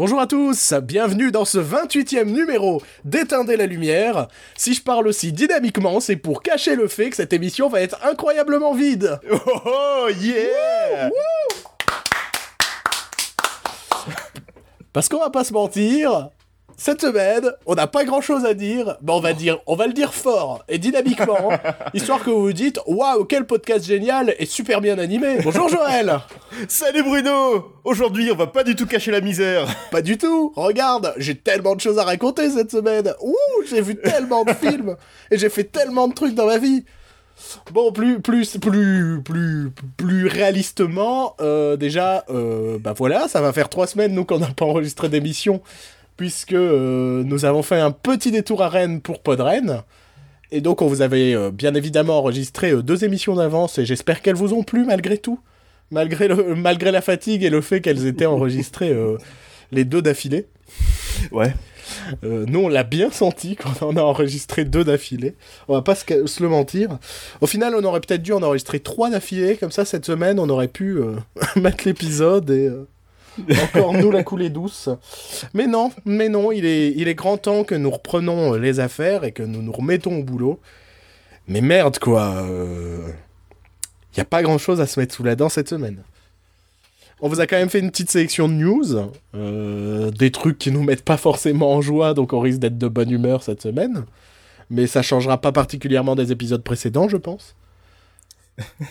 [0.00, 4.28] Bonjour à tous, bienvenue dans ce 28e numéro d'Éteindre la lumière.
[4.56, 7.98] Si je parle aussi dynamiquement, c'est pour cacher le fait que cette émission va être
[8.02, 9.20] incroyablement vide.
[9.30, 11.10] Oh, oh yeah
[14.94, 16.30] Parce qu'on va pas se mentir,
[16.80, 19.86] cette semaine, on n'a pas grand chose à dire, mais on va dire, on va
[19.86, 21.50] le dire fort et dynamiquement,
[21.92, 25.40] histoire que vous vous dites, waouh, quel podcast génial et super bien animé.
[25.44, 26.20] Bonjour Joël
[26.68, 29.66] Salut Bruno Aujourd'hui, on va pas du tout cacher la misère.
[29.90, 33.12] Pas du tout Regarde, j'ai tellement de choses à raconter cette semaine.
[33.20, 33.36] Ouh,
[33.68, 34.96] j'ai vu tellement de films
[35.30, 36.84] et j'ai fait tellement de trucs dans ma vie.
[37.72, 43.68] Bon, plus, plus, plus, plus, plus réalistement, euh, déjà, euh, bah voilà, ça va faire
[43.68, 45.60] trois semaines, nous, qu'on n'a pas enregistré d'émission
[46.20, 49.84] puisque euh, nous avons fait un petit détour à Rennes pour Podren.
[50.50, 54.20] Et donc on vous avait euh, bien évidemment enregistré euh, deux émissions d'avance et j'espère
[54.20, 55.40] qu'elles vous ont plu malgré tout.
[55.90, 58.94] Malgré, le, malgré la fatigue et le fait qu'elles étaient enregistrées
[59.72, 60.46] les deux d'affilée.
[61.32, 61.54] Ouais.
[62.22, 65.36] nous, on l'a bien senti quand on a enregistré deux d'affilée.
[65.68, 66.98] On va pas se, se, le mentir.
[67.40, 69.56] Au final, on aurait peut-être dû en enregistrer trois d'affilée.
[69.56, 71.00] Comme ça, cette semaine, on aurait pu
[71.56, 72.70] mettre l'épisode et
[73.62, 74.88] encore nous la coulée douce.
[75.54, 79.42] Mais non, mais non, il est, grand temps que nous reprenons les affaires et que
[79.42, 80.60] nous nous remettons au boulot.
[81.48, 83.08] Mais merde quoi, il euh...
[84.16, 86.02] y a pas grand chose à se mettre sous la dent cette semaine.
[87.22, 90.70] On vous a quand même fait une petite sélection de news, euh, des trucs qui
[90.70, 94.04] nous mettent pas forcément en joie, donc on risque d'être de bonne humeur cette semaine.
[94.70, 97.56] Mais ça changera pas particulièrement des épisodes précédents, je pense.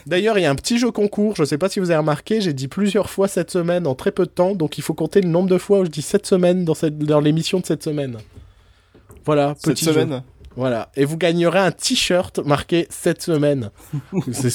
[0.06, 2.42] D'ailleurs, il y a un petit jeu concours, je sais pas si vous avez remarqué,
[2.42, 5.22] j'ai dit plusieurs fois cette semaine en très peu de temps, donc il faut compter
[5.22, 7.84] le nombre de fois où je dis cette semaine dans, cette, dans l'émission de cette
[7.84, 8.18] semaine.
[9.26, 10.24] Voilà, petit cette semaine?
[10.56, 13.72] Voilà, et vous gagnerez un t-shirt marqué cette semaine.
[14.32, 14.52] c'est,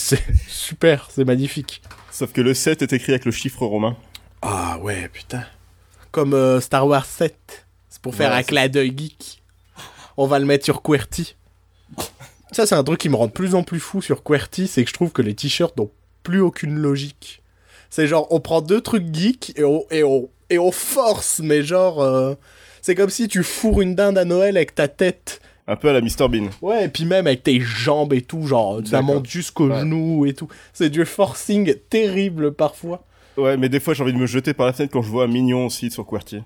[0.48, 1.83] super, c'est magnifique.
[2.11, 3.97] Sauf que le 7 est écrit avec le chiffre romain.
[4.43, 5.45] Ah ouais, putain.
[6.11, 7.67] Comme euh, Star Wars 7.
[7.89, 9.43] C'est pour faire un clin d'œil geek.
[10.17, 11.37] On va le mettre sur QWERTY.
[12.53, 14.84] Ça, c'est un truc qui me rend de plus en plus fou sur QWERTY, c'est
[14.84, 15.91] que je trouve que les t-shirts n'ont
[16.22, 17.43] plus aucune logique.
[17.91, 21.62] C'est genre, on prend deux trucs geeks et on, et on, et on force, mais
[21.62, 22.03] genre...
[22.03, 22.34] Euh,
[22.82, 25.41] c'est comme si tu fourres une dinde à Noël avec ta tête.
[25.66, 26.50] Un peu à la Mr Bean.
[26.60, 30.34] Ouais, et puis même avec tes jambes et tout, genre, ça monte jusqu'aux genoux et
[30.34, 30.49] tout.
[30.75, 33.03] C'est du forcing terrible parfois.
[33.38, 35.25] Ouais, mais des fois j'ai envie de me jeter par la fenêtre quand je vois
[35.25, 36.43] un mignon aussi sur QWERTY.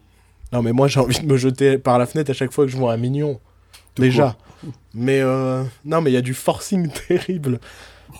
[0.52, 2.70] Non, mais moi j'ai envie de me jeter par la fenêtre à chaque fois que
[2.70, 3.40] je vois un mignon.
[3.96, 4.36] Déjà.
[4.94, 7.60] Mais euh, non, mais il y a du forcing terrible.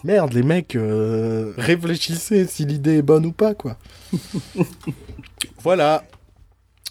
[0.05, 3.77] Merde, les mecs, euh, réfléchissez si l'idée est bonne ou pas, quoi.
[5.63, 6.05] voilà.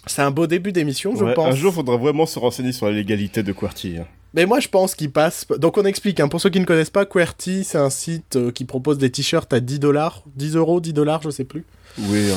[0.06, 1.52] C'est un beau début d'émission, je pense.
[1.52, 3.98] Un jour, faudra vraiment se renseigner sur la légalité de QWERTY.
[3.98, 4.06] Hein.
[4.34, 5.46] Mais moi, je pense qu'il passe.
[5.58, 6.20] Donc, on explique.
[6.20, 6.28] Hein.
[6.28, 9.52] Pour ceux qui ne connaissent pas, QWERTY, c'est un site euh, qui propose des t-shirts
[9.52, 11.64] à 10 dollars, 10 euros, 10 dollars, je sais plus.
[11.98, 12.28] Oui,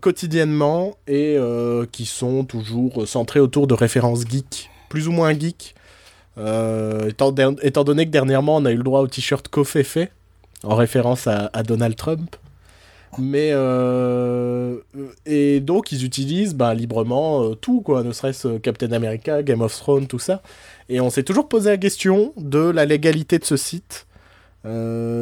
[0.00, 1.36] quotidiennement et
[1.90, 5.74] qui sont toujours centrés autour de références geeks, plus ou moins geeks.
[6.38, 10.12] Euh, étant, donné que dernièrement on a eu le droit au t-shirt fait
[10.62, 12.36] en référence à, Donald Trump.
[13.18, 14.76] Mais euh,
[15.26, 19.76] et donc ils utilisent bah, librement euh, tout quoi, ne serait-ce Captain America, Game of
[19.76, 20.42] Thrones, tout ça.
[20.88, 24.06] Et on s'est toujours posé la question de la légalité de ce site.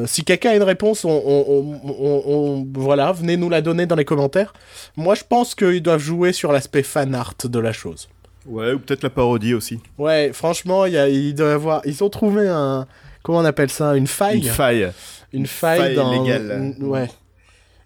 [0.06, 4.53] si quelqu'un a une réponse, on, voilà, venez nous la donner dans les commentaires.
[4.97, 8.09] Moi, je pense qu'ils doivent jouer sur l'aspect fan art de la chose.
[8.47, 9.81] Ouais, ou peut-être la parodie aussi.
[9.99, 11.83] Ouais, franchement, y a, il doit avoir.
[11.85, 12.87] Ils ont trouvé un.
[13.23, 14.39] Comment on appelle ça Une faille.
[14.39, 14.93] Une faille.
[15.33, 16.23] Une faille, dans.
[16.23, 16.75] légale.
[16.81, 17.09] Ouais.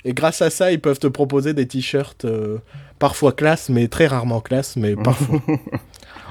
[0.05, 2.59] Et grâce à ça, ils peuvent te proposer des t-shirts euh,
[2.99, 5.41] parfois classe, mais très rarement classe, mais parfois.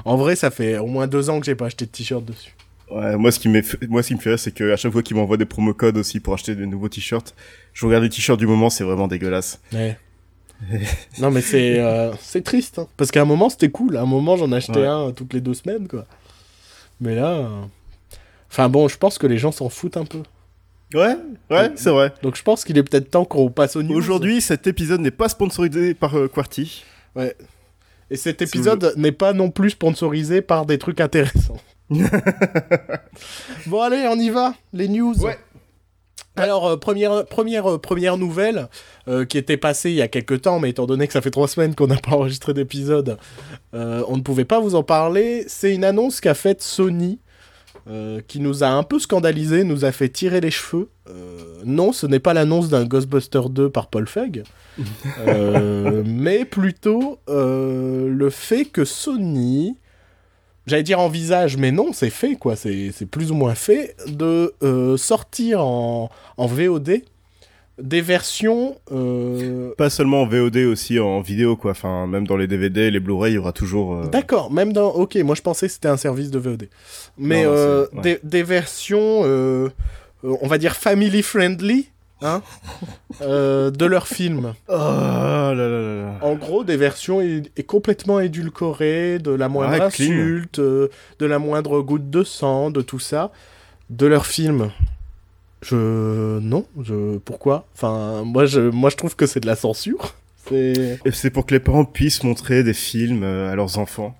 [0.06, 2.56] en vrai, ça fait au moins deux ans que j'ai pas acheté de t-shirt dessus.
[2.90, 4.92] Ouais, moi ce qui me moi ce qui me fait rire c'est que à chaque
[4.92, 7.34] fois qu'ils m'envoient des promo codes aussi pour acheter de nouveaux t-shirts,
[7.74, 9.60] je regarde les t-shirts du moment, c'est vraiment dégueulasse.
[9.74, 9.98] Ouais.
[11.20, 12.80] non, mais c'est euh, c'est triste.
[12.80, 12.88] Hein.
[12.98, 13.98] Parce qu'à un moment, c'était cool.
[13.98, 16.06] À un moment, j'en achetais un toutes les deux semaines, quoi.
[17.02, 17.32] Mais là.
[17.32, 17.62] Euh,
[18.50, 20.24] enfin bon, je pense que les gens s'en foutent un peu.
[20.94, 21.18] Ouais,
[21.50, 22.14] ouais, c'est vrai.
[22.22, 23.96] Donc je pense qu'il est peut-être temps qu'on passe au news.
[23.96, 26.84] Aujourd'hui, cet épisode n'est pas sponsorisé par euh, Quarty.
[27.16, 27.36] Ouais.
[28.10, 31.58] Et cet épisode n'est pas non plus sponsorisé par des trucs intéressants.
[31.90, 35.16] bon allez, on y va, les news.
[35.20, 35.38] Ouais.
[36.36, 38.68] Alors, euh, première, première, euh, première nouvelle
[39.08, 41.32] euh, qui était passée il y a quelques temps, mais étant donné que ça fait
[41.32, 43.18] trois semaines qu'on n'a pas enregistré d'épisode,
[43.74, 45.46] on ne pouvait pas vous en parler.
[45.48, 47.20] C'est une annonce qu'a faite Sony,
[48.28, 50.90] qui nous a un peu scandalisé, nous a fait tirer les cheveux.
[51.66, 54.44] non, ce n'est pas l'annonce d'un Ghostbuster 2 par Paul Feig,
[56.06, 59.76] mais plutôt le fait que Sony
[60.68, 62.56] j'allais dire en visage, mais non, c'est fait, quoi.
[62.56, 67.02] C'est plus ou moins fait de euh, sortir en, en VOD
[67.78, 68.78] des versions.
[68.94, 71.72] euh, Pas seulement en VOD, aussi en vidéo, quoi.
[71.72, 73.96] Enfin, même dans les DVD, les Blu-ray, il y aura toujours.
[73.96, 74.90] euh, D'accord, même dans.
[74.92, 76.70] Ok, moi je pensais que c'était un service de VOD.
[77.18, 78.02] Mais Non, non, c'est- ouais.
[78.04, 79.22] des, des versions,
[80.24, 81.90] on va dire family friendly,
[82.22, 82.42] hein,
[83.22, 84.54] euh, de leurs films.
[84.68, 86.18] Oh là là là là.
[86.22, 89.86] En gros, des versions é- complètement édulcorées, de la moindre clean.
[89.86, 90.90] insulte, euh,
[91.20, 93.32] de la moindre goutte de sang, de tout ça,
[93.90, 94.72] de leurs films.
[95.62, 97.66] Je non, je pourquoi?
[97.76, 100.14] Enfin, moi je moi je trouve que c'est de la censure.
[100.48, 104.16] C'est Et c'est pour que les parents puissent montrer des films euh, à leurs enfants.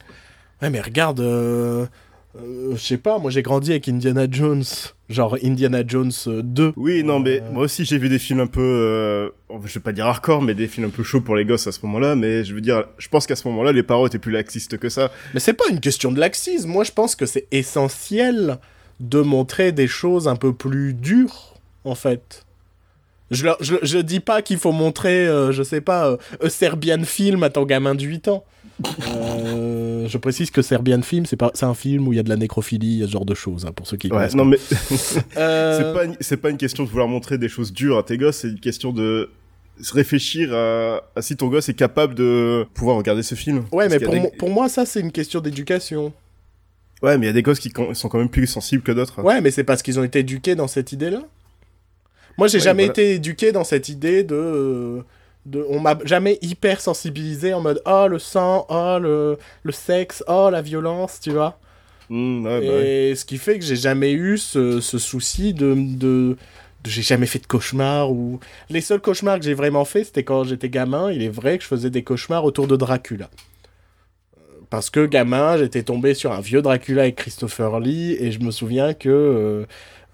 [0.62, 1.86] Ouais, mais regarde, euh,
[2.42, 4.64] euh, je sais pas, moi j'ai grandi avec Indiana Jones,
[5.10, 6.74] genre Indiana Jones euh, 2.
[6.76, 9.30] Oui, non, mais Euh, moi aussi j'ai vu des films un peu, euh,
[9.66, 11.72] je vais pas dire hardcore, mais des films un peu chauds pour les gosses à
[11.72, 12.16] ce moment-là.
[12.16, 14.90] Mais je veux dire, je pense qu'à ce moment-là, les parents étaient plus laxistes que
[14.90, 15.12] ça.
[15.34, 18.58] Mais c'est pas une question de laxisme, moi je pense que c'est essentiel
[19.00, 22.46] de montrer des choses un peu plus dures, en fait.
[23.32, 27.04] Je, je, je dis pas qu'il faut montrer, euh, je sais pas, euh, un Serbian
[27.04, 28.44] Film à ton gamin de 8 ans.
[29.08, 32.24] Euh, je précise que Serbian Film, c'est pas, c'est un film où il y a
[32.24, 34.58] de la nécrophilie, ce genre de choses, hein, pour ceux qui Ouais, connaissent non, mais
[35.36, 35.40] pas.
[35.42, 38.04] Euh, c'est pas, une- c'est pas une question de vouloir montrer des choses dures à
[38.04, 39.30] tes gosses, c'est une question de
[39.94, 43.66] réfléchir à, à si ton gosse est capable de pouvoir regarder ce film.
[43.72, 46.14] Ouais, mais pour, des- mo- pour moi, ça, c'est une question d'éducation.
[47.02, 49.22] Ouais, mais il y a des gosses qui sont quand même plus sensibles que d'autres.
[49.22, 51.24] Ouais, mais c'est parce qu'ils ont été éduqués dans cette idée-là.
[52.38, 52.92] Moi, j'ai Ouais, jamais voilà.
[53.02, 55.02] été éduqué dans cette idée de.
[55.46, 60.24] De on m'a jamais hyper sensibilisé en mode oh le sang, oh le, le sexe,
[60.28, 61.60] oh la violence, tu vois.
[62.10, 62.88] Mmh, ouais, bah ouais.
[63.12, 65.74] Et ce qui fait que j'ai jamais eu ce, ce souci de.
[65.76, 66.38] de,
[66.84, 68.40] de- j'ai jamais fait de cauchemars ou.
[68.70, 71.12] Les seuls cauchemars que j'ai vraiment fait, c'était quand j'étais gamin.
[71.12, 73.30] Il est vrai que je faisais des cauchemars autour de Dracula.
[74.38, 78.40] Euh, Parce que gamin, j'étais tombé sur un vieux Dracula avec Christopher Lee et je
[78.40, 79.66] me souviens que euh,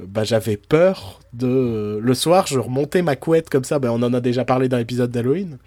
[0.07, 2.00] bah, j'avais peur de.
[2.01, 3.80] Le soir, je remontais ma couette comme ça.
[3.80, 5.57] Bah, on en a déjà parlé dans l'épisode d'Halloween.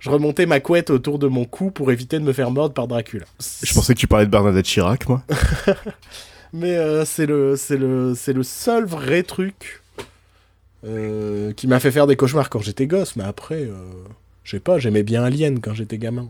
[0.00, 2.86] Je remontais ma couette autour de mon cou pour éviter de me faire mordre par
[2.86, 3.26] Dracula.
[3.62, 5.22] Je pensais que tu parlais de Bernadette Chirac, moi.
[6.52, 9.82] Mais euh, c'est le, c'est le, c'est le seul vrai truc
[10.84, 13.16] euh, qui m'a fait faire des cauchemars quand j'étais gosse.
[13.16, 13.74] Mais après, euh,
[14.44, 16.28] je sais pas, j'aimais bien Alien quand j'étais gamin.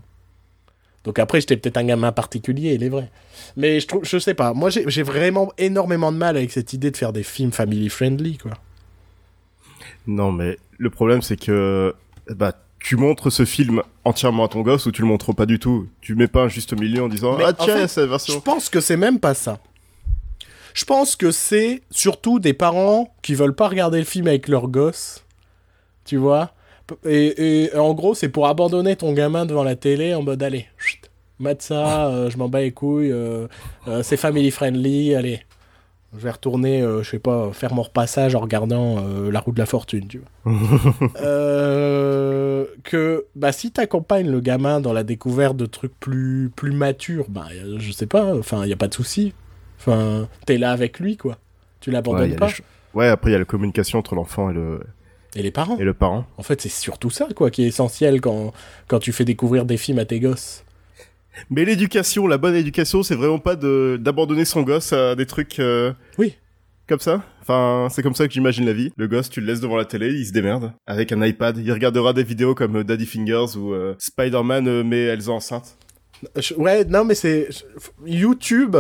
[1.08, 3.10] Donc après, j'étais peut-être un gamin particulier, il est vrai.
[3.56, 4.52] Mais je trouve, je sais pas.
[4.52, 8.37] Moi, j'ai vraiment énormément de mal avec cette idée de faire des films family friendly,
[8.37, 8.50] quoi.
[10.06, 11.94] Non, mais le problème, c'est que,
[12.28, 15.58] bah, tu montres ce film entièrement à ton gosse ou tu le montres pas du
[15.58, 15.88] tout?
[16.02, 18.10] Tu mets pas juste au milieu en disant, Mais ah en tiens, fait, cette Je
[18.10, 18.40] version.
[18.43, 19.60] pense que c'est même pas ça.
[20.75, 24.69] Je pense que c'est surtout des parents qui veulent pas regarder le film avec leurs
[24.69, 25.25] gosses.
[26.05, 26.52] Tu vois?
[27.06, 30.66] Et, et en gros, c'est pour abandonner ton gamin devant la télé en mode allez,
[30.78, 30.98] chut,
[31.38, 33.46] mate ça, euh, je m'en bats les couilles, euh,
[33.87, 35.40] euh, c'est family friendly, allez.
[36.17, 38.96] Je vais retourner, euh, je sais pas, faire mon repassage en regardant
[39.31, 40.55] La roue de la fortune, tu vois.
[42.85, 47.49] Que bah si t'accompagnes le gamin dans la découverte de trucs plus plus matures bah
[47.76, 49.34] je sais pas enfin y a pas de souci
[49.79, 51.37] enfin t'es là avec lui quoi
[51.81, 52.49] tu l'abandonnes pas
[52.94, 54.81] ouais, après, il y a la communication entre l'enfant et le,
[55.37, 56.25] et les parents et le parent.
[56.38, 58.52] en fait c'est surtout ça quoi qui est essentiel quand
[58.87, 60.64] quand tu fais découvrir des films à tes gosses
[61.51, 65.59] Mais l'éducation, la bonne éducation, c'est vraiment pas de d'abandonner son gosse à des trucs
[65.61, 66.35] euh, oui
[66.89, 67.23] comme ça.
[67.43, 68.91] Enfin, c'est comme ça que j'imagine la vie.
[68.97, 71.59] Le gosse, tu le laisses devant la télé, il se démerde avec un iPad.
[71.59, 75.77] Il regardera des vidéos comme euh, Daddy Fingers ou euh, Spider-Man euh, met Elsa enceinte.
[76.37, 77.49] Je- ouais non mais c'est
[78.06, 78.77] YouTube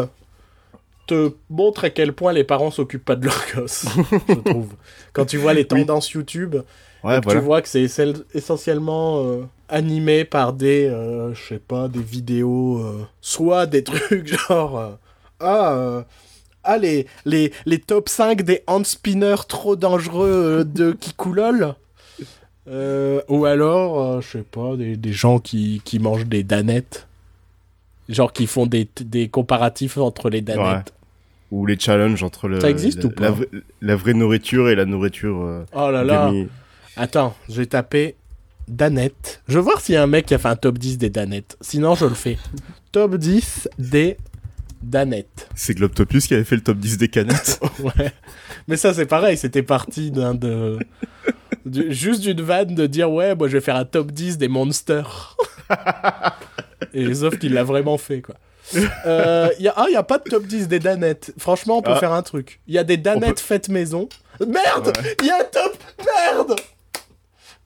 [1.06, 3.86] te montre à quel point les parents s'occupent pas de leurs gosses
[4.28, 4.74] je trouve
[5.12, 6.56] quand tu vois les tendances YouTube
[7.04, 7.40] Ouais, voilà.
[7.40, 7.86] Tu vois que c'est
[8.34, 14.26] essentiellement euh, animé par des, euh, je sais pas, des vidéos, euh, soit des trucs
[14.26, 14.98] genre,
[15.40, 16.04] ah,
[16.64, 21.74] ah les, les, les top 5 des hand spinners trop dangereux de Kikoulol.
[22.66, 27.06] Ou alors, je sais pas, des, des gens qui, qui mangent des danettes.
[28.08, 30.92] Genre qui font des, des comparatifs entre les danettes.
[31.50, 32.60] Ou les challenges entre le.
[32.60, 33.48] Ça existe la, ou pas la, vraie-
[33.80, 35.40] la vraie nourriture et la nourriture.
[35.42, 36.30] euh, Oh là là.
[36.98, 38.16] Attends, je vais taper
[38.66, 39.40] Danette.
[39.48, 41.10] Je veux voir s'il y a un mec qui a fait un top 10 des
[41.10, 41.56] Danettes.
[41.60, 42.38] Sinon, je le fais.
[42.92, 44.16] top 10 des
[44.82, 45.48] Danettes.
[45.54, 47.60] C'est Globtopus qui avait fait le top 10 des canettes.
[47.80, 48.12] Ouais.
[48.66, 49.36] Mais ça, c'est pareil.
[49.36, 50.78] C'était parti d'un de.
[51.64, 54.48] du- juste d'une vanne de dire ouais, moi je vais faire un top 10 des
[54.48, 55.36] monsters.
[56.94, 58.34] Et sauf qu'il l'a vraiment fait, quoi.
[59.06, 59.74] Euh, y a...
[59.76, 61.32] Ah, il n'y a pas de top 10 des danettes.
[61.38, 61.98] Franchement, on peut Ah.
[62.00, 62.60] faire un truc.
[62.68, 64.08] Il y a des danettes faites maison.
[64.40, 66.56] Merde Il y a un top Merde Me-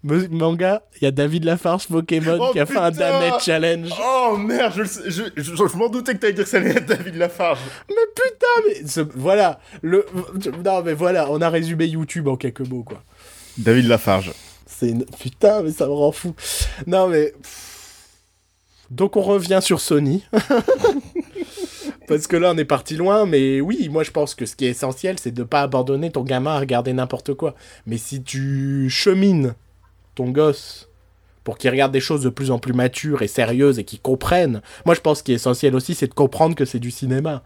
[0.04, 3.88] Manga, il y a David Lafarge Pokémon Oh, qui a fait un Danette Challenge.
[4.02, 6.56] oh merde, je, le sais- je, je, je m'en doutais que t'allais dire que ça
[6.56, 7.61] allait être David Lafarge.
[7.88, 8.47] Mais putain,
[8.82, 9.61] mais ce- voilà.
[9.80, 10.04] Le...
[10.64, 13.02] Non, mais voilà, on a résumé YouTube en quelques mots, quoi.
[13.59, 14.32] David Lafarge.
[14.66, 15.04] c'est une...
[15.04, 16.35] putain, mais ça me rend fou.
[16.87, 17.32] Non mais
[18.90, 20.25] donc on revient sur Sony.
[22.09, 24.66] Parce que là, on est parti loin, mais oui, moi je pense que ce qui
[24.66, 27.54] est essentiel, c'est de ne pas abandonner ton gamin à regarder n'importe quoi.
[27.87, 29.54] Mais si tu chemines
[30.14, 30.88] ton gosse
[31.45, 34.62] pour qu'il regarde des choses de plus en plus matures et sérieuses et qu'il comprenne,
[34.85, 37.42] moi je pense ce qui est essentiel aussi, c'est de comprendre que c'est du cinéma.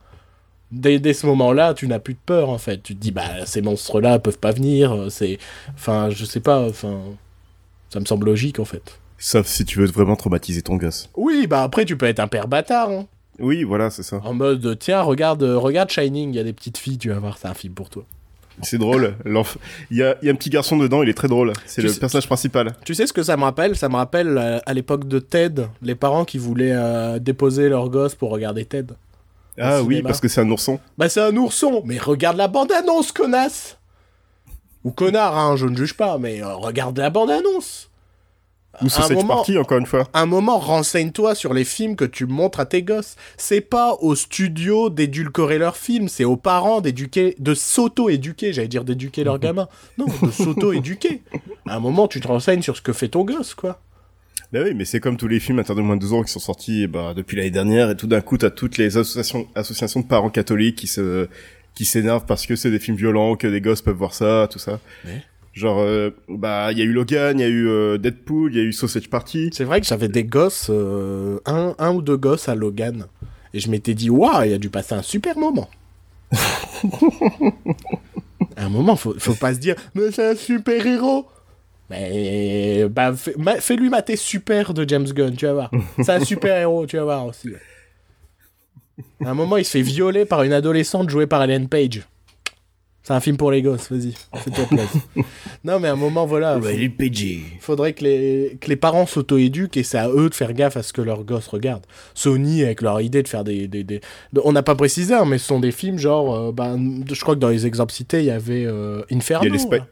[0.72, 2.82] Dès, dès ce moment-là, tu n'as plus de peur en fait.
[2.82, 5.38] Tu te dis, bah ces monstres-là peuvent pas venir, c'est.
[5.74, 7.00] Enfin, je sais pas, enfin.
[7.88, 8.98] Ça me semble logique en fait.
[9.16, 11.08] Sauf si tu veux vraiment traumatiser ton gosse.
[11.16, 12.90] Oui, bah après, tu peux être un père bâtard.
[12.90, 13.06] Hein.
[13.38, 14.20] Oui, voilà, c'est ça.
[14.24, 17.38] En mode, tiens, regarde, regarde Shining, il y a des petites filles, tu vas voir,
[17.38, 18.04] c'est un film pour toi.
[18.62, 19.14] C'est drôle.
[19.90, 21.52] Il y a, il y a un petit garçon dedans, il est très drôle.
[21.66, 22.74] C'est le sais- personnage principal.
[22.84, 23.76] Tu sais ce que ça me rappelle?
[23.76, 27.88] Ça me rappelle euh, à l'époque de Ted, les parents qui voulaient euh, déposer leur
[27.90, 28.94] gosse pour regarder Ted.
[29.58, 30.78] Ah oui, parce que c'est un ourson.
[30.98, 33.78] Bah c'est un ourson, mais regarde la bande-annonce, connasse
[34.84, 37.90] Ou connard, hein, je ne juge pas, mais euh, regarde la bande-annonce
[38.82, 40.08] Ou un Sausage moment- Party, encore une fois.
[40.14, 43.16] un moment, renseigne-toi sur les films que tu montres à tes gosses.
[43.36, 48.84] C'est pas au studio d'édulcorer leurs films, c'est aux parents d'éduquer, de s'auto-éduquer, j'allais dire
[48.84, 49.68] d'éduquer leurs gamins.
[49.98, 51.22] Non, de s'auto-éduquer.
[51.68, 53.80] À un moment, tu te renseignes sur ce que fait ton gosse, quoi.
[54.52, 56.30] Bah oui, mais c'est comme tous les films interdits de moins de 12 ans qui
[56.30, 60.00] sont sortis bah, depuis l'année dernière, et tout d'un coup, t'as toutes les associations, associations
[60.00, 61.28] de parents catholiques qui se
[61.74, 64.58] qui s'énervent parce que c'est des films violents, que des gosses peuvent voir ça, tout
[64.58, 64.78] ça.
[65.56, 68.58] Genre, euh, bah, il y a eu Logan, il y a eu euh, Deadpool, il
[68.58, 69.48] y a eu Sausage Party.
[69.54, 73.06] C'est vrai que j'avais des gosses, euh, un, un ou deux gosses à Logan.
[73.54, 75.70] Et je m'étais dit, waouh, il a dû passer un super moment.
[76.30, 76.36] à
[78.66, 81.24] un moment, faut, faut pas se dire, mais c'est un super héros.
[81.88, 85.70] Mais bah, ma- fais-lui mater super de James Gunn, tu vas voir.
[86.02, 87.48] C'est un super héros, tu vas voir aussi.
[89.24, 92.02] À un moment, il se fait violer par une adolescente jouée par Ellen Page.
[93.06, 95.00] C'est un film pour les gosses, vas-y, fais-toi plaisir.
[95.64, 96.58] non, mais à un moment, voilà.
[96.88, 97.40] PG.
[97.60, 100.82] faudrait que les, que les parents s'auto-éduquent et c'est à eux de faire gaffe à
[100.82, 101.86] ce que leurs gosses regardent.
[102.14, 103.68] Sony, avec leur idée de faire des...
[103.68, 104.00] des, des-
[104.32, 106.34] de- on n'a pas précisé, hein, mais ce sont des films genre...
[106.34, 109.44] euh, ben, je crois que dans les exemples cités, il y avait euh, Inferno.
[109.44, 109.82] Il y a les Spi-.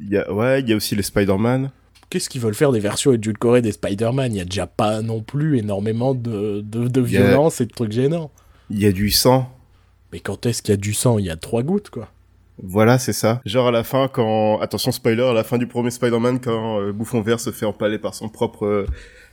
[0.00, 1.70] Il y a, ouais, il y a aussi les Spider-Man.
[2.08, 4.34] Qu'est-ce qu'ils veulent faire des versions édulcorées des Spider-Man?
[4.34, 7.60] Il y a déjà pas non plus énormément de, de, de Il y a- violence
[7.60, 8.32] et de trucs gênants.
[8.70, 9.48] Il y a du sang.
[10.12, 11.18] Mais quand est-ce qu'il y a du sang?
[11.18, 12.08] Il y a trois gouttes, quoi.
[12.62, 13.40] Voilà, c'est ça.
[13.44, 14.58] Genre à la fin, quand...
[14.60, 17.98] Attention spoiler, à la fin du premier Spider-Man, quand euh, Bouffon Vert se fait empaler
[17.98, 18.86] par son propre euh,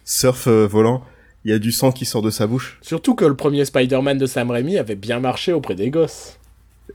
[0.05, 1.03] surf euh, volant,
[1.45, 2.77] il y a du sang qui sort de sa bouche.
[2.81, 6.37] Surtout que le premier Spider-Man de Sam Raimi avait bien marché auprès des gosses.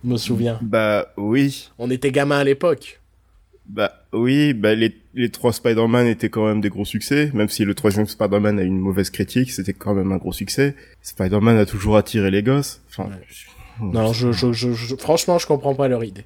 [0.02, 0.58] Je me souviens.
[0.62, 1.70] Bah oui.
[1.78, 2.98] On était gamins à l'époque.
[3.66, 7.64] Bah oui, bah les, les trois Spider-Man étaient quand même des gros succès, même si
[7.64, 10.74] le troisième Spider-Man a eu une mauvaise critique, c'était quand même un gros succès.
[11.02, 12.80] Spider-Man a toujours attiré les gosses.
[12.90, 13.20] Enfin, Ouais.
[13.28, 13.46] je-
[13.80, 16.24] Non, je, je, je, je- franchement, je comprends pas leur idée.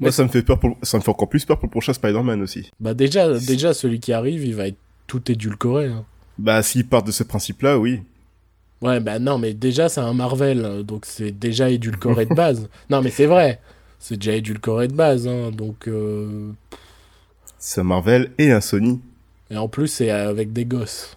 [0.00, 1.92] moi ça me fait peur pour, ça me fait encore plus peur pour le prochain
[1.92, 2.70] Spider-Man aussi.
[2.80, 5.86] Bah déjà, déjà celui qui arrive, il va être tout édulcoré.
[5.86, 6.04] hein.
[6.38, 8.02] Bah s'ils partent de ce principe-là, oui.
[8.82, 12.68] Ouais, bah non, mais déjà c'est un Marvel, euh, donc c'est déjà édulcoré de base.
[12.90, 13.58] non, mais c'est vrai,
[13.98, 15.88] c'est déjà édulcoré de base, hein, donc.
[15.88, 16.50] euh,
[17.58, 19.00] C'est un Marvel et un Sony.
[19.50, 21.15] Et en plus, c'est avec des gosses.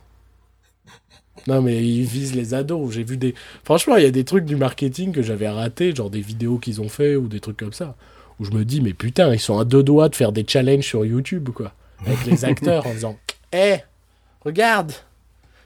[1.48, 2.92] Non, mais ils visent les ados.
[2.92, 3.34] J'ai vu des.
[3.64, 6.82] Franchement, il y a des trucs du marketing que j'avais ratés, genre des vidéos qu'ils
[6.82, 7.96] ont fait ou des trucs comme ça.
[8.40, 10.86] Où je me dis, mais putain, ils sont à deux doigts de faire des challenges
[10.86, 11.74] sur YouTube, quoi.
[12.06, 13.18] Avec les acteurs en disant
[13.52, 13.78] Hé,
[14.46, 14.94] regarde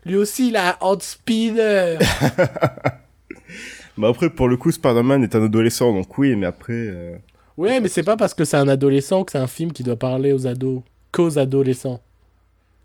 [0.06, 2.00] Lui aussi, il a un hand speeder
[3.98, 6.74] Bah après, pour le coup, Spider-Man est un adolescent, donc oui, mais après...
[6.74, 7.16] euh,
[7.58, 9.96] Ouais, mais c'est pas parce que c'est un adolescent que c'est un film qui doit
[9.96, 10.82] parler aux ados.
[11.12, 12.02] Qu'aux adolescents.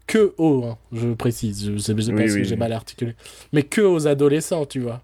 [0.08, 1.70] Que aux, hein, je précise.
[1.70, 3.14] Je sais, pas Oui, si oui, j'ai mal articulé.
[3.52, 5.02] Mais que aux adolescents, tu vois.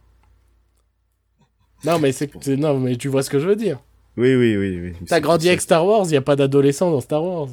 [1.85, 3.79] Non, mais c'est, non, mais tu vois ce que je veux dire.
[4.17, 4.81] Oui, oui, oui.
[4.83, 4.93] oui.
[5.07, 7.49] T'as grandi avec Star Wars, il y a pas d'adolescents dans Star Wars.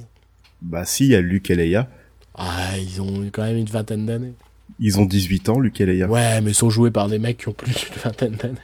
[0.62, 1.90] Bah si, il y a Luke et Leia.
[2.36, 4.34] Ah, ils ont quand même une vingtaine d'années.
[4.80, 6.08] Ils ont 18 ans, Luke et Leia.
[6.08, 8.56] Ouais, mais ils sont joués par des mecs qui ont plus d'une vingtaine d'années.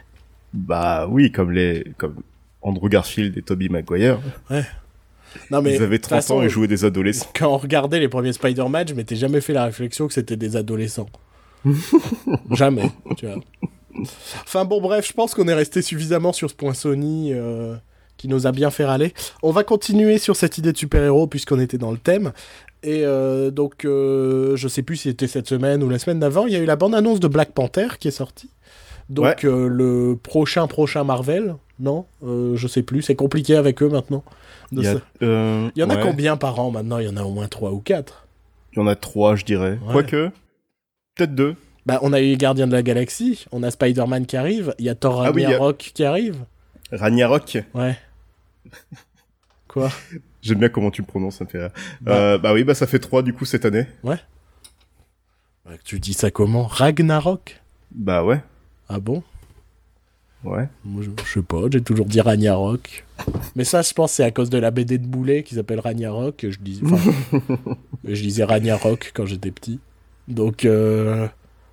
[0.53, 1.91] Bah oui, comme les...
[1.97, 2.21] comme
[2.61, 4.19] Andrew Garfield et Tobey Maguire.
[5.51, 7.27] Non, mais Ils avaient de toute 30 façon, ans et jouaient des adolescents.
[7.35, 10.55] Quand on regardait les premiers Spider-Man, je m'étais jamais fait la réflexion que c'était des
[10.55, 11.09] adolescents.
[12.51, 13.35] jamais, tu vois.
[14.43, 17.75] Enfin bon, bref, je pense qu'on est resté suffisamment sur ce point Sony euh,
[18.17, 19.13] qui nous a bien fait râler.
[19.41, 22.31] On va continuer sur cette idée de super-héros puisqu'on était dans le thème.
[22.83, 26.45] Et euh, donc, euh, je sais plus si c'était cette semaine ou la semaine d'avant,
[26.45, 28.51] il y a eu la bande-annonce de Black Panther qui est sortie.
[29.09, 29.35] Donc Ouais.
[29.45, 34.23] euh, le prochain prochain Marvel, non Je sais plus, c'est compliqué avec eux maintenant.
[34.71, 36.97] De euh, il y en a combien par an maintenant?
[36.99, 38.27] Il y en a au moins 3 ou 4.
[38.73, 39.79] Il y en a trois, je dirais.
[39.85, 39.93] Ouais.
[39.93, 40.29] Quoique,
[41.15, 41.55] peut-être deux.
[41.85, 44.89] Bah, on a eu Gardien de la Galaxie, on a Spider-Man qui arrive, il y
[44.89, 46.35] a Thor Ah oui, y a- Ragnarok qui arrive.
[46.91, 47.59] Ragnarok.
[47.73, 47.97] Ouais.
[49.67, 49.89] Quoi?
[50.41, 51.71] J'aime bien comment tu me prononces, ça me fait rire.
[52.01, 53.85] Bah, euh, bah oui, bah ça fait 3 du coup cette année.
[54.03, 54.19] Ouais.
[55.65, 56.63] Bah, tu dis ça comment?
[56.65, 57.61] Ragnarok?
[57.91, 58.41] Bah ouais.
[58.89, 59.23] Ah bon?
[60.43, 60.67] Ouais.
[60.85, 63.05] Moi, je, je sais pas, j'ai toujours dit Ragnarok.
[63.55, 66.45] Mais ça, je pense, c'est à cause de la BD de Boulet qui s'appelle Ragnarok.
[66.49, 67.11] Je disais, enfin,
[68.03, 69.79] je disais Ragnarok quand j'étais petit.
[70.27, 71.27] Donc, euh,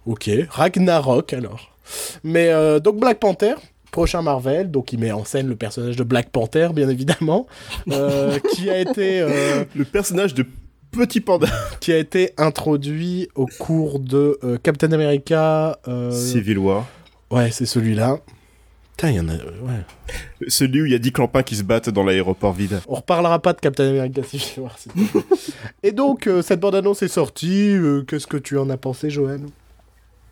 [0.07, 1.77] ok, Ragnarok alors.
[2.23, 3.55] Mais euh, donc Black Panther,
[3.91, 7.47] prochain Marvel, donc il met en scène le personnage de Black Panther, bien évidemment,
[7.91, 10.47] euh, qui a été euh, Le personnage de
[10.91, 11.49] Petit Panda.
[11.81, 15.79] qui a été introduit au cours de euh, Captain America.
[16.11, 16.87] Civil War.
[17.31, 18.19] Ouais, c'est celui-là.
[18.97, 19.33] Putain, il y en a.
[19.33, 19.85] Ouais.
[20.49, 22.81] Celui où il y a 10 clampins qui se battent dans l'aéroport vide.
[22.87, 24.77] On reparlera pas de Captain America Civil War.
[25.83, 27.71] Et donc, euh, cette bande-annonce est sortie.
[27.75, 29.41] euh, Qu'est-ce que tu en as pensé, Joël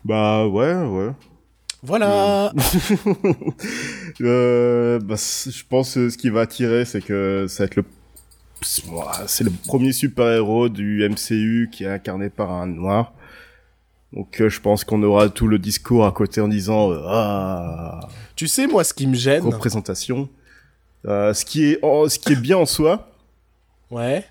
[0.05, 1.09] Bah ouais, ouais.
[1.81, 2.53] Voilà
[4.21, 7.83] Euh, bah, je pense que ce qui va attirer, c'est que ça va être le
[9.27, 13.13] c'est le premier super-héros du MCU qui est incarné par un noir.
[14.15, 17.99] Donc euh, je pense qu'on aura tout le discours à côté en disant euh, ah
[18.35, 19.43] Tu sais, moi, ce qui me gêne.
[19.43, 20.29] représentation.
[21.05, 23.09] Euh, ce qui est oh, ce qui est bien en soi,
[23.91, 24.23] Ouais.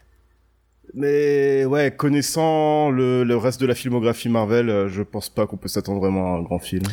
[0.95, 5.57] mais ouais connaissant le, le reste de la filmographie Marvel, euh, je pense pas qu'on
[5.59, 6.85] peut s'attendre vraiment à un grand film.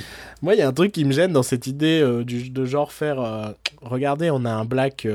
[0.42, 2.66] Moi, il y a un truc qui me gêne dans cette idée euh, du, de
[2.66, 3.22] genre faire.
[3.22, 5.08] euh, regardez, on a un Black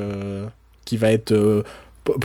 [0.85, 1.65] qui va être.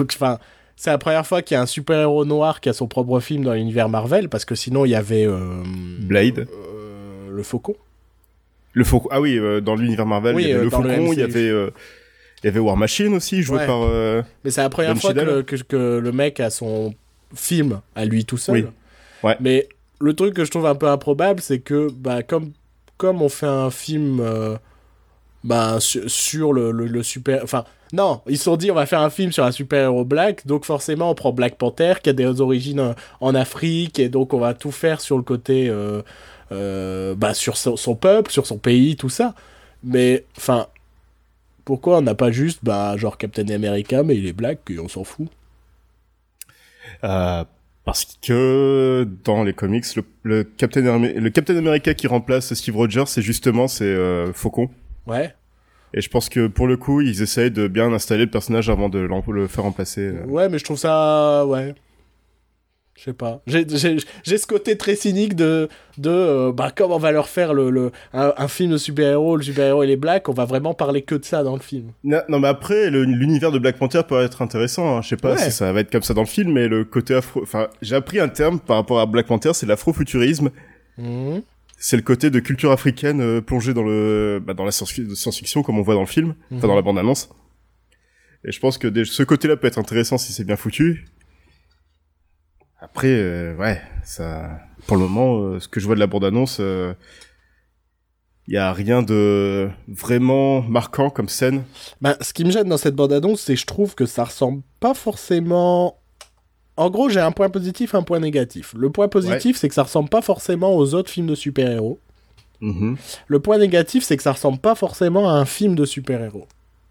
[0.02, 0.38] Enfin.
[0.82, 3.44] C'est la première fois qu'il y a un super-héros noir qui a son propre film
[3.44, 5.62] dans l'univers Marvel, parce que sinon il y avait euh,
[6.00, 6.48] Blade.
[6.50, 7.76] euh, le Faucon.
[8.72, 9.10] Le Faucon.
[9.12, 11.50] Ah oui, euh, dans l'univers Marvel, Oui, il y avait le Faucon, il y avait
[11.50, 13.66] il y avait War Machine aussi joué Ouais.
[13.66, 13.82] par
[14.46, 16.94] Mais c'est la première Don fois que le, que, que le mec a son
[17.36, 18.56] film à lui tout seul.
[18.56, 18.66] Oui.
[19.22, 19.36] Ouais.
[19.42, 19.68] Mais
[20.00, 22.54] le truc que je trouve un peu improbable, c'est que bah, comme,
[22.96, 24.22] comme on fait un film
[25.44, 27.44] bah, sur, le, le, le super...
[27.44, 30.46] Enfin, non, ils se sont dit on va faire un film sur un super-héros black,
[30.46, 34.34] donc forcément on prend Black Panther qui a des origines en, en Afrique, et donc
[34.34, 35.70] on va tout faire sur le côté...
[35.70, 36.02] euh,
[36.52, 39.36] euh, bah, sur son, peuple, sur son pays, tout ça.
[39.84, 40.66] Mais, enfin,
[41.64, 44.88] pourquoi on n'a pas juste, bah, genre Captain America, mais il est black, et on
[44.88, 45.28] s'en fout?
[47.04, 47.44] Euh,
[47.86, 53.06] parce que dans les comics, le, le Captain le Captain America qui remplace Steve Rogers,
[53.06, 54.70] c'est justement c'est euh, Faucon.
[55.10, 55.34] Ouais.
[55.94, 58.90] Et je pense que pour le coup, ils essayent de bien installer le personnage avant
[58.90, 60.02] de le faire remplacer.
[60.02, 60.26] euh.
[60.26, 61.46] Ouais, mais je trouve ça.
[61.48, 61.74] Ouais.
[62.96, 63.42] Je sais pas.
[63.48, 65.70] J'ai- ce côté très cynique de.
[65.98, 69.38] de euh, bah, comme on va leur faire le, le, un, un film de super-héros,
[69.38, 71.92] le super-héros il est black, on va vraiment parler que de ça dans le film.
[72.04, 74.98] Non, non, mais après, l'univers de Black Panther peut être intéressant.
[74.98, 75.02] hein.
[75.02, 75.38] Je sais pas Ouais.
[75.38, 77.42] si ça va être comme ça dans le film, mais le côté afro.
[77.42, 80.50] Enfin, j'ai appris un terme par rapport à Black Panther, c'est l'afrofuturisme.
[80.98, 81.42] Mhm.
[81.80, 85.64] C'est le côté de culture africaine euh, plongé dans le bah, dans la science- science-fiction
[85.64, 86.62] comme on voit dans le film, enfin Mhm.
[86.68, 87.30] dans la bande-annonce.
[88.44, 91.06] Et je pense que des- ce côté-là peut être intéressant si c'est bien foutu.
[92.82, 96.60] Après, euh, ouais, ça, pour le moment, euh, ce que je vois de la bande-annonce,
[96.60, 101.64] il y a rien de vraiment marquant comme scène.
[102.02, 104.64] Bah, ce qui me gêne dans cette bande-annonce, c'est que je trouve que ça ressemble
[104.80, 105.99] pas forcément.
[106.80, 108.74] En gros, j'ai un point positif, un point négatif.
[108.74, 112.00] Le point positif, c'est que ça ressemble pas forcément aux autres films de super-héros.
[112.62, 112.96] Mhm.
[113.28, 116.48] Le point négatif, c'est que ça ressemble pas forcément à un film de super-héros.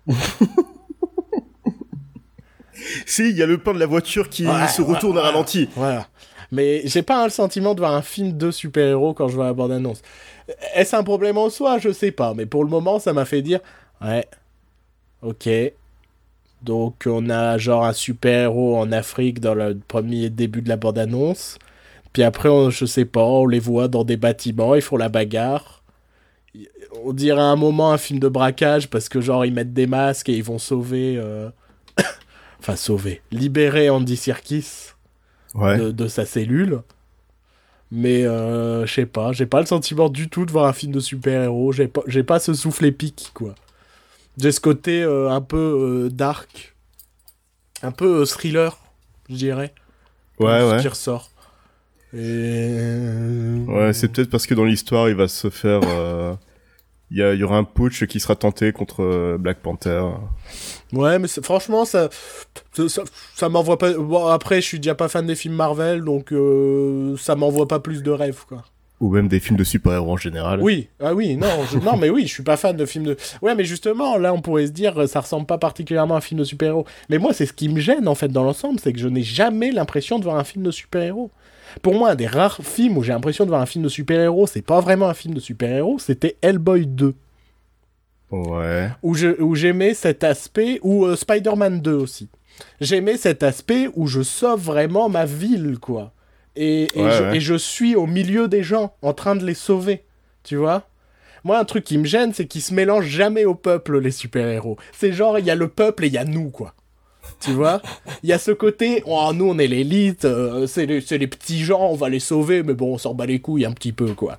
[3.07, 5.23] Si, il y a le plan de la voiture qui Ouais, se ouais, retourne à
[5.23, 5.69] ralenti.
[5.75, 6.07] Voilà.
[6.53, 9.53] Mais j'ai pas le sentiment de voir un film de super-héros quand je vois la
[9.53, 10.01] bande-annonce.
[10.75, 11.79] Est-ce un problème en soi?
[11.79, 12.35] Je sais pas.
[12.35, 13.61] Mais pour le moment, ça m'a fait dire
[14.01, 14.27] Ouais.
[15.23, 15.49] Ok.
[16.63, 21.59] Donc, on a genre un super-héros en Afrique dans le premier début de la bande-annonce.
[22.13, 25.09] Puis après, on, je sais pas, on les voit dans des bâtiments, ils font la
[25.09, 25.83] bagarre.
[27.05, 29.87] On dirait à un moment un film de braquage parce que genre ils mettent des
[29.87, 31.15] masques et ils vont sauver.
[31.17, 31.49] euh,
[32.61, 33.23] enfin, sauver.
[33.31, 34.93] Libérer Andy Serkis
[35.55, 35.79] Ouais.
[35.79, 36.81] de, de sa cellule.
[37.91, 40.93] Mais euh, je sais pas, j'ai pas le sentiment du tout de voir un film
[40.93, 41.73] de super-héros.
[41.73, 43.55] J'ai pas, j'ai pas ce souffle épique, quoi.
[44.41, 46.77] J'ai ce côté euh, un peu euh, dark,
[47.83, 48.79] un peu euh, thriller,
[49.29, 49.75] je dirais.
[50.39, 50.81] Ouais, ce ouais.
[50.81, 51.31] Qui ressort.
[52.15, 53.65] Et...
[53.67, 55.81] Ouais, c'est peut-être parce que dans l'histoire, il va se faire.
[57.11, 60.05] Il y, aura un putsch qui sera tenté contre Black Panther.
[60.93, 62.09] Ouais, mais franchement, ça,
[62.73, 63.03] ça, ça,
[63.35, 63.93] ça m'envoie pas.
[63.93, 67.81] Bon, après, je suis déjà pas fan des films Marvel, donc euh, ça m'envoie pas
[67.81, 68.65] plus de rêves, quoi.
[69.01, 70.61] Ou même des films de super-héros en général.
[70.61, 73.17] Oui, ah oui, non, je- non, mais oui, je suis pas fan de films de.
[73.43, 76.21] Ouais, mais justement, là, on pourrait se dire, euh, ça ressemble pas particulièrement à un
[76.21, 76.85] film de super-héros.
[77.09, 79.23] Mais moi, c'est ce qui me gêne en fait dans l'ensemble, c'est que je n'ai
[79.23, 81.31] jamais l'impression de voir un film de super-héros.
[81.83, 84.49] Pour moi, un des rares films où j'ai l'impression de voir un film de super-héros,
[84.49, 87.15] c'est pas vraiment un film de super-héros, c'était Hellboy 2,
[88.31, 88.91] Ouais.
[89.03, 92.29] où je- où j'aimais cet aspect, ou euh, Spider-Man 2 aussi.
[92.81, 96.13] j'aimais cet aspect où je sauve vraiment ma ville, quoi.
[96.61, 97.37] Et, et, Ouais, je, ouais.
[97.37, 100.05] et je suis au milieu des gens, en train de les sauver,
[100.43, 100.89] tu vois
[101.45, 104.77] moi, un truc qui me gêne, c'est qu'ils se mélangent jamais au peuple, les super-héros.
[104.93, 106.75] C'est genre, il y a le peuple et il y a nous, quoi.
[107.41, 107.81] Tu vois?
[108.23, 111.27] Il y a ce côté, oh, nous, on est l'élite, euh, c'est les, c'est les
[111.27, 113.93] petits gens, on va les sauver, mais bon, on s'en bat les couilles un petit
[113.93, 114.39] peu, quoi.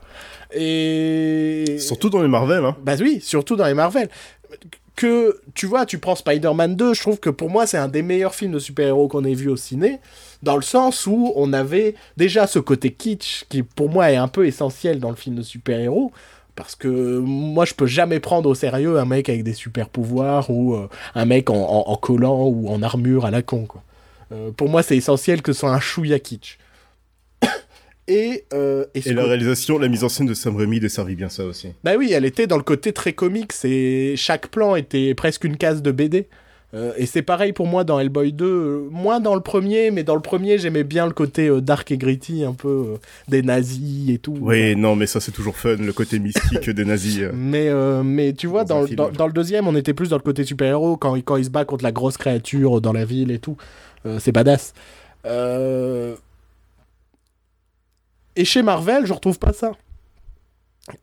[0.53, 1.77] Et...
[1.79, 2.75] Surtout dans les Marvel, hein.
[2.83, 4.09] Bah oui, surtout dans les Marvel.
[4.99, 8.01] Que, tu vois, tu prends Spider-Man 2, je trouve que pour moi, c'est un des
[8.01, 9.99] meilleurs films de super-héros qu'on ait vu au ciné,
[10.43, 14.27] dans le sens où on avait déjà ce côté kitsch, qui pour moi est un
[14.27, 16.11] peu essentiel dans le film de super-héros,
[16.57, 20.73] parce que moi, je peux jamais prendre au sérieux un mec avec des super-pouvoirs, ou
[20.75, 23.81] euh, un mec en, en- en collant ou en armure à la con, quoi.
[24.33, 26.57] Euh, pour moi, c'est essentiel que ce soit un chouïa kitsch.
[28.09, 31.45] Et, euh, et la réalisation, la mise en scène de Sam Raimi desservit bien ça
[31.45, 31.69] aussi.
[31.83, 35.55] bah oui, elle était dans le côté très comique, c'est chaque plan était presque une
[35.57, 36.27] case de BD.
[36.75, 40.03] Euh, et c'est pareil pour moi dans Hellboy 2, euh, moins dans le premier, mais
[40.03, 44.09] dans le premier j'aimais bien le côté euh, dark et gritty, un peu des nazis
[44.11, 44.37] et tout.
[44.39, 47.21] Oui, non, mais ça c'est toujours fun, le côté mystique des nazis.
[47.33, 47.69] Mais,
[48.03, 50.43] mais tu vois, Dans dans, dans, dans le deuxième, on était plus dans le côté
[50.43, 53.39] super-héros, quand, il- quand il se bat contre la grosse créature dans la ville et
[53.39, 53.57] tout.
[54.19, 54.73] C'est badass.
[58.39, 59.73] Et chez Marvel, je retrouve pas ça.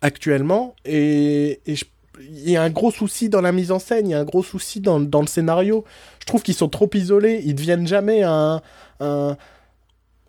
[0.01, 0.75] Actuellement.
[0.87, 4.19] Et, il y a un gros souci dans la mise en scène, il y a
[4.19, 5.85] un gros souci dans, le scénario.
[6.19, 8.63] Je trouve qu'ils sont trop isolés, ils deviennent jamais un...
[9.01, 9.37] un...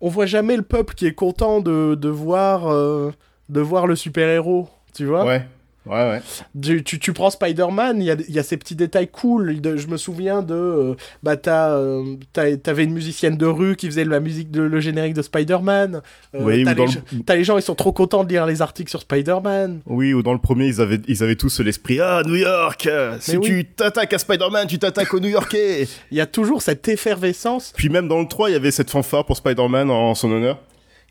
[0.02, 3.10] On voit jamais le peuple qui est content de, de voir, euh,
[3.48, 5.46] de voir le super-héros, tu vois Ouais,
[5.88, 6.20] ouais, ouais.
[6.60, 9.60] tu, tu, tu prends Spider-Man, il y y a ces petits détails cool.
[9.60, 10.54] De- je me souviens de.
[10.54, 14.80] euh, bah, t'as, euh, t'avais une musicienne de rue qui faisait la musique, de, le
[14.80, 16.00] générique de Spider-Man.
[16.34, 18.62] Euh, Oui, t'as, les, le- t'as les gens, ils sont trop contents de lire les
[18.62, 19.80] articles sur Spider-Man.
[19.86, 23.16] Oui, ou dans le premier, ils avaient, ils avaient tous l'esprit Ah, New York euh,
[23.20, 23.46] Si Mais oui.
[23.46, 27.72] tu t'attaques à Spider-Man, tu t'attaques aux New Yorkais Il y a toujours cette effervescence.
[27.76, 30.58] Puis même dans le 3, il y avait cette fanfare pour Spider-Man en son honneur.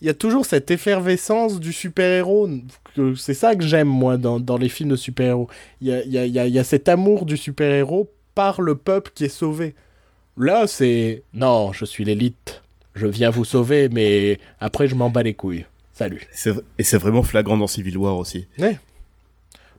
[0.02, 2.50] Il y a toujours cette effervescence du super-héros.
[2.96, 5.50] que- C'est ça que j'aime, moi, dans, dans les films de super-héros.
[5.82, 8.62] Il y a, y a- y a- il y a cet amour du super-héros par
[8.62, 9.74] le peuple qui est sauvé.
[10.38, 11.24] Là, c'est.
[11.34, 12.62] Non, je suis l'élite.
[12.94, 15.66] Je viens vous sauver, mais après, je m'en bats les couilles.
[15.94, 16.28] Salut.
[16.78, 18.46] Et c'est vraiment flagrant dans Civil War aussi.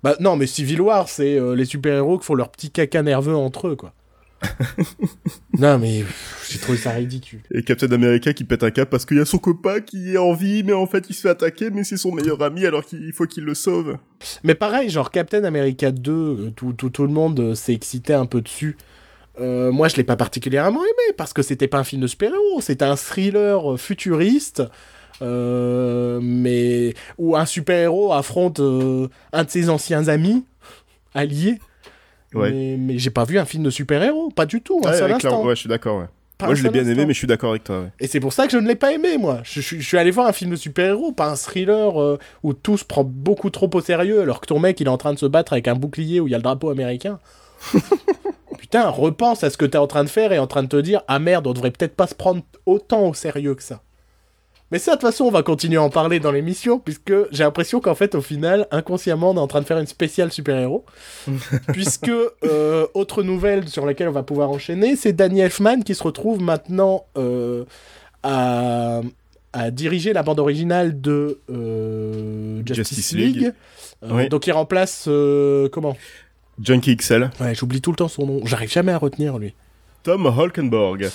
[0.03, 3.35] Bah, non, mais Civil War, c'est euh, les super-héros qui font leur petit caca nerveux
[3.37, 3.93] entre eux, quoi.
[5.59, 6.05] non, mais
[6.49, 7.41] j'ai trouvé ça ridicule.
[7.51, 10.19] Et Captain America qui pète un cap parce qu'il y a son copain qui est
[10.19, 12.85] en vie, mais en fait il se fait attaquer, mais c'est son meilleur ami alors
[12.85, 13.99] qu'il faut qu'il le sauve.
[14.45, 18.15] Mais pareil, genre Captain America 2, euh, tout, tout, tout le monde euh, s'est excité
[18.15, 18.77] un peu dessus.
[19.41, 22.61] Euh, moi, je l'ai pas particulièrement aimé parce que c'était pas un film de super-héros,
[22.61, 24.63] c'était un thriller futuriste,
[25.23, 30.45] euh, mais où un super-héros affronte euh, un de ses anciens amis
[31.15, 31.59] alliés.
[32.35, 32.51] Ouais.
[32.51, 35.15] Mais, mais j'ai pas vu un film de super-héros, pas du tout, un Ouais, clairement,
[35.17, 35.45] instant.
[35.47, 36.07] ouais, je suis d'accord, ouais.
[36.37, 37.89] Pas Moi je l'ai bien aimé, mais je suis d'accord avec toi, ouais.
[37.99, 39.41] Et c'est pour ça que je ne l'ai pas aimé, moi.
[39.43, 42.53] Je, je- je suis allé voir un film de super-héros, pas un thriller euh, où
[42.53, 45.13] tout se prend beaucoup trop au sérieux, alors que ton mec, il est en train
[45.13, 47.19] de se battre avec un bouclier où il y a le drapeau américain.
[48.59, 50.77] Putain, repense à ce que t'es en train de faire et en train de te
[50.77, 53.81] dire Ah merde, on devrait peut-être pas se prendre autant au sérieux que ça.
[54.71, 57.43] Mais ça, de toute façon, on va continuer à en parler dans l'émission, puisque j'ai
[57.45, 60.85] l'impression qu'en fait, au final, inconsciemment, on est en train de faire une spéciale super-héros.
[61.73, 66.03] puisque, euh, autre nouvelle sur laquelle on va pouvoir enchaîner, c'est Danny Elfman qui se
[66.03, 67.65] retrouve maintenant euh,
[68.23, 69.01] à,
[69.55, 73.37] à diriger la bande originale de euh, Justice, Justice League.
[73.37, 73.53] League.
[74.03, 74.29] Oui.
[74.29, 75.09] Donc il remplace...
[75.73, 75.97] comment?
[76.63, 78.41] Junkie XL, Ouais, j'oublie tout le temps son nom.
[78.45, 79.55] J'arrive jamais à retenir, lui.
[80.03, 81.09] Tom Holkenborg.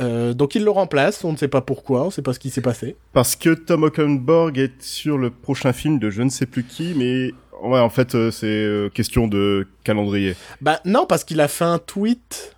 [0.00, 2.38] Euh, donc il le remplace, on ne sait pas pourquoi, on ne sait pas ce
[2.38, 2.96] qui s'est passé.
[3.12, 6.94] Parce que Tom Holkenborg est sur le prochain film de je ne sais plus qui,
[6.96, 10.34] mais ouais, en fait, euh, c'est euh, question de calendrier.
[10.60, 12.56] Bah non, parce qu'il a fait un tweet.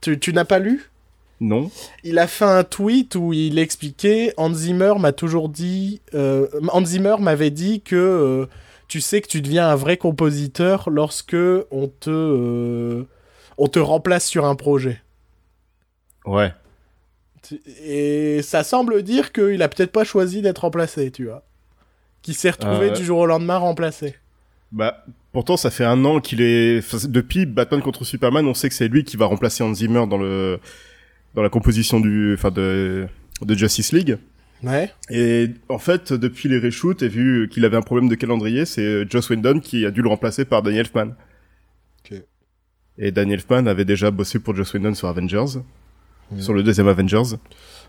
[0.00, 0.90] Tu, tu n'as pas lu?
[1.40, 1.70] Non
[2.04, 6.00] Il a fait un tweet où il expliquait Hans Zimmer m'a toujours dit.
[6.14, 8.48] Hans Zimmer m'avait dit que
[8.86, 11.36] tu sais que tu deviens un vrai compositeur lorsque
[11.70, 13.04] on te
[13.58, 15.02] on te remplace sur un projet.
[16.24, 16.52] Ouais.
[17.84, 21.44] Et ça semble dire qu'il a peut-être pas choisi d'être remplacé, tu vois.
[22.22, 22.94] Qu'il s'est retrouvé Euh.
[22.94, 24.14] du jour au lendemain remplacé.
[24.72, 26.78] Bah, pourtant, ça fait un an qu'il est...
[26.78, 30.06] enfin, depuis Batman contre Superman, on sait que c'est lui qui va remplacer Hans Zimmer
[30.08, 30.58] dans le...
[31.34, 32.34] dans la composition du...
[32.34, 33.06] enfin, de...
[33.42, 34.16] de Justice League.
[34.62, 34.90] Ouais.
[35.10, 38.80] Et en fait, depuis les reshoots, et vu qu'il avait un problème de calendrier, c'est
[38.80, 41.14] euh, Joss Whedon qui a dû le remplacer par Danny Elfman.
[42.10, 42.18] Ok.
[42.96, 45.60] Et Danny Elfman avait déjà bossé pour Joss Whedon sur Avengers,
[46.30, 46.40] Hmm.
[46.40, 47.36] sur le deuxième Avengers.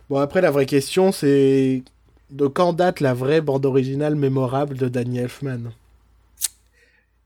[0.09, 1.83] Bon, après, la vraie question, c'est
[2.31, 5.71] de quand date la vraie bande originale mémorable de Danny Elfman?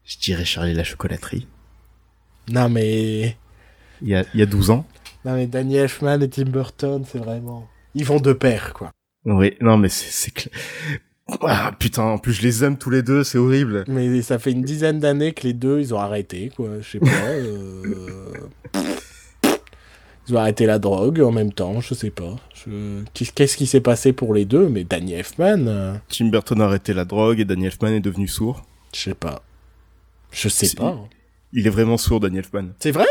[0.06, 1.48] Je dirais Charlie la chocolaterie.
[2.52, 3.36] Non, mais
[4.02, 4.86] Il y a, il y a 12 ans.
[5.26, 7.68] Non mais Danny Elfman et Tim Burton, c'est vraiment...
[7.94, 8.92] Ils vont de pair, quoi.
[9.26, 10.54] Oui, non, mais c'est c'est clair.
[11.42, 13.84] Ah, putain, en plus je les aime tous les deux, c'est horrible.
[13.88, 16.70] Mais ça fait une dizaine d'années que les deux, ils ont arrêté, quoi.
[16.82, 17.08] Je sais pas.
[17.08, 18.34] euh,
[20.30, 22.36] Ils ont arrêté la drogue en même temps, je sais pas.
[22.54, 24.70] Je- Qu'est-ce qui s'est passé pour les deux?
[24.70, 28.28] Mais Danny Elfman, euh, Tim Burton a arrêté la drogue et Danny Elfman est devenu
[28.28, 28.62] sourd.
[28.94, 29.42] je sais pas.
[30.32, 30.98] Je sais pas.
[31.54, 32.68] Il est vraiment sourd, Danny Elfman.
[32.80, 33.08] C'est vrai?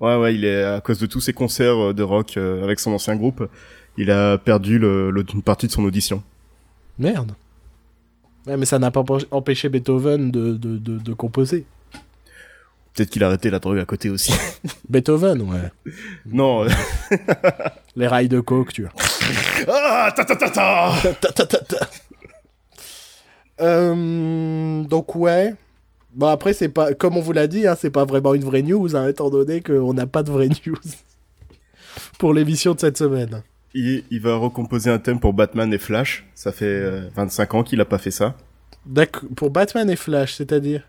[0.00, 2.80] Ouais, ouais, il est à cause de tous ses concerts euh, de rock euh, avec
[2.80, 3.48] son ancien groupe,
[3.96, 6.22] il a perdu le, le- une partie de son audition.
[6.98, 7.32] Merde.
[8.46, 11.66] Ouais, mais ça n'a pas empêché Beethoven de, de, de, de composer.
[12.98, 14.32] Peut-être qu'il a arrêté la drogue à côté aussi.
[14.88, 15.92] Beethoven, ouais.
[16.26, 16.66] non.
[17.96, 18.90] Les rails de coke, tu vois.
[19.68, 20.92] ah, ta ta ta ta.
[21.20, 21.88] Ta, ta, ta, ta.
[23.60, 25.54] Euh, donc ouais.
[26.12, 28.62] Bon après c'est pas comme on vous l'a dit, hein, c'est pas vraiment une vraie
[28.62, 30.74] news, hein, étant donné qu'on n'a pas de vraie news
[32.18, 33.42] pour l'émission de cette semaine.
[33.74, 36.26] Il, il va recomposer un thème pour Batman et Flash.
[36.34, 38.34] Ça fait euh, 25 ans qu'il a pas fait ça.
[38.86, 39.28] D'accord.
[39.36, 40.82] Pour Batman et Flash, c'est-à-dire?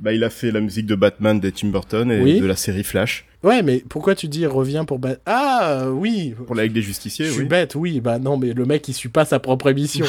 [0.00, 2.40] Bah, il a fait la musique de Batman de Tim Burton et Oui.
[2.40, 6.34] de la série Flash Ouais, mais pourquoi tu dis revient pour Bat Ah euh, oui.
[6.46, 7.26] pour la Ligue des Justiciers.
[7.26, 7.46] Je suis oui.
[7.48, 8.00] bête, oui.
[8.00, 10.06] Bah non, mais le mec il suit pas sa propre émission.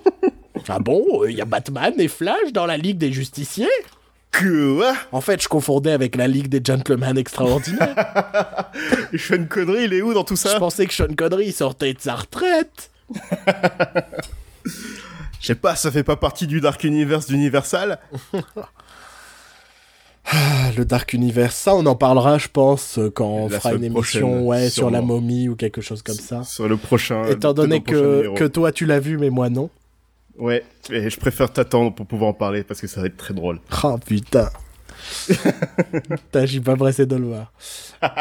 [0.68, 3.66] ah bon, il y a Batman et Flash dans la Ligue des Justiciers
[4.32, 7.94] Que ouais En fait, je confondais avec la Ligue des Gentlemen Extraordinaires.
[9.16, 12.00] Sean Connery, il est où dans tout Je ça pensais que Sean Connery sortait de
[12.00, 12.90] sa retraite.
[15.40, 17.98] Je sais pas, ça fait pas partie du Dark Universe d'Universal?
[20.30, 23.72] Ah, le Dark Universe, ça on en parlera, je pense, euh, quand on La fera
[23.74, 26.42] une émission ouais, sur la momie ou quelque chose comme ça.
[26.44, 27.24] Sur le prochain.
[27.28, 29.70] Étant donné que, que toi tu l'as vu, mais moi non.
[30.36, 33.32] Ouais, et je préfère t'attendre pour pouvoir en parler parce que ça va être très
[33.34, 33.58] drôle.
[33.82, 34.50] Oh putain.
[35.28, 37.52] putain, j'y pas pressé de le voir.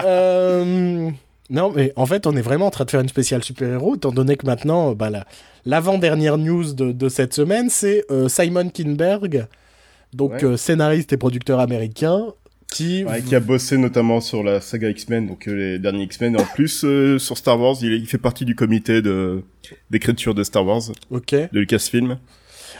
[0.05, 1.09] Euh,
[1.49, 4.11] Non, mais en fait, on est vraiment en train de faire une spéciale super-héros, étant
[4.11, 5.25] donné que maintenant, euh, bah, la-
[5.65, 9.47] l'avant-dernière news de, de cette semaine, c'est euh, Simon Kinberg,
[10.13, 10.43] donc Ouais.
[10.45, 12.33] euh, scénariste et producteur américain,
[12.71, 13.03] qui...
[13.05, 16.43] Ouais, qui a bossé notamment sur la saga X-Men, donc euh, les derniers X-Men, en
[16.43, 19.41] plus euh, sur Star Wars, il, fait partie du comité de
[19.89, 22.17] d'écriture de Star Wars, de Lucasfilm,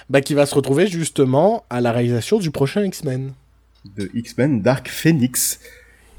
[0.09, 3.33] Bah, qui va se retrouver justement à la réalisation du prochain X-Men.
[3.95, 5.59] de X-Men Dark Phoenix,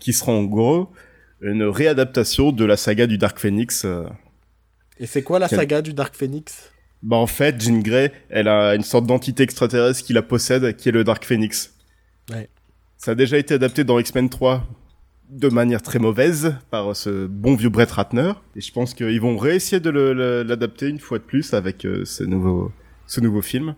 [0.01, 0.89] qui sera en gros
[1.43, 3.85] une réadaptation de la saga du Dark Phoenix.
[3.85, 4.05] euh.
[4.99, 6.71] Et c'est quoi la saga du Dark Phoenix?
[7.03, 10.89] Bah en fait, Jean Grey, elle a une sorte d'entité extraterrestre qui la possède, qui
[10.89, 11.75] est le Dark Phoenix.
[12.31, 12.49] Ouais.
[12.97, 14.67] Ça a déjà été adapté dans X-Men 3
[15.31, 18.33] de manière très mauvaise par ce bon vieux Brett Ratner.
[18.57, 22.25] Et je pense qu'ils vont réessayer de l'adapter une fois de plus avec euh, ce
[22.25, 22.73] nouveau
[23.07, 23.75] ce nouveau film.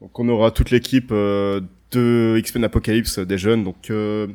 [0.00, 1.60] Donc on aura toute l'équipe euh,
[1.92, 4.26] de X-Men Apocalypse euh, des jeunes, donc euh,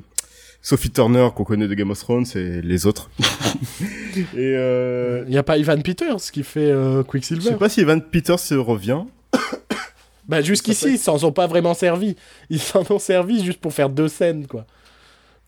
[0.65, 3.10] Sophie Turner qu'on connaît de Game of Thrones et les autres.
[4.15, 7.67] et euh, Il n'y a pas Ivan Peters qui fait euh, je Quicksilver sais pas
[7.67, 9.04] si Evan Peters revient.
[10.26, 12.15] Bah jusqu'ici, ils s'en sont pas vraiment servis.
[12.49, 14.65] Ils s'en ont servi juste pour faire deux scènes, quoi.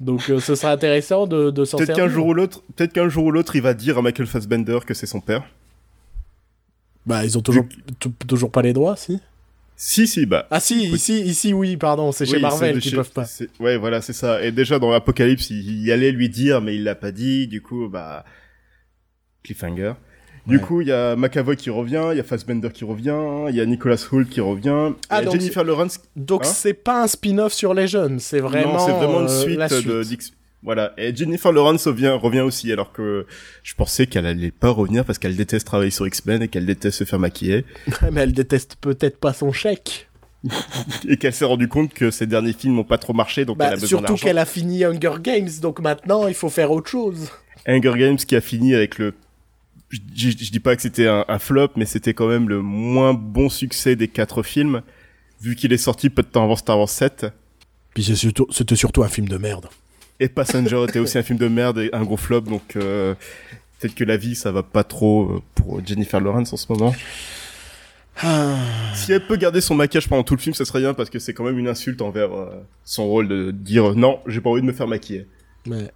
[0.02, 2.06] Donc euh, ce sera intéressant de, de s'en Peut-être servir.
[2.08, 4.80] qu'un jour ou l'autre, peut-être qu'un jour ou l'autre, il va dire à Michael Fassbender
[4.86, 5.44] que c'est son père.
[7.06, 7.64] Bah ils ont toujours,
[8.28, 9.22] toujours pas les droits, si
[9.78, 10.48] Si, si, bah.
[10.52, 13.26] Ah si, ici, ici oui, pardon, c'est chez Marvel c'est de qui chez- peuvent pas.
[13.60, 14.42] Ouais, voilà, c'est ça.
[14.44, 17.48] Et déjà dans Apocalypse, il, il allait lui dire, mais il l'a pas dit.
[17.48, 18.24] Du coup, bah,
[19.44, 19.94] cliffhanger.
[20.48, 20.62] Du Ouais.
[20.62, 23.62] coup, il y a McAvoy qui revient, il y a Fassbender qui revient, il y
[23.62, 26.00] a Nicholas Hoult qui revient, Ah, il y a donc Jennifer Lawrence.
[26.16, 29.26] Donc Hein c'est pas un spin-off sur les jeunes, c'est vraiment, non, c'est vraiment une
[29.28, 30.10] euh, suite, de suite.
[30.12, 30.32] d'X-
[30.66, 30.94] Voilà.
[30.98, 33.26] Et Jennifer Lawrence revient, revient aussi, alors que
[33.64, 36.98] je pensais qu'elle allait pas revenir parce qu'elle déteste travailler sur X-Men et qu'elle déteste
[37.00, 37.64] se faire maquiller.
[38.12, 40.10] Mais elle déteste peut-être pas son chèque.
[41.08, 43.68] et qu'elle s'est rendu compte que ses derniers films n'ont pas trop marché, donc elle
[43.68, 46.90] Bah, a besoin surtout qu'elle a fini Hunger Games, donc maintenant il faut faire autre
[46.90, 47.30] chose.
[47.68, 49.14] Hunger Games qui a fini avec le...
[49.90, 52.62] Je, je- je dis pas que c'était un, un flop, mais c'était quand même le
[52.62, 54.82] moins bon succès des quatre films,
[55.42, 57.28] vu qu'il est sorti peu de temps avant Star Wars 7.
[57.94, 59.68] Puis c'est surtout- c'était surtout un film de merde.
[60.20, 63.16] Et Passenger était aussi un film de merde et un gros flop, donc euh,
[63.80, 66.96] peut-être que la vie, ça va pas trop euh, pour Jennifer Lawrence en ce moment.
[68.24, 68.56] Ah.
[68.94, 71.20] Si elle peut garder son maquillage pendant tout le film, ça serait bien, parce que
[71.20, 72.50] c'est quand même une insulte envers euh,
[72.86, 75.28] son rôle de dire «Non, j'ai pas envie de me faire maquiller».
[75.66, 75.92] Mais...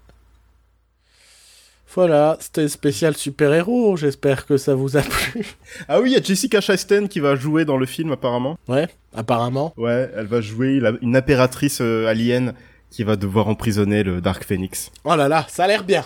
[1.96, 5.46] Voilà, c'était spécial super-héros, j'espère que ça vous a plu.
[5.88, 8.60] Ah oui, il y a Jessica Chastain qui va jouer dans le film apparemment.
[8.68, 9.74] Ouais, apparemment.
[9.76, 12.54] Ouais, elle va jouer la- une impératrice euh, alien
[12.90, 14.92] qui va devoir emprisonner le Dark Phoenix.
[15.04, 16.06] Oh là là, ça a l'air bien.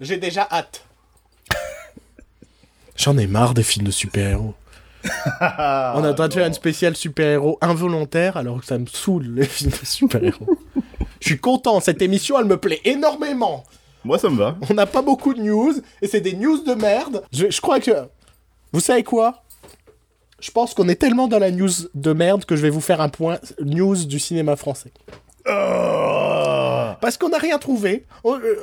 [0.00, 0.84] J'ai déjà hâte.
[2.96, 4.54] J'en ai marre des films de super-héros.
[5.40, 9.44] On en train de faire une spéciale super-héros involontaire alors que ça me saoule les
[9.44, 10.46] films de super-héros.
[11.20, 13.64] Je suis content, cette émission elle me plaît énormément.
[14.04, 14.56] Moi, ça me va.
[14.68, 17.22] On n'a pas beaucoup de news, et c'est des news de merde.
[17.32, 17.92] Je, je crois que...
[18.72, 19.44] Vous savez quoi?
[20.40, 23.00] Je pense qu'on est tellement dans la news de merde que je vais vous faire
[23.00, 24.92] un point news du cinéma français.
[25.48, 28.04] Oh Parce qu'on n'a rien trouvé.
[28.24, 28.56] Euh,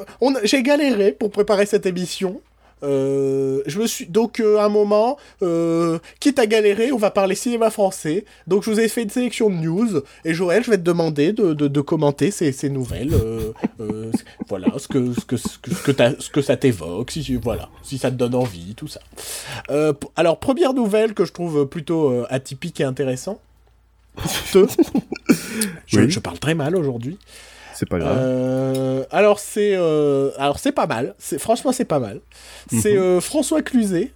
[0.43, 2.41] J'ai galéré pour préparer cette émission.
[2.83, 7.35] Euh, je me suis donc euh, un moment, euh, quitte à galérer, on va parler
[7.35, 8.25] cinéma français.
[8.47, 11.33] Donc je vous ai fait une sélection de news et Joël, je vais te demander
[11.33, 13.13] de, commenter ces, nouvelles.
[14.47, 17.97] voilà ce que ce que ce que, ce ce que ça t'évoque, si voilà, si
[17.97, 19.01] ça te donne envie, tout ça.
[20.15, 23.39] Alors première nouvelle que je trouve plutôt atypique et intéressant.
[25.85, 26.09] Je, Oui.
[26.09, 27.17] je parle très mal aujourd'hui.
[27.73, 28.17] C'est pas grave.
[28.19, 31.15] Euh, alors c'est euh, alors c'est pas mal.
[31.17, 32.19] C'est franchement c'est pas mal.
[32.69, 32.99] C'est Mhm.
[32.99, 34.11] euh, François Cluzet,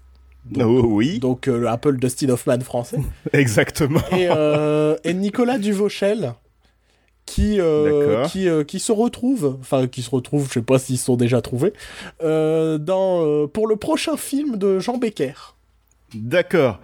[0.59, 2.97] oh oui, donc euh, un peu le Dustin Hoffman français,
[3.33, 4.01] exactement.
[4.11, 4.27] et,
[5.09, 6.33] et Nicolas Duvauchel
[7.25, 7.57] qui
[8.29, 11.41] qui qui se retrouvent, enfin qui se retrouvent, je sais pas s'ils se sont déjà
[11.41, 11.71] trouvés,
[12.21, 15.55] dans pour le prochain film de Jean Becker.
[16.13, 16.79] D'accord.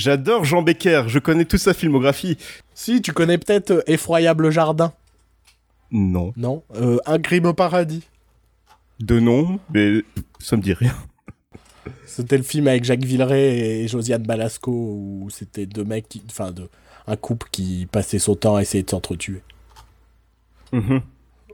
[0.00, 2.38] J'adore Jean Becker, je connais toute sa filmographie.
[2.72, 4.94] Si tu connais peut-être euh, Effroyable Jardin,
[5.90, 6.32] Non.
[6.38, 8.02] non Euh, Un crime au paradis.
[9.00, 10.02] De nom, mais
[10.38, 10.94] ça me dit rien.
[12.06, 16.54] C'était le film avec Jacques Villeray et Josiane Balasco où c'était deux mecs, qui, enfin
[17.06, 19.42] un couple qui passait son temps à essayer de s'entretuer.
[20.72, 21.02] Mhm.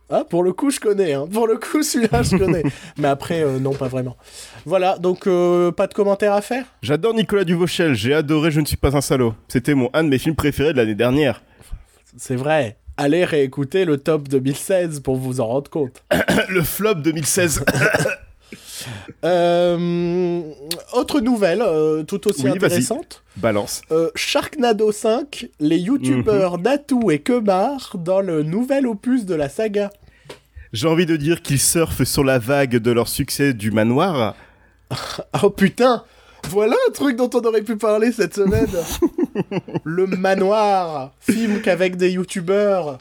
[0.08, 1.14] Ah, pour le coup, je connais.
[1.14, 1.26] Hein.
[1.30, 2.62] Pour le coup, celui-là, je connais.
[2.96, 4.16] Mais après, euh, non, pas vraiment.
[4.64, 6.64] Voilà, donc euh, pas de commentaires à faire?
[6.82, 9.34] J'adore Nicolas Duvauchel, j'ai adoré Je ne suis pas un salaud.
[9.48, 11.42] C'était mon un de mes films préférés de l'année dernière.
[12.16, 12.78] C'est vrai.
[12.96, 16.02] Allez réécouter le top 2016 pour vous en rendre compte.
[16.48, 17.64] Le flop 2016.
[19.24, 20.42] Euh,
[20.92, 23.22] autre nouvelle, euh, tout aussi Oui, intéressante.
[23.36, 23.82] Balance.
[23.90, 29.90] Euh, Sharknado 5, les youtubeurs Natou et Kemar dans le nouvel opus de la saga.
[30.72, 34.34] J'ai envie de dire qu'ils surfent sur la vague de leur succès du manoir.
[35.42, 36.04] Oh putain
[36.48, 38.68] Voilà un truc dont on aurait pu parler cette semaine
[39.84, 42.98] Le Manoir, film qu'avec des youtubeurs,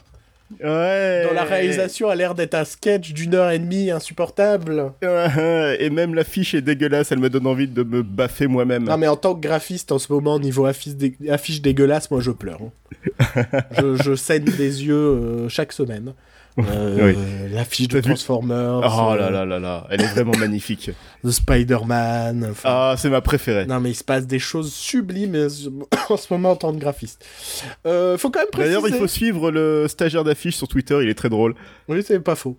[0.62, 1.24] Ouais.
[1.28, 4.92] dont la réalisation a l'air d'être un sketch d'une heure et demie insupportable.
[5.02, 8.84] Ouais, Et même l'affiche est dégueulasse, elle me donne envie de me baffer moi-même.
[8.84, 12.20] Non mais en tant que graphiste en ce moment, niveau affiche, dé- affiche dégueulasse, moi
[12.20, 12.60] je pleure.
[12.62, 13.42] hein.
[13.78, 16.12] je, je saigne des yeux euh, chaque semaine.
[16.58, 20.90] Euh, L'affiche de Transformers, Oh euh, là là là là, elle est vraiment magnifique.
[21.24, 22.48] de Spider-Man.
[22.50, 23.66] enfin, Ah, c'est ma préférée.
[23.66, 25.48] Non mais il se passe des choses sublimes euh,
[26.08, 27.24] en ce moment en tant que graphiste.
[27.86, 28.74] Euh, faut quand même préciser.
[28.74, 31.54] D'ailleurs, il faut suivre le stagiaire d'affiches sur Twitter, il est très drôle.
[31.88, 32.56] Oui, c'est pas faux.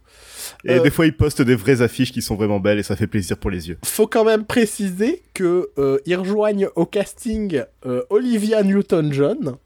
[0.63, 2.95] Et Euh, des fois, il poste des vraies affiches qui sont vraiment belles et ça
[2.95, 3.77] fait plaisir pour les yeux.
[3.83, 5.69] Faut quand même préciser que
[6.05, 7.63] ils rejoignent au casting
[8.09, 9.57] Olivia Newton-John.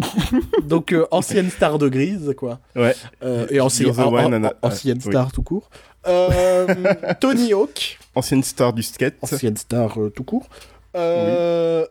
[0.62, 2.60] Donc euh, ancienne star de Grise quoi.
[2.76, 2.94] Ouais.
[3.22, 5.10] Euh, et ancienne, You're the en- one en- and a- ancienne oui.
[5.12, 5.70] star tout court.
[6.06, 6.66] Euh,
[7.20, 9.14] Tony Hawk, Ancienne star du skate.
[9.22, 10.48] ancienne star tout court.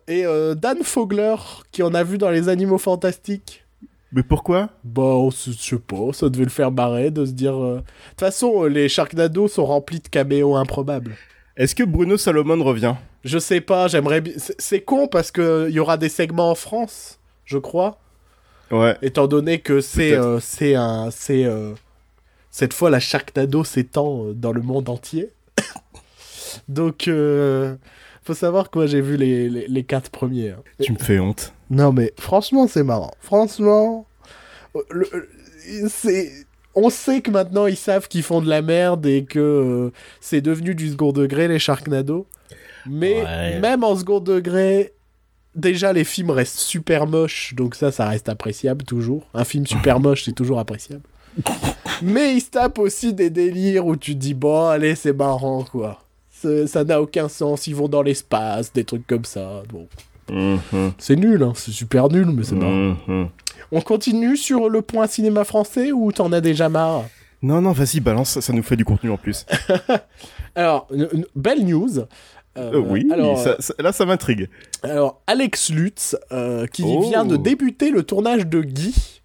[0.07, 0.23] Et
[0.57, 1.35] Dan Fogler,
[1.71, 3.63] qui en a vu dans Les Animaux Fantastiques.
[4.11, 4.69] Mais pourquoi?
[4.83, 7.53] Bah, on se- je sais pas, ça devait le faire marrer de se dire.
[7.57, 11.15] De toute façon, les Sharknado sont remplis de caméos improbables.
[11.55, 12.95] Est-ce que Bruno Salomon revient?
[13.23, 14.33] Je sais pas, j'aimerais bien.
[14.37, 17.18] c'est- con parce que il y aura des segments en France,
[17.49, 17.97] je crois,
[18.71, 18.95] Ouais.
[19.01, 21.73] étant donné que c'est euh, c'est un c'est euh,
[22.51, 25.29] cette fois la Sharknado s'étend euh, dans le monde entier.
[26.67, 27.75] Donc euh,
[28.23, 30.51] faut savoir que moi j'ai vu les, les, les quatre premiers.
[30.51, 30.61] hein.
[30.81, 31.51] Tu me fais honte.
[31.71, 33.11] Non mais franchement c'est marrant.
[33.21, 34.05] Franchement,
[34.91, 35.27] le-
[35.89, 36.31] c'est
[36.75, 40.75] on sait que maintenant ils savent qu'ils font de la merde et que c'est devenu
[40.75, 42.27] du second degré les Sharknado.
[42.85, 43.59] Mais Ouais.
[43.59, 44.93] même en second degré,
[45.55, 49.23] déjà les films restent super moches, donc ça ça reste appréciable toujours.
[49.33, 51.01] Un film super moche c'est toujours appréciable.
[52.01, 55.63] Mais ils se tapent aussi des délires où tu te dis bon allez c'est marrant
[55.63, 56.01] quoi.
[56.67, 59.63] Ça n'a aucun sens, ils vont dans l'espace, des trucs comme ça.
[59.73, 59.87] Bon,
[60.31, 60.93] Mhm.
[60.97, 62.95] c'est nul, hein, c'est super nul, mais c'est marrant.
[63.07, 63.27] Mhm.
[63.73, 67.03] On continue sur le point cinéma français ou t'en as déjà marre?
[67.41, 69.45] Non, non, vas-y, balance, ça, nous fait du contenu en plus.
[70.55, 70.87] Alors,
[71.35, 72.05] belle news.
[72.59, 74.49] Euh, Euh, oui, alors, ça- ça- là, ça m'intrigue.
[74.83, 77.01] alors, Alex Lutz, euh, qui Oh.
[77.01, 79.21] vient de débuter le tournage de Guy,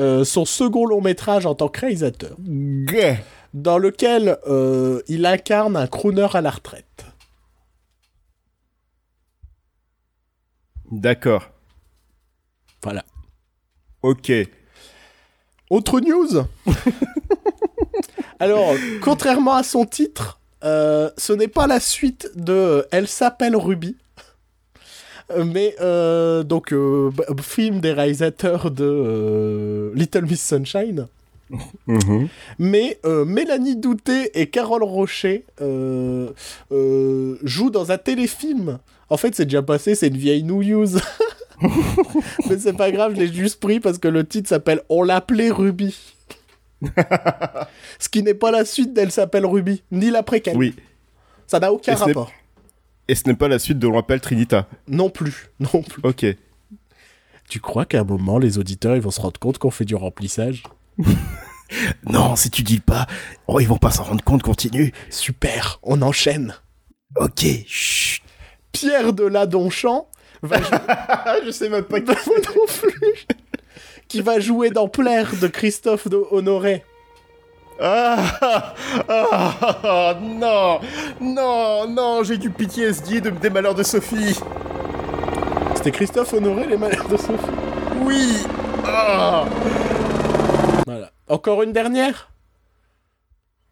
[0.00, 3.18] euh, son second long métrage en tant que réalisateur, Gay.
[3.54, 4.38] dans lequel
[5.08, 7.04] il incarne un crooner à la retraite.
[10.90, 11.48] D'accord.
[12.82, 13.04] Voilà.
[14.02, 14.30] Ok.
[15.70, 16.44] Autre news?
[18.38, 23.56] Alors, contrairement à son titre, euh, ce n'est pas la suite de euh, Elle s'appelle
[23.56, 23.96] Ruby.
[25.30, 26.74] Euh, Mais euh, donc
[27.40, 31.06] film des réalisateurs de Little Miss Sunshine.
[31.86, 32.28] Mhm.
[32.58, 36.30] Mais euh, Mélanie Douté et Carole Rocher euh,
[36.72, 38.78] euh, jouent dans un téléfilm.
[39.08, 40.86] En fait, c'est déjà passé, c'est une vieille news.
[42.50, 45.50] Mais c'est pas grave, je l'ai juste pris parce que le titre s'appelle On l'appelait
[45.50, 45.96] Ruby.
[47.98, 50.56] Ce qui n'est pas la suite d'Elle s'appelle Ruby, ni l'après-quel.
[50.56, 50.74] Oui.
[51.46, 52.32] Ça n'a aucun Et ce n'est- rapport.
[53.08, 54.66] Et ce n'est pas la suite de l'on appelle Trinita.
[54.88, 56.00] Non plus, non plus.
[56.02, 56.26] Ok.
[57.48, 59.94] Tu crois qu'à un moment, les auditeurs ils vont se rendre compte qu'on fait du
[59.94, 60.62] remplissage?
[62.08, 63.08] Non, si tu dis pas,
[63.48, 64.92] oh, ils vont pas s'en rendre compte, continue.
[65.10, 66.54] Super, on enchaîne.
[67.16, 68.22] Ok, chut.
[68.70, 70.06] Pierre de Ladonchamp
[70.42, 70.78] va jouer...
[70.88, 73.26] Ah, je sais même pas Moi non plus.
[74.08, 76.84] Qui va jouer dans Plaire de Christophe de Honoré.
[77.80, 78.16] Ah,
[79.08, 79.54] ah,
[79.84, 80.80] ah, non,
[81.20, 84.38] non, non, j'ai du PTSD de, des malheurs de Sophie?
[85.74, 87.34] C'était Christophe Honoré, les malheurs de Sophie?
[88.02, 88.38] Oui.
[88.86, 89.44] Ah.
[90.86, 91.10] Voilà.
[91.28, 92.30] Encore une dernière?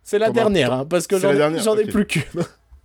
[0.02, 2.22] C'est la Comment dernière, hein, parce que j'en ai, plus qu'une.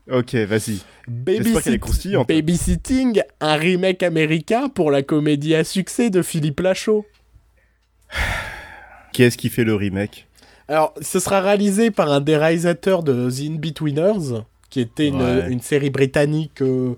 [0.09, 0.79] Ok, vas-y.
[1.07, 2.27] Babysit- J'espère qu'elle est croustillante.
[2.29, 7.05] Babysitting, un remake américain pour la comédie à succès de Philippe Lachaud.
[9.13, 10.27] Qui est-ce qui fait le remake
[10.67, 15.47] Alors, ce sera réalisé par un des réalisateurs de The In-Betweeners, qui était une, Ouais.
[15.49, 16.93] une série britannique euh,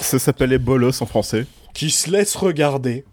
[0.00, 1.46] Ça s'appelait Bolos en français.
[1.74, 3.04] qui se laisse regarder.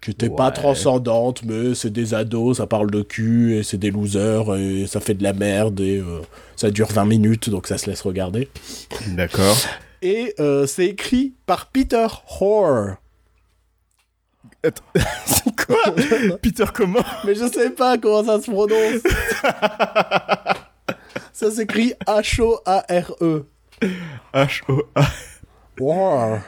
[0.00, 3.90] Qui était pas transcendante, mais c'est des ados, ça parle de cul, et c'est des
[3.90, 6.20] losers, et ça fait de la merde, et euh,
[6.56, 8.48] ça dure 20 minutes, donc ça se laisse regarder.
[9.08, 9.56] D'accord.
[10.00, 12.06] Et euh, c'est écrit par Peter
[12.40, 12.96] Hoare.
[15.66, 15.94] Quoi
[16.42, 19.02] Peter comment Mais je sais pas comment ça se prononce.
[21.32, 23.46] ça s'écrit H-O-A-R-E.
[24.34, 25.02] H-O-A.
[25.80, 26.40] Hoare.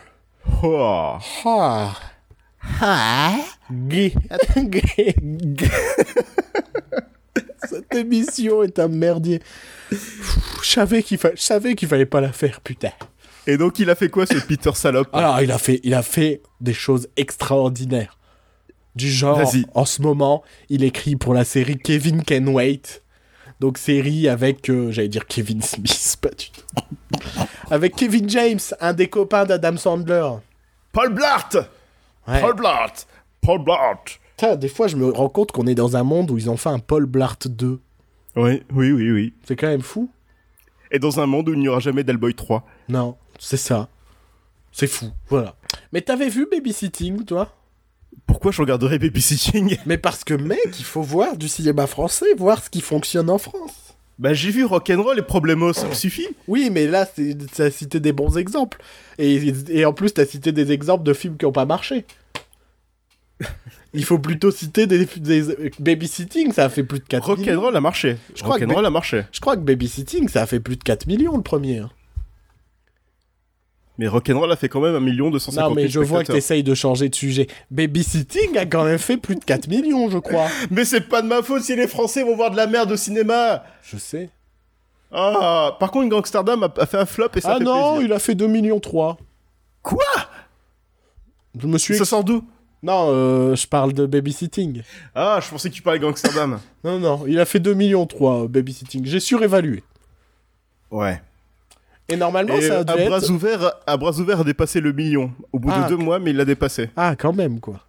[0.63, 1.17] Oh.
[1.45, 2.01] Hoare.
[3.71, 4.13] Gay.
[4.57, 5.15] Gay.
[5.21, 5.71] Gay.
[7.69, 9.41] Cette émission est un merdier.
[9.89, 12.91] Pff, Je savais qu'il fa- je savais qu'il fallait pas la faire, putain.
[13.47, 15.09] Et donc il a fait quoi ce Peter salope?
[15.13, 18.19] Alors, il a fait, il a fait des choses extraordinaires.
[18.95, 19.41] Du genre,
[19.75, 23.03] en ce moment, il écrit pour la série Kevin Can Wait.
[23.61, 26.81] Donc, série avec, euh, j'allais dire Kevin Smith, pas du tout.
[27.71, 30.29] avec Kevin James, un des copains d'Adam Sandler.
[30.93, 31.57] Paul Blart
[32.29, 32.41] Ouais.
[32.41, 33.07] Paul Blart
[33.41, 34.05] Paul Blart
[34.37, 36.57] Putain, des fois, je me rends compte qu'on est dans un monde où ils ont
[36.57, 37.81] fait un Paul Blart 2.
[38.37, 39.35] Oui, oui, oui, oui.
[39.45, 40.11] C'est quand même fou.
[40.91, 42.65] Et dans un monde où il n'y aura jamais d'Hellboy 3.
[42.89, 43.89] Non, c'est ça.
[44.71, 45.55] C'est fou, voilà.
[45.93, 47.55] Mais t'avais vu Babysitting, toi?
[48.27, 52.63] Pourquoi je regarderais Babysitting Mais parce que, mec, il faut voir du cinéma français, voir
[52.63, 53.73] ce qui fonctionne en France.
[54.19, 56.29] Bah j'ai vu Rock'n'Roll et Problemos, ça me suffit.
[56.47, 57.09] Oui, mais là,
[57.57, 58.79] t'as cité des bons exemples.
[59.19, 62.05] Et, et en plus, t'as cité des exemples de films qui n'ont pas marché.
[63.95, 67.53] Il faut plutôt citer des, des- Babysitting, ça a fait plus de 4 millions.
[67.53, 68.17] Rock'n'Roll a marché.
[68.35, 69.23] Je crois que Rock'n'Roll a marché.
[69.33, 71.79] Je crois que Babysitting, ça a fait plus de 4 millions le premier.
[71.79, 71.91] hein.
[73.99, 76.25] Mais Rock'n'Roll a fait quand même un million deux cent Non, cinquante mais je vois
[76.25, 77.47] que t'essayes de changer de sujet.
[77.71, 80.49] Babysitting a quand même fait plus de 4 millions, je crois.
[80.71, 82.97] Mais c'est pas de ma faute si les Français vont voir de la merde au
[82.97, 83.65] cinéma.
[83.83, 84.31] Je sais.
[85.13, 88.07] Ah, par contre, Gangsterdam a, a fait un flop et ça ah fait non, plaisir.
[88.11, 89.19] il a fait 2 millions 3.
[89.83, 90.05] Quoi?
[91.61, 91.95] Je me suis...
[91.99, 92.43] Ça sort d'où?
[92.83, 94.83] Non, euh, je parle de Babysitting.
[95.15, 96.59] Ah, je pensais que tu parlais Gangsterdam.
[96.83, 99.05] Non, non, il a fait 2 millions 3, Babysitting.
[99.05, 99.85] J'ai surévalué.
[100.91, 101.21] ouais.
[102.13, 104.81] Et normalement, Et ça a à dû être- bras ouverts, à bras ouverts a dépassé
[104.81, 105.33] le million.
[105.53, 105.85] Au bout Ah.
[105.85, 106.91] de deux mois, mais il l'a dépassé.
[106.97, 107.81] Ah, quand même, quoi.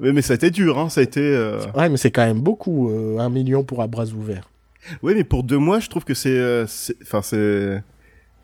[0.00, 0.88] Mais, mais ça a été dur, hein.
[0.88, 1.20] Ça a été.
[1.20, 4.48] euh, Ouais, mais c'est quand même beaucoup, euh, un million pour à bras ouverts.
[5.02, 7.82] Ouais, mais pour deux mois, je trouve que c'est, euh, c'est- enfin, c'est,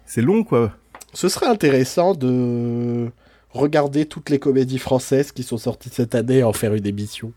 [0.06, 0.72] c'est long, quoi.
[1.12, 3.10] Ce serait intéressant de
[3.50, 7.32] regarder toutes les comédies françaises qui sont sorties cette année et en faire une émission.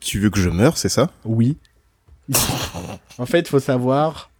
[0.00, 1.10] Tu veux que je meure, c'est ça?
[1.24, 1.56] Oui.
[3.18, 4.30] en fait, il faut savoir,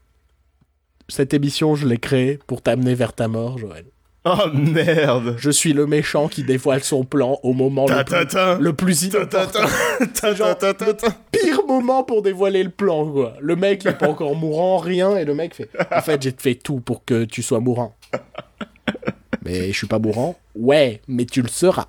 [1.09, 3.85] cette émission, je l'ai créée pour t'amener vers ta mort, Joël.
[4.29, 5.37] Oh merde.
[5.39, 8.59] Je suis le méchant qui dévoile son plan au moment le plus, Ta-ta-ta.
[8.59, 9.67] le plus inopportun.
[11.31, 13.35] Pire moment pour dévoiler le plan, quoi.
[13.41, 16.35] Le mec, il est pas encore mourant, rien, et le mec fait En fait, j'ai
[16.37, 17.97] fait tout pour que tu sois mourant.
[19.45, 21.87] Mais je suis pas mourant Ouais, mais tu le seras.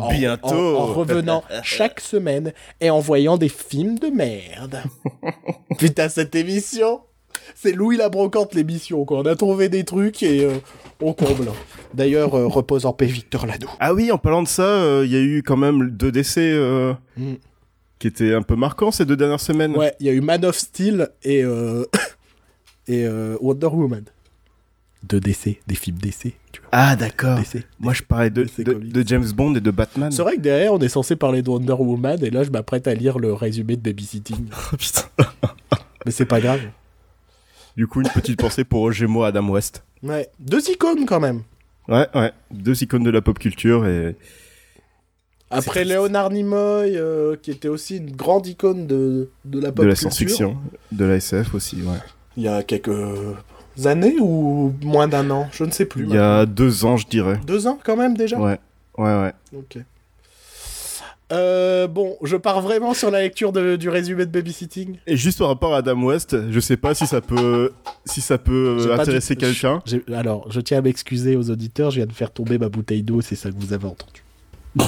[0.00, 0.48] En- Bientôt.
[0.76, 4.82] En, en revenant chaque semaine et en voyant des films de merde.
[5.78, 7.00] Putain, cette émission
[7.54, 9.20] c'est Louis la brocante l'émission, quoi.
[9.20, 10.54] On a trouvé des trucs et euh,
[11.00, 11.50] on comble.
[11.92, 13.68] D'ailleurs, euh, repose en paix Victor Lado.
[13.80, 16.52] Ah oui, en parlant de ça, euh, il y a eu quand même deux décès
[16.52, 17.34] euh, Mm.
[17.98, 19.76] qui étaient un peu marquants ces deux dernières semaines.
[19.76, 21.84] Ouais, il y a eu Man of Steel et, euh,
[22.88, 24.04] et euh, Wonder Woman.
[25.08, 25.98] de DC, des films
[26.50, 26.70] tu vois.
[26.72, 27.38] Ah, d'accord.
[27.78, 30.10] Moi, je parlais de, de James Bond et de Batman.
[30.10, 32.86] C'est vrai que derrière, on est censé parler de Wonder Woman, et là, je m'apprête
[32.88, 34.46] à lire le résumé de Babysitting.
[34.72, 35.02] Oh, putain.
[36.06, 36.60] Mais c'est pas grave.
[37.76, 39.82] Du coup, une petite pensée pour Gémeaux Adam West.
[40.02, 40.28] Ouais.
[40.38, 41.42] Deux icônes quand même.
[41.88, 42.32] Ouais, ouais.
[42.50, 44.16] Deux icônes de la pop culture et
[45.50, 45.84] Après.
[45.84, 49.94] Léonard Nimoy, euh, qui était aussi une grande icône de, de la pop de la
[49.96, 50.56] science-fiction,
[50.92, 51.98] de la SF aussi, ouais.
[52.36, 52.90] Il y a quelques
[53.84, 56.04] années ou moins d'un an, je ne sais plus.
[56.04, 57.40] Il y a deux ans, je dirais.
[57.46, 58.58] Deux ans quand même déjà Ouais,
[58.98, 59.32] ouais, ouais.
[59.56, 59.78] Ok.
[61.34, 64.96] Euh, bon, je pars vraiment sur la lecture de- du résumé de Babysitting.
[65.06, 67.72] Et juste par rapport à Adam West, je sais pas si ça peut,
[68.04, 69.82] si ça peut intéresser du- quelqu'un.
[70.14, 73.20] Alors, je tiens à m'excuser aux auditeurs, je viens de faire tomber ma bouteille d'eau,
[73.20, 74.22] c'est ça que vous avez entendu.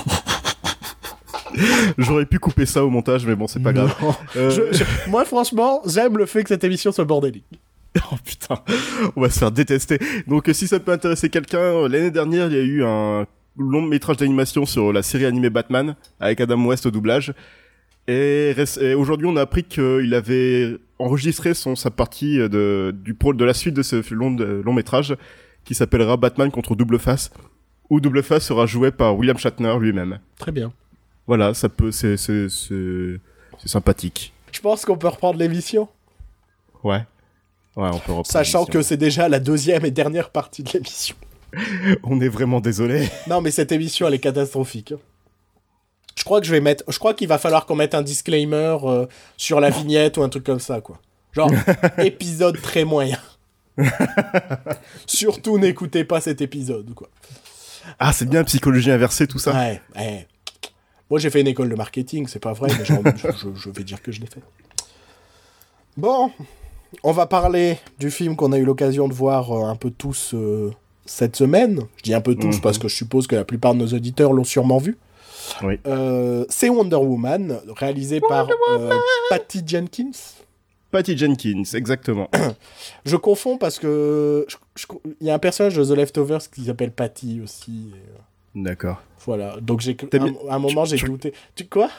[1.99, 3.95] J'aurais pu couper ça au montage, mais bon, c'est pas grave.
[4.37, 7.45] Euh, Je- je- moi, franchement, j'aime le fait que cette émission soit bordélique.
[8.13, 8.59] Oh putain,
[9.17, 9.99] on va se faire détester.
[10.27, 13.27] Donc si ça peut intéresser quelqu'un, euh, l'année dernière, il y a eu un
[13.59, 17.33] long métrage d'animation sur la série animée Batman avec Adam West au doublage.
[18.09, 18.55] Et,
[18.97, 23.45] aujourd'hui, on a appris qu'il avait enregistré son sa partie euh, de du pro de
[23.45, 25.17] la suite de ce long de- long métrage
[25.65, 27.31] qui s'appellera Batman contre Double Face
[27.91, 30.21] où Double Face sera joué par William Shatner lui-même.
[30.39, 30.73] Très bien.
[31.27, 33.19] Voilà, ça peut c'est c'est c'est
[33.69, 34.33] sympathique.
[34.53, 35.89] Je pense qu'on peut reprendre l'émission,
[36.85, 37.03] Ouais.
[37.77, 41.17] Ouais, on peut reprendre sachant que c'est déjà la deuxième et dernière partie de l'émission.
[42.03, 43.09] on est vraiment désolé.
[43.29, 44.95] Non, mais cette émission, elle est catastrophique.
[46.17, 46.85] Je crois que je vais mettre.
[46.89, 50.29] Je crois qu'il va falloir qu'on mette un disclaimer euh, sur la vignette ou un
[50.29, 50.99] truc comme ça, quoi.
[51.33, 51.51] Genre,
[51.99, 53.19] épisode très moyen.
[55.07, 57.09] Surtout, n'écoutez pas cet épisode, quoi.
[57.99, 59.53] Ah, c'est bien psychologie inversée tout ça.
[59.53, 60.27] Ouais, ouais.
[61.11, 64.11] Moi, j'ai fait une école de marketing, c'est pas vrai, mais je vais dire que
[64.11, 64.41] je l'ai fait.
[65.97, 66.33] Bon,
[67.05, 70.35] on va parler du film qu'on a eu l'occasion de voir euh, un peu tous
[70.35, 70.73] euh,
[71.07, 71.81] cette semaine.
[71.97, 72.61] Je dis un peu tous Mhm.
[72.61, 74.97] parce que je suppose que la plupart de nos auditeurs l'ont sûrement vu.
[75.63, 75.79] Oui.
[75.87, 78.91] Euh, c'est Wonder Woman, réalisé par euh,
[79.31, 80.11] Patty Jenkins.
[80.91, 82.29] Patty Jenkins, exactement.
[83.05, 84.47] Je confonds parce que
[85.21, 87.91] il y a un personnage de The Leftovers qui s'appelle Patty aussi.
[87.93, 87.99] et,
[88.59, 89.03] euh, D'accord.
[89.25, 91.33] voilà, donc j'ai mis- un moment j'ai douté.
[91.55, 91.91] Tu quoi?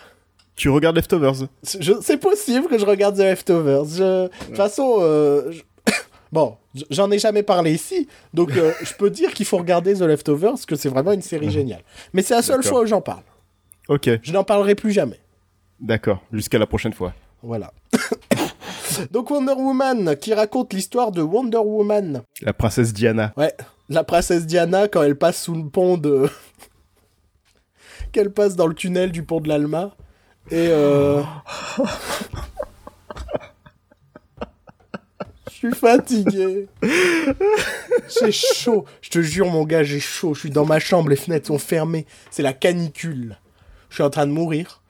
[0.55, 3.86] Tu regardes Leftovers C'est possible que je regarde The Leftovers.
[3.86, 5.62] Je- De toute façon, euh, je-
[6.32, 6.57] bon,
[6.89, 10.65] j'en ai jamais parlé ici, donc euh, je peux dire qu'il faut regarder The Leftovers,
[10.67, 11.84] que c'est vraiment une série géniale.
[12.13, 13.23] Mais c'est la seule fois où j'en parle.
[13.89, 15.19] Ok, Je n'en parlerai plus jamais.
[15.80, 16.21] d'accord.
[16.34, 17.13] Jusqu'à la prochaine fois.
[17.41, 17.71] Voilà.
[19.11, 22.23] donc Wonder Woman, qui raconte l'histoire de Wonder Woman.
[22.41, 23.32] La princesse Diana.
[23.38, 23.53] Ouais,
[23.89, 26.30] la princesse Diana, quand elle passe sous le pont de...
[28.11, 29.91] Qu'elle passe dans le tunnel du pont de l'Alma.
[30.51, 30.67] Et...
[30.69, 31.21] Euh...
[35.47, 36.68] Je suis fatigué.
[36.82, 38.86] J'ai chaud.
[39.01, 40.34] Je te jure, mon gars, j'ai chaud.
[40.34, 42.05] Je suis dans ma chambre, les fenêtres sont fermées.
[42.32, 43.38] C'est la canicule.
[43.89, 44.82] Je suis en train de mourir.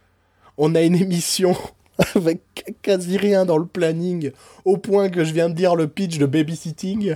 [0.58, 1.56] On a une émission
[2.16, 4.32] avec quasi rien dans le planning,
[4.66, 7.16] au point que je viens de dire le pitch de babysitting.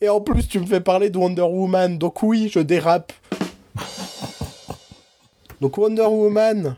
[0.00, 1.98] Et en plus, tu me fais parler de Wonder Woman.
[1.98, 3.12] Donc oui, je dérape.
[5.60, 6.76] Donc Wonder Woman,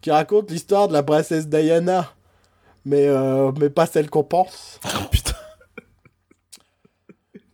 [0.00, 2.12] qui raconte l'histoire de la princesse Diana.
[2.84, 4.80] Mais, euh, mais pas celle qu'on pense.
[4.84, 5.32] Oh putain.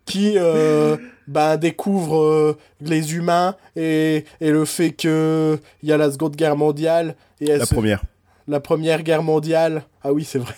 [0.07, 5.99] Qui euh, ben, découvre euh, les humains et, et le fait que il y a
[5.99, 7.15] la Seconde Guerre mondiale.
[7.41, 8.03] Et elle La se- première.
[8.47, 9.85] la Première Guerre mondiale.
[10.03, 10.55] Ah oui, c'est vrai.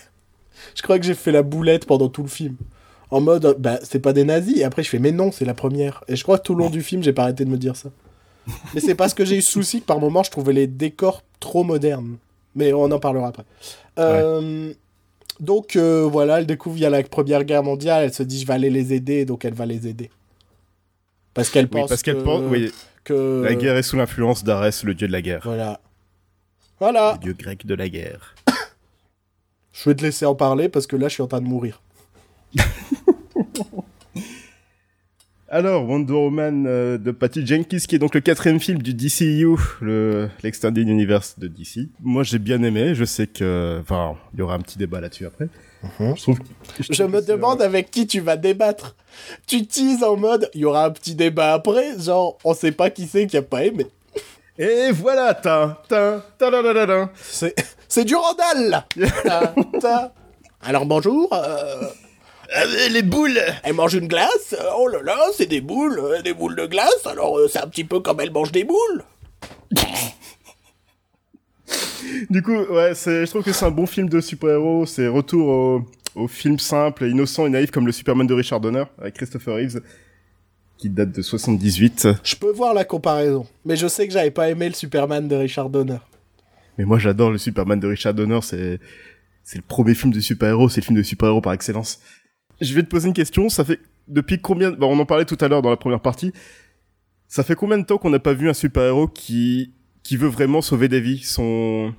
[0.76, 2.54] Je crois que j'ai fait la boulette pendant tout le film.
[3.10, 4.56] En mode, euh, bah, c'est pas des nazis.
[4.58, 6.04] Et après, je fais, mais non, c'est la première.
[6.06, 7.74] Et je crois que tout le long du film, j'ai pas arrêté de me dire
[7.74, 7.88] ça.
[8.74, 11.22] Mais c'est parce que j'ai eu ce souci que par moment, je trouvais les décors
[11.40, 12.18] trop modernes.
[12.55, 13.44] Mais on en parlera après.
[13.98, 14.72] Euh,
[15.40, 18.05] Donc euh, voilà, elle découvre il y a la Première Guerre mondiale.
[18.05, 19.24] Elle se dit, je vais aller les aider.
[19.24, 20.11] Donc elle va les aider.
[21.34, 22.42] Parce qu'elle Oui, pense parce que- pense.
[22.51, 22.72] Oui,
[23.05, 23.42] que...
[23.44, 25.40] la guerre est sous l'influence d'Arès, le dieu de la guerre.
[25.44, 25.80] Voilà.
[26.80, 27.12] Voilà.
[27.14, 28.34] Le dieu grec de la guerre.
[29.72, 31.80] Je vais te laisser en parler parce que là, je suis en train de mourir.
[35.53, 39.57] Alors, Wonder Woman euh, de Patty Jenkins, qui est donc le quatrième film du DCU,
[39.80, 41.88] le l'Extended Universe de DC.
[42.01, 42.94] Moi, j'ai bien aimé.
[42.94, 45.48] Je sais que, enfin, il y aura un petit débat là-dessus après.
[45.82, 46.16] Mhm.
[46.16, 46.38] Je trouve.
[46.88, 48.94] Je me demande avec qui tu vas débattre.
[49.48, 52.88] Tu teases en mode, il y aura un petit débat après, genre, on sait pas
[52.90, 53.86] qui c'est qui a pas aimé.
[54.57, 57.11] Et voilà, ta, ta, ta, ta, ta, ta, ta.
[57.16, 57.57] C'est,
[57.88, 58.86] c'est du Randall, là.
[59.24, 60.14] Ta, ta.
[60.62, 61.86] Alors bonjour, euh,
[62.53, 63.38] Ah, les boules.
[63.62, 66.66] elle mange une glace, euh, oh là là, c'est des boules, euh, des boules de
[66.66, 69.05] glace, alors euh, c'est un petit peu comme elle mange des boules.
[72.28, 74.84] Du coup, ouais, je trouve que c'est un bon film de super-héros.
[74.84, 75.84] C'est retour au,
[76.16, 79.80] au film simple, innocent et naïf comme le Superman de Richard Donner avec Christopher Reeves
[80.76, 82.09] qui date de 78.
[82.24, 85.36] Je peux voir la comparaison, mais je sais que j'avais pas aimé le Superman de
[85.36, 85.98] Richard Donner.
[86.78, 88.80] Mais moi j'adore le Superman de Richard Donner, c'est
[89.42, 92.01] c'est le premier film de super-héros, c'est le film de super-héros par excellence.
[92.61, 95.38] Je vais te poser une question, ça fait depuis combien bon, on en parlait tout
[95.40, 96.32] à l'heure dans la première partie.
[97.28, 100.62] Ça fait combien de temps qu'on n'a pas vu un super-héros qui qui veut vraiment
[100.62, 101.92] sauver des vies, son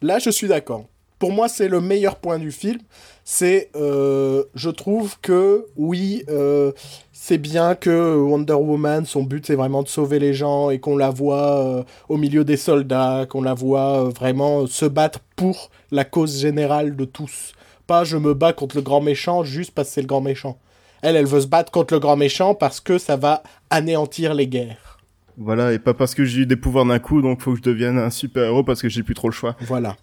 [0.00, 0.86] Là, je suis d'accord.
[1.20, 2.80] Pour moi, c'est le meilleur point du film.
[3.22, 6.72] C'est, euh, je trouve que oui, euh,
[7.12, 10.96] c'est bien que Wonder Woman, son but, c'est vraiment de sauver les gens et qu'on
[10.96, 16.04] la voit euh, au milieu des soldats, qu'on la voit vraiment se battre pour la
[16.04, 17.52] cause générale de tous.
[17.92, 20.56] Pas je me bats contre le grand méchant juste parce que c'est le grand méchant.
[21.02, 24.46] Elle, elle veut se battre contre le grand méchant parce que ça va anéantir les
[24.46, 24.98] guerres.
[25.36, 27.62] Voilà, et pas parce que j'ai eu des pouvoirs d'un coup, donc faut que je
[27.62, 29.56] devienne un super-héros parce que j'ai plus trop le choix.
[29.60, 29.98] Voilà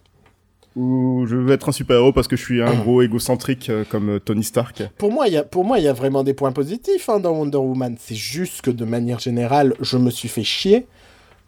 [0.75, 4.09] ou je veux être un super-héros parce que je suis un gros égocentrique euh, comme
[4.09, 4.83] euh, Tony Stark.
[4.99, 7.19] Pour moi, il y a pour moi il y a vraiment des points positifs hein,
[7.19, 7.95] dans Wonder Woman.
[7.99, 10.85] C'est juste que de manière générale, je me suis fait chier.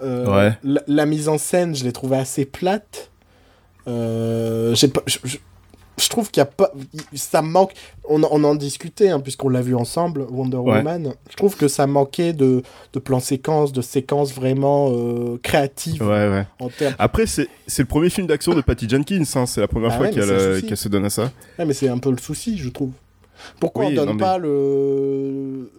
[0.01, 0.81] Euh, ouais.
[0.87, 3.11] la, mise en scène, je l'ai trouvée assez plate.
[3.85, 5.03] j'ai pas,
[6.01, 6.71] je trouve qu'il y a pas
[7.13, 7.73] ça manque
[8.07, 11.13] on, on en discutait hein, puisqu'on l'a vu ensemble Wonder Woman.
[11.29, 16.01] Je trouve que ça manquait de, de plans séquences de séquences vraiment euh, créatives.
[16.01, 16.45] Ouais, ouais.
[16.97, 17.47] après c'est
[17.77, 19.45] le premier film d'action de Patty Jenkins hein.
[19.45, 21.31] c'est la première ah fois qu'elle se donne à ça.
[21.59, 22.91] Ouais, mais c'est un peu le souci je trouve.
[23.59, 25.71] Pourquoi on donne pas le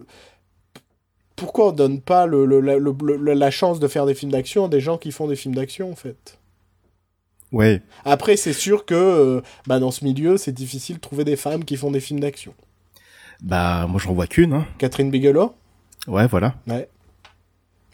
[1.36, 4.80] pourquoi on donne pas le, le, la chance de faire des films d'action à des
[4.80, 6.38] gens qui font des films d'action en fait?
[7.52, 7.82] Ouais.
[8.04, 11.64] Après, c'est sûr que euh, bah, dans ce milieu, c'est difficile de trouver des femmes
[11.64, 12.54] qui font des films d'action.
[13.42, 14.54] Bah, moi, j'en vois qu'une.
[14.54, 14.66] Hein.
[14.78, 15.54] Catherine Bigelow?
[16.08, 16.54] Ouais, voilà.
[16.66, 16.88] Ouais.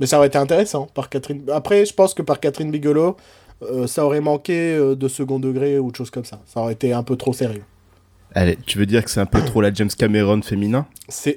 [0.00, 1.42] Mais ça aurait été intéressant par Catherine.
[1.52, 3.16] Après, je pense que par Catherine Bigelow,
[3.62, 6.40] euh, ça aurait manqué euh, de second degré ou de choses comme ça.
[6.46, 7.64] Ça aurait été un peu trop sérieux.
[8.34, 10.86] Allez, tu veux dire que c'est un peu trop la James Cameron féminin?
[11.09, 11.36] C'est.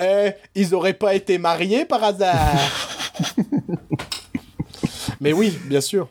[0.00, 2.58] Eh, ils auraient pas été mariés par hasard
[5.20, 6.08] Mais oui, bien sûr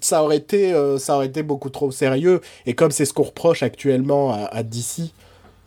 [0.00, 2.40] ça aurait été euh, ça aurait été beaucoup trop sérieux.
[2.66, 5.12] Et comme c'est ce qu'on reproche actuellement à, DC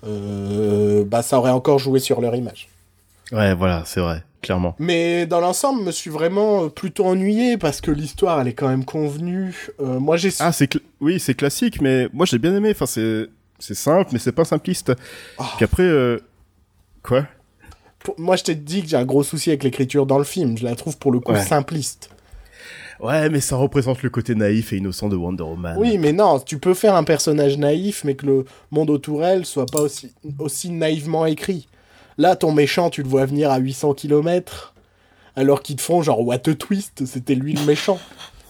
[0.06, 2.70] euh, bah ça aurait encore joué sur leur image.
[3.32, 4.76] Ouais voilà c'est vrai clairement.
[4.80, 8.70] Mais dans l'ensemble me suis vraiment euh, plutôt ennuyé parce que l'histoire elle est quand
[8.70, 9.70] même convenue.
[9.80, 10.70] Moi j'ai ah c'est
[11.02, 12.72] oui c'est classique mais moi j'ai bien aimé.
[12.72, 13.28] Enfin c'est
[13.60, 14.94] c'est simple mais c'est pas simpliste.
[15.38, 15.44] Oh.
[15.58, 16.20] puis après
[17.04, 17.26] quoi?
[18.18, 20.58] Moi je t'ai dit que j'ai un gros souci avec l'écriture dans le film.
[20.58, 22.10] Je la trouve pour le coup simpliste
[23.00, 25.78] Ouais, mais ça représente le côté naïf et innocent de Wonder Woman.
[25.78, 29.46] Oui, mais non, tu peux faire un personnage naïf, mais que le monde autour d'elle
[29.46, 31.68] soit pas aussi, aussi naïvement écrit.
[32.18, 34.74] Là, ton méchant, tu le vois venir à 800 km,
[35.38, 38.00] alors qu'ils te font genre what a twist, c'était lui le méchant.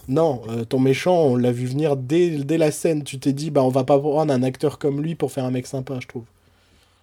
[0.08, 3.04] Non, euh, ton méchant, on l'a vu venir dès, dès la scène.
[3.04, 5.52] Tu t'es dit, bah on va pas prendre un acteur comme lui pour faire un
[5.52, 6.24] mec sympa, je trouve.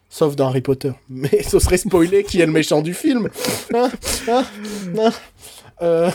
[0.09, 0.91] Sauf dans Harry Potter.
[1.09, 3.29] Mais ce serait spoiler qui est le méchant du film.
[3.73, 3.89] Hein
[4.27, 4.45] hein
[4.97, 5.11] hein
[5.81, 6.09] euh,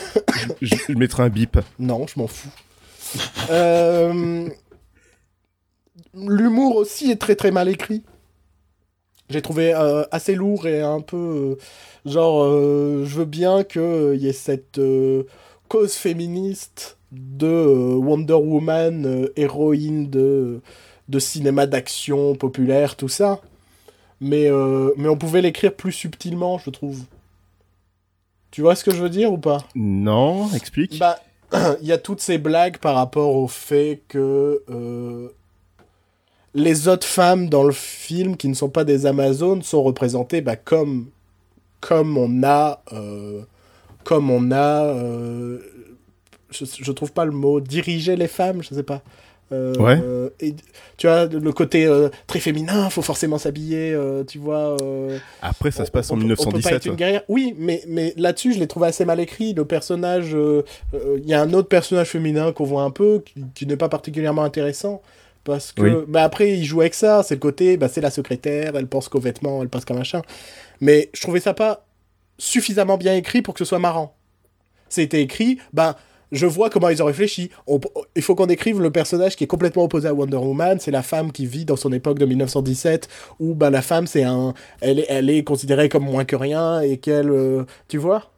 [0.61, 1.59] je, mettrai un bip.
[1.79, 2.49] Non, je m'en fous.
[3.51, 4.49] Euh,
[6.15, 8.03] l'humour aussi est très très mal écrit.
[9.29, 11.57] J'ai trouvé euh, assez lourd et un peu
[12.05, 14.81] genre je veux bien qu'il y ait cette
[15.69, 20.61] cause féministe de Wonder Woman, héroïne de,
[21.09, 23.41] de cinéma d'action populaire, tout ça.
[24.23, 24.49] Mais,
[24.97, 27.05] mais on pouvait l'écrire plus subtilement, je trouve.
[28.53, 29.67] Tu vois ce que je veux dire ou pas?
[29.75, 30.99] Non, explique.
[30.99, 31.19] Bah,
[31.81, 35.29] il y a toutes ces blagues par rapport au fait que euh,
[36.55, 40.57] les autres femmes dans le film qui ne sont pas des Amazones sont représentées bah,
[40.57, 41.09] comme
[41.81, 43.43] comme on a euh,
[44.05, 45.59] comme on a euh,
[46.51, 49.03] je, je trouve pas le mot diriger les femmes, je sais pas.
[49.53, 50.31] Euh, ouais.
[50.41, 50.55] et,
[50.97, 54.77] tu vois, le côté euh, très féminin, faut forcément s'habiller, euh, tu vois.
[55.43, 56.87] Après, ça se passe en 1917.
[56.87, 57.23] une guerrière.
[57.29, 59.53] Oui, mais, mais là-dessus, je l'ai trouvé assez mal écrit.
[59.55, 60.37] Le personnage,
[60.95, 63.23] il y a un autre personnage féminin qu'on voit un peu,
[63.55, 65.03] qui, n'est pas particulièrement intéressant.
[65.45, 67.23] Parce que, bah après, il joue avec ça.
[67.25, 70.23] C'est le côté, bah, c'est la secrétaire, elle pense qu'aux vêtements, elle pense qu'à machin.
[70.81, 71.85] Mais je trouvais ça pas
[72.39, 74.15] suffisamment bien écrit pour que ce soit marrant.
[74.89, 75.97] C'était écrit, bah
[76.33, 77.51] je vois comment ils ont réfléchi.
[78.17, 80.81] il faut qu'on décrive le personnage qui est complètement opposé à Wonder Woman.
[80.81, 83.09] C'est la femme qui vit dans son époque de 1917,
[83.39, 86.81] où bah, la femme, c'est un, elle est, elle est considérée comme moins que rien
[86.81, 88.33] et qu'elle, euh, tu vois?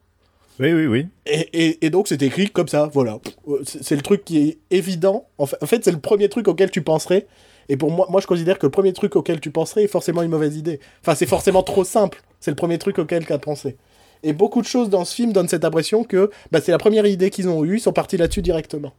[0.61, 1.07] Oui, oui, oui.
[1.27, 3.19] Et, donc c'est écrit comme ça, voilà.
[3.65, 5.27] C'est le truc qui est évident.
[5.39, 7.27] En fait, c'est le premier truc auquel tu penserais.
[7.69, 10.23] Et pour moi, moi, je considère que le premier truc auquel tu penserais est forcément
[10.23, 10.81] une mauvaise idée.
[11.01, 12.23] Enfin, c'est forcément trop simple.
[12.41, 13.77] C'est le premier truc auquel tu as pensé.
[14.25, 17.07] Et beaucoup de choses dans ce film donnent cette impression que bah, c'est la première
[17.07, 18.95] idée qu'ils ont eue, ils sont partis là-dessus directement.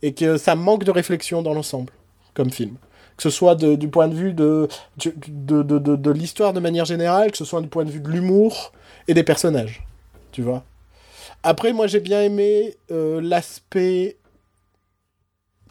[0.00, 1.92] Et que ça manque de réflexion dans l'ensemble,
[2.34, 2.74] comme film.
[3.18, 4.66] Que ce soit du point de vue de,
[4.96, 8.08] de, de, de l'histoire de manière générale, que ce soit du point de vue de
[8.08, 8.72] l'humour
[9.06, 9.84] et des personnages.
[10.32, 10.64] Tu vois
[11.42, 14.16] Après, moi, j'ai bien aimé euh, l'aspect.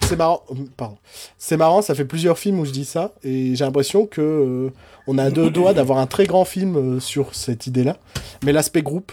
[0.08, 0.97] C'est marrant, euh, pardon.
[1.38, 4.70] C'est marrant, ça fait plusieurs films où je dis ça, et j'ai l'impression que euh,
[5.08, 7.97] on a deux doigts d'avoir un très grand film euh, sur cette idée-là.
[8.43, 9.12] Mais l'aspect groupe,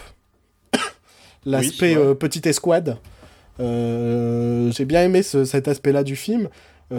[1.45, 2.15] l'aspect ouais.
[2.15, 2.97] petite escouade,
[3.59, 6.49] j'ai bien aimé ce- cet aspect-là du film,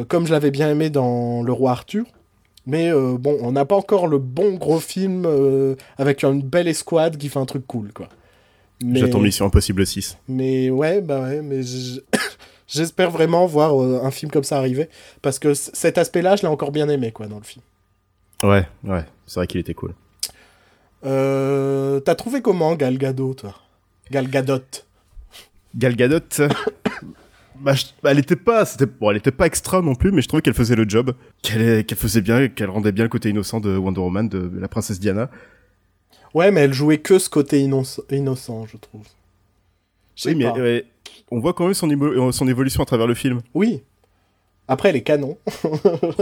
[0.08, 2.04] comme je l'avais bien aimé dans Le Roi Arthur.
[2.66, 5.26] Mais bon, on n'a pas encore le bon gros film
[5.98, 8.08] avec une belle escouade qui fait un truc cool, quoi.
[8.82, 10.16] Mais- J'attends Mission Impossible 6.
[10.28, 12.00] mais ouais, bah ouais, mais je-
[12.70, 14.88] j'espère vraiment voir euh, un film comme ça arriver
[15.22, 17.62] parce que cet aspect-là, je l'ai encore bien aimé quoi dans le film.
[18.42, 19.92] Ouais, ouais, c'est vrai qu'il était cool.
[21.04, 23.54] Euh, T'as trouvé comment Gal Gadot, toi?
[24.10, 24.60] Gal Gadot.
[25.76, 26.18] Gal Gadot,
[27.60, 30.20] bah, je- bah, elle était pas, c'était, bon, elle était pas extra non plus, mais
[30.22, 31.12] je trouvais qu'elle faisait le job,
[31.42, 34.68] qu'elle, qu'elle faisait bien, qu'elle rendait bien le côté innocent de Wonder Woman, de la
[34.68, 35.30] princesse Diana.
[36.34, 39.06] Ouais, mais elle jouait que ce côté innoc- innocent, je trouve.
[40.26, 40.58] Oui, mais pas.
[41.30, 43.40] On voit quand même son, émo- son évolution à travers le film.
[43.54, 43.82] Oui.
[44.68, 45.36] Après, elle est canon.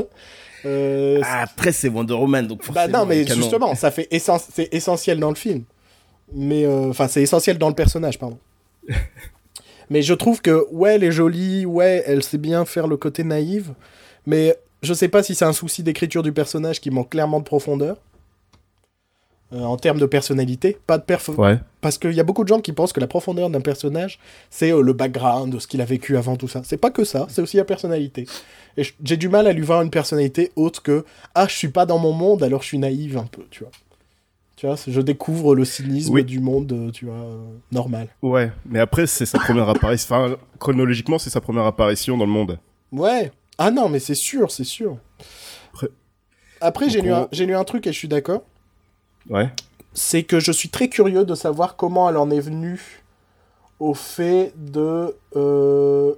[0.65, 5.21] Euh, après, c'est Wonder Woman, donc Bah non, mais justement, ça fait essen- c'est essentiel
[5.21, 5.63] dans le film.
[6.35, 8.39] Mais euh, enfin, c'est essentiel dans le personnage, pardon.
[9.91, 13.23] mais je trouve que ouais, elle est jolie, ouais, elle sait bien faire le côté
[13.23, 13.73] naïve,
[14.27, 17.45] mais je sais pas si c'est un souci d'écriture du personnage qui manque clairement de
[17.45, 17.99] profondeur.
[19.55, 21.59] Euh, en termes de personnalité, pas de perf Ouais.
[21.81, 24.19] parce qu'il y a beaucoup de gens qui pensent que la profondeur d'un personnage,
[24.51, 26.61] c'est euh, le background, de ce qu'il a vécu avant, tout ça.
[26.65, 28.27] C'est pas que ça, c'est aussi la personnalité.
[28.77, 31.87] Et j'ai du mal à lui voir une personnalité autre que Ah, je suis pas
[31.87, 33.73] dans mon monde, alors je suis naïve un peu, tu vois.
[34.57, 36.25] Tu vois, je découvre le cynisme Oui.
[36.25, 37.39] du monde, euh, tu vois, euh,
[37.73, 38.09] normal.
[38.21, 40.15] Ouais, mais après, c'est sa première apparition.
[40.15, 42.59] Enfin, chronologiquement, c'est sa première apparition dans le monde.
[42.93, 43.33] Ouais.
[43.57, 44.99] Ah non, mais c'est sûr, c'est sûr.
[45.73, 45.89] Après-
[46.61, 48.43] Après, j'ai lu, on- lu un truc et je suis d'accord.
[49.29, 49.51] Ouais.
[49.95, 53.03] c'est que je suis très curieux de savoir comment elle en est venue
[53.79, 56.15] au fait de euh,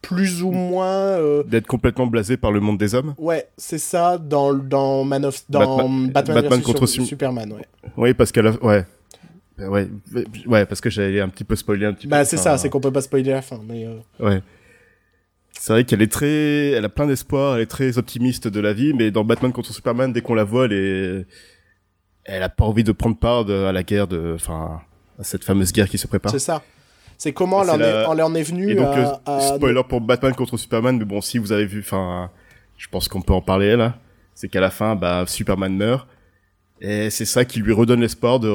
[0.00, 3.14] plus ou moins euh, D'être complètement blasé par le monde des hommes.
[3.18, 7.06] ouais c'est ça dans dans Man of dans Batman- Batman, Batman versus contre Su- Su-
[7.06, 7.66] Superman ouais
[7.96, 8.64] Oui, parce qu'elle a...
[8.64, 8.84] Ouais.
[9.58, 9.88] Ouais,
[10.46, 12.10] ouais, parce que j'allais un petit peu spoiler un petit peu.
[12.10, 14.42] bah c'est ça c'est qu'on peut pas spoiler la fin mais euh, Ouais.
[15.58, 18.72] C'est vrai qu'elle est très, elle a plein d'espoir, elle est très optimiste de la
[18.72, 21.26] vie, mais dans Batman contre Superman, dès qu'on la voit, elle est,
[22.24, 24.80] elle a pas envie de prendre part de- à la guerre de, enfin,
[25.18, 26.32] à cette fameuse guerre qui se prépare.
[26.32, 26.62] c'est ça
[27.18, 29.40] c'est comment elle en, est, la- elle en est venue Et donc, à, euh, à-
[29.56, 32.30] spoiler pour Batman contre Superman, mais bon, si vous avez vu, enfin,
[32.76, 33.96] je pense qu'on peut en parler là,
[34.34, 36.08] c'est qu'à la fin, bah, Superman meurt,
[36.80, 38.48] et c'est ça qui lui redonne l'espoir de,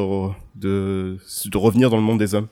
[0.55, 2.47] de, de revenir dans le monde des hommes.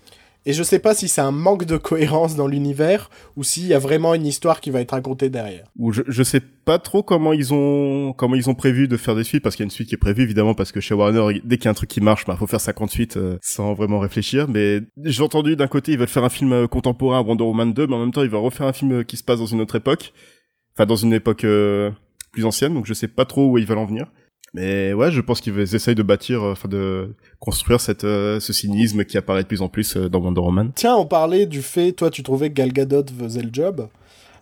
[0.46, 3.74] Et je sais pas si c'est un manque de cohérence dans l'univers ou s'il y
[3.74, 5.66] a vraiment une histoire qui va être racontée derrière.
[5.78, 9.16] Ou je, je sais pas trop comment ils ont comment ils ont prévu de faire
[9.16, 10.94] des suites parce qu'il y a une suite qui est prévue évidemment parce que chez
[10.94, 13.74] Warner dès qu'il y a un truc qui marche bah faut faire 58 euh, sans
[13.74, 14.48] vraiment réfléchir.
[14.48, 17.88] Mais j'ai entendu d'un côté ils veulent faire un film euh, contemporain Wonder Woman 2
[17.88, 19.62] mais en même temps ils veulent refaire un film euh, qui se passe dans une
[19.62, 20.14] autre époque.
[20.78, 21.90] Enfin dans une époque euh,
[22.32, 24.08] plus ancienne donc je sais pas trop où ils veulent en venir
[24.56, 28.54] mais ouais je pense qu'ils essayent de bâtir euh, enfin de construire cette euh, ce
[28.54, 31.62] cynisme qui apparaît de plus en plus euh, dans Wonder Woman Tiens, on parlait du
[31.62, 33.88] fait, toi tu trouvais que Gal Gadot faisait le job.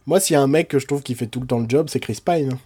[0.06, 1.70] Moi, s'il y a un mec que je trouve qui fait tout le temps le
[1.70, 2.58] job, c'est Chris Pine.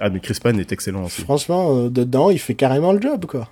[0.00, 3.26] ah mais Chris Pine est excellent aussi Franchement, euh, dedans, il fait carrément le job,
[3.26, 3.48] quoi.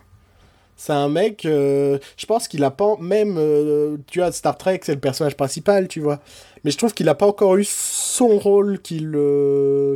[0.77, 4.81] C'est un mec, euh, je pense qu'il a pas, même, euh, tu vois, Star Trek,
[4.83, 6.21] c'est le personnage principal, tu vois.
[6.63, 9.17] Mais je trouve qu'il a pas encore eu son rôle qu'il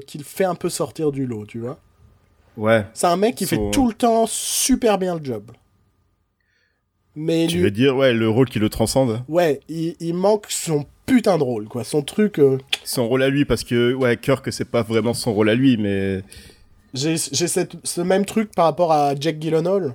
[0.07, 1.79] qu'il fait un peu sortir du lot, tu vois.
[2.57, 5.51] Ouais C'est un mec qui fait tout le temps super bien le job.
[7.15, 10.47] Mais tu lui, veux dire ouais le rôle qui le transcende ouais, il, il manque
[10.49, 11.85] son putain de rôle, quoi.
[11.85, 12.39] Son truc...
[12.39, 15.55] euh, son rôle à lui parce que ouais Kirk c'est pas vraiment son rôle à
[15.55, 16.23] lui mais
[16.95, 19.95] J'ai ce même truc par rapport à Jack Gyllenhaal,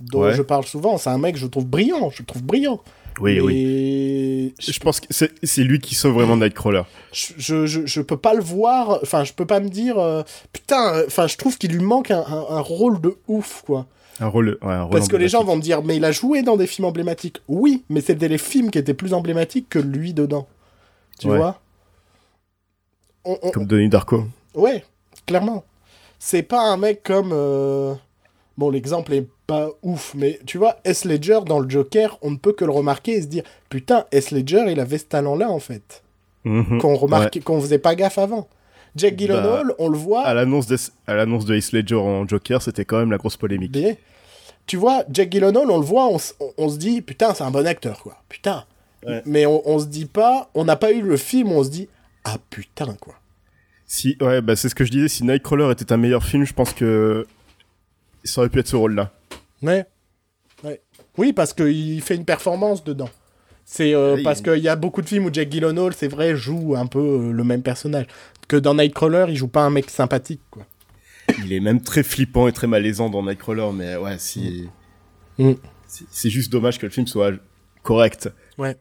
[0.00, 0.34] dont Ouais.
[0.34, 0.96] je parle souvent.
[0.96, 2.80] C'est un mec, je trouve brillant, je trouve brillant.
[3.20, 7.86] Oui oui je, je pense que c'est c'est lui qui sauve vraiment Nightcrawler je, je,
[7.86, 11.26] je peux pas le voir, enfin, je peux pas me dire, euh, putain, euh, enfin,
[11.26, 13.86] je trouve qu'il lui manque un, un- un rôle de ouf, quoi.
[14.20, 16.12] un rôle ouais, un rôle Parce que les gens vont me dire, mais il a
[16.12, 17.38] joué dans des films emblématiques.
[17.48, 20.46] Oui, mais c'était les films qui étaient plus emblématiques que lui dedans.
[21.18, 21.38] Tu Ouais.
[21.38, 21.60] vois?
[23.24, 24.84] On- on- comme Denis Darko Ouais,
[25.26, 25.64] clairement.
[26.18, 27.30] C'est pas un mec comme.
[27.32, 27.94] euh,
[28.58, 31.04] Bon, l'exemple est pas ouf, mais tu vois, S.
[31.04, 34.30] Ledger dans le Joker, on ne peut que le remarquer et se dire Putain, S.
[34.30, 36.04] Ledger, il avait ce talent-là, en fait.
[36.44, 36.78] Mhm.
[36.78, 38.46] Qu'on remarquait, qu'on faisait pas gaffe avant.
[38.94, 40.24] Jack Bah, Gyllenhaal, on le voit.
[40.24, 40.76] à l'annonce de
[41.06, 43.76] à l'annonce de Heath Ledger en Joker c'était quand même la grosse polémique.
[44.66, 48.02] Tu vois, Jack Gyllenhaal, on le voit, on, se dit Putain, c'est un bon acteur,
[48.02, 48.22] quoi.
[48.28, 48.64] Putain.
[49.06, 49.22] Ouais.
[49.24, 51.88] Mais on, on se dit pas, on n'a pas eu le film on se dit
[52.24, 53.14] Ah putain, quoi.
[53.86, 55.08] Si, ouais, bah c'est ce que je disais.
[55.08, 57.26] Si Nightcrawler était un meilleur film, je pense que
[58.24, 59.12] ça aurait pu être ce rôle-là.
[59.62, 59.84] Ouais.
[60.64, 60.80] ouais.
[61.16, 63.10] Oui, parce qu'il fait une performance dedans.
[63.64, 64.22] C'est euh, Oui.
[64.22, 66.98] parce qu'il y a beaucoup de films où Jack Gyllenhaal, c'est vrai, joue un peu
[67.00, 68.06] euh, le même personnage.
[68.48, 70.64] Que dans Nightcrawler, il joue pas un mec sympathique, quoi.
[71.44, 74.68] Il est même très flippant et très malaisant dans Nightcrawler, mais ouais, si.
[75.38, 75.52] Mm.
[75.86, 77.32] c'est- C'est juste dommage que le film soit
[77.82, 78.30] correct.
[78.56, 78.76] Ouais.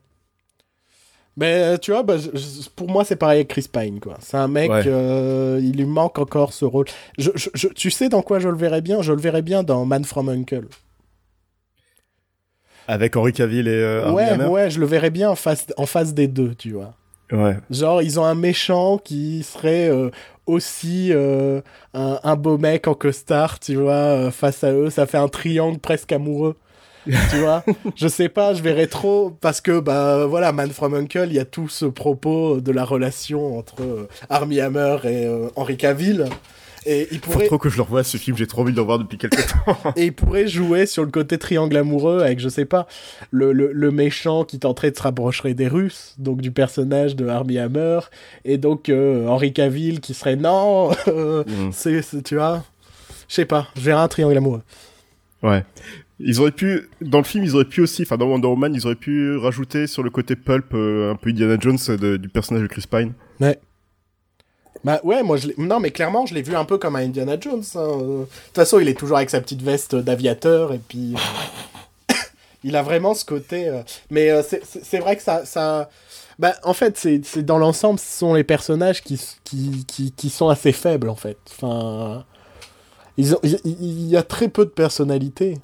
[1.39, 4.17] Mais euh, tu vois, bah, je- pour moi, c'est pareil avec Chris Pine, quoi.
[4.21, 4.81] C'est un mec, Ouais.
[4.87, 6.85] euh, il lui manque encore ce rôle.
[7.19, 9.01] Je, je- tu sais dans quoi je le verrais bien?
[9.03, 10.65] Je le verrais bien dans Man from Uncle.
[12.87, 16.13] Avec Henry Cavill et euh, ouais, ouais, je le verrais bien en face, en face
[16.13, 16.93] des deux, tu vois.
[17.31, 17.57] Ouais.
[17.69, 20.09] Genre, ils ont un méchant qui serait euh,
[20.45, 21.61] aussi un,
[22.23, 24.89] un beau mec en costard, tu vois, face à eux.
[24.89, 26.55] Ça fait un triangle presque amoureux.
[27.31, 27.63] tu vois
[27.95, 29.31] Je sais pas, je verrais trop.
[29.41, 32.83] Parce que, bah voilà, Man from Uncle, il y a tout ce propos de la
[32.85, 36.25] relation entre euh, Armie Hammer et euh, Henry Cavill.
[36.89, 38.77] Et il Faut pourrait, trop que je le revoie ce film, j'ai trop envie de
[38.77, 39.75] le voir depuis quelques temps.
[39.97, 42.87] et il pourrait jouer sur le côté triangle amoureux avec, je sais pas,
[43.29, 47.27] le, le, le méchant qui tenterait de se rapprocher des Russes, donc du personnage de
[47.27, 47.99] Armie Hammer,
[48.45, 51.71] et donc euh, Henri Cavill qui serait non, euh, Mm.
[51.73, 52.63] c'est, tu vois,
[53.27, 54.61] je sais pas, je verrais un triangle amoureux.
[55.43, 55.65] Ouais.
[56.19, 58.85] Ils auraient pu, dans le film, ils auraient pu aussi, enfin dans Wonder Woman, ils
[58.85, 62.63] auraient pu rajouter sur le côté pulp euh, un peu Indiana Jones euh, du personnage
[62.63, 63.13] de Chris Pine.
[63.39, 63.59] Ouais.
[64.83, 65.49] Bah ouais, moi je.
[65.57, 67.63] Non mais clairement je l'ai vu un peu comme un Indiana Jones.
[67.75, 67.87] hein.
[67.97, 71.13] De toute façon il est toujours avec sa petite veste d'aviateur et puis...
[71.15, 72.13] euh,
[72.63, 73.71] il a vraiment ce côté...
[74.11, 75.45] Mais c'est, vrai que ça...
[75.45, 75.89] ça...
[76.39, 80.49] Bah en fait c'est, dans l'ensemble ce sont les personnages qui, qui, qui, qui sont
[80.49, 81.37] assez faibles en fait.
[81.51, 82.23] Enfin...
[83.17, 85.57] il y a très peu de personnalité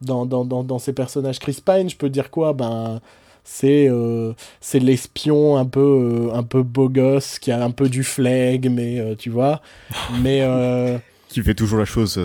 [0.00, 1.38] dans, dans, dans, dans ces personnages.
[1.38, 2.52] Chris Pine, je peux dire quoi?
[2.52, 3.00] Ben
[3.42, 7.88] c'est euh, c'est l'espion un peu euh, un peu beau gosse qui a un peu
[7.88, 9.62] du flegme mais euh, tu vois
[10.22, 10.98] mais euh,
[11.28, 12.20] Qui fait toujours la chose,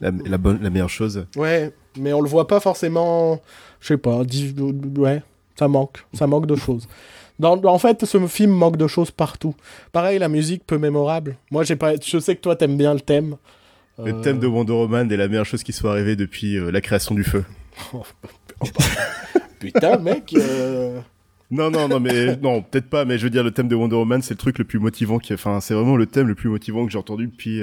[0.00, 1.26] la, la bonne, la meilleure chose.
[1.36, 3.40] ouais mais on le voit pas forcément
[3.80, 4.22] je sais pas
[4.96, 5.22] ouais
[5.54, 6.88] ça manque ça manque de choses
[7.38, 9.54] dans, en fait, ce film manque de choses partout.
[9.92, 11.36] Pareil, la musique peu mémorable.
[11.50, 11.94] Moi, j'ai pas.
[11.96, 13.36] Je sais que toi, t'aimes bien le thème.
[13.98, 16.70] Le Euh, thème de Wonder Woman est la meilleure chose qui soit arrivée depuis euh,
[16.70, 17.44] la création du feu.
[19.60, 20.34] Putain, mec.
[20.36, 21.00] euh,
[21.50, 23.96] Non, non, non, mais non, peut-être pas, mais je veux dire, le thème de Wonder
[23.96, 26.48] Woman, c'est le truc le plus motivant qui, enfin, c'est vraiment le thème le plus
[26.48, 27.60] motivant que j'ai entendu depuis,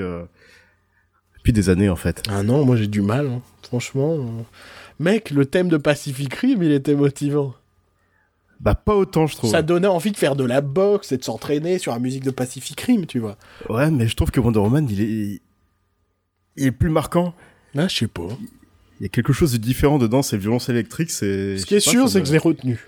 [1.38, 2.24] depuis des années, en fait.
[2.30, 3.28] Ah non, moi j'ai du mal.
[3.28, 3.42] hein.
[3.64, 4.18] Franchement,
[5.00, 7.54] mec, le thème de Pacific Rim, il était motivant.
[8.60, 9.50] Bah, pas autant, je trouve.
[9.50, 12.30] Ça donnait envie de faire de la boxe et de s'entraîner sur la musique de
[12.32, 13.38] Pacific Rim, tu vois.
[13.70, 15.42] Ouais, mais je trouve que Wonder Woman, il est,
[16.58, 17.34] est plus marquant.
[17.78, 18.28] Ah, je sais pas.
[19.00, 21.58] Il y a quelque chose de différent dedans, c'est le violoncelle électrique, c'est...
[21.58, 22.80] Ce qui est sûr, c'est que je l'ai retenu.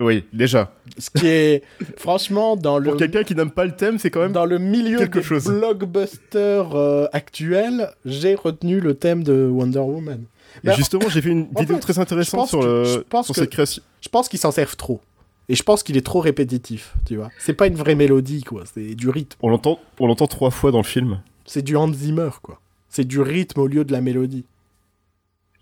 [0.00, 0.72] Oui, déjà.
[0.98, 1.62] Ce qui est,
[1.96, 4.32] franchement, dans le, Pour quelqu'un qui n'aime pas le thème, c'est quand même...
[4.32, 5.46] dans le milieu quelque des chose.
[5.46, 10.24] blockbusters euh, actuels, j'ai retenu le thème de Wonder Woman.
[10.64, 13.40] Et justement, j'ai fait une vidéo fait, très intéressante sur, le, je pense sur que-
[13.40, 13.82] cette création.
[14.00, 15.00] Je pense qu'ils s'en servent trop.
[15.48, 17.30] Et je pense qu'il est trop répétitif, tu vois.
[17.38, 18.64] C'est pas une vraie mélodie, quoi.
[18.74, 19.38] C'est du rythme.
[19.40, 22.60] On l'entend, on l'entend trois fois dans le film, C'est du Hans Zimmer, quoi.
[22.90, 24.44] C'est du rythme au lieu de la mélodie.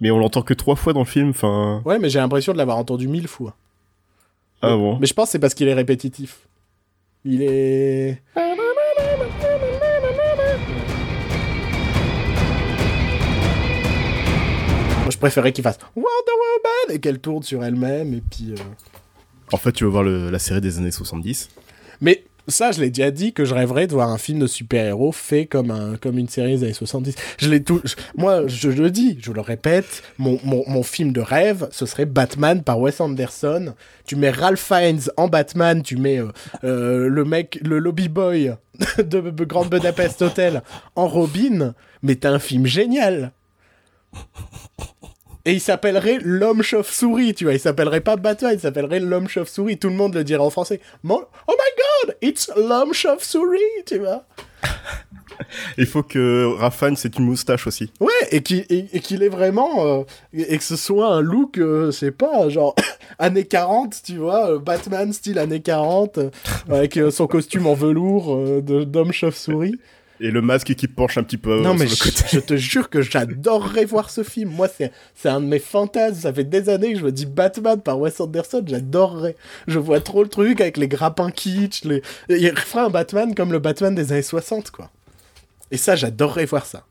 [0.01, 1.81] mais on l'entend que trois fois dans le film, enfin...
[1.85, 3.55] Ouais, mais j'ai l'impression de l'avoir entendu mille fois.
[4.63, 6.41] Ah bon Mais je pense que c'est parce qu'il est répétitif.
[7.25, 8.21] Il est.
[15.03, 18.53] Moi, je préférais qu'il fasse Wonder Woman et qu'elle tourne sur elle-même et puis.
[18.53, 18.57] euh,
[19.53, 21.49] En fait, tu vas voir le- la série des années 70.
[22.01, 25.13] Mais ça, je l'ai déjà dit que je rêverais de voir un film de super-héros
[25.13, 27.15] fait comme, un, comme une série des années 70.
[27.39, 27.81] Je l'ai tout.
[28.17, 32.07] moi, je le dis, je le répète, mon, mon, mon film de rêve, ce serait
[32.07, 33.75] Batman par Wes Anderson.
[34.05, 36.33] Tu mets Ralph Fiennes en Batman, tu mets euh,
[36.65, 38.55] euh, le mec, le lobby boy
[38.99, 40.63] de Grand Budapest Hotel
[40.95, 43.33] en Robin, mais t'as un film génial.
[45.47, 47.55] Et il s'appellerait l'homme chauve-souris, tu vois.
[47.55, 49.79] Il s'appellerait pas Batman, il s'appellerait l'homme chauve-souris.
[49.79, 50.81] Tout le monde le dirait en français.
[51.05, 54.25] Mon- Oh my god, it's l'homme chauve-souris, tu vois.
[55.79, 57.93] Il faut que Raffan, c'est une moustache aussi.
[58.01, 59.87] Ouais, et qu'il et, et qu'il ait vraiment.
[59.87, 62.75] euh, et que ce soit un look, euh, je sais pas, genre
[63.19, 64.51] années 40, tu vois.
[64.53, 66.31] euh, Batman style années 40, euh,
[66.71, 69.79] avec euh, son costume en velours d'homme chauve-souris.
[70.21, 72.25] Et le masque qui penche un petit peu Non, sur mais le je, côté.
[72.33, 74.51] je te jure que j'adorerais voir ce film.
[74.51, 76.21] Moi, c'est c'est un de mes fantasmes.
[76.21, 78.63] Ça fait des années que je me dis Batman par Wes Anderson.
[78.67, 79.37] J'adorerais.
[79.67, 81.85] Je vois trop le truc avec les grappins kitsch.
[81.85, 82.03] Les...
[82.29, 84.91] Il ferait un Batman comme le Batman des années 60, quoi.
[85.71, 86.85] Et ça, j'adorerais voir ça.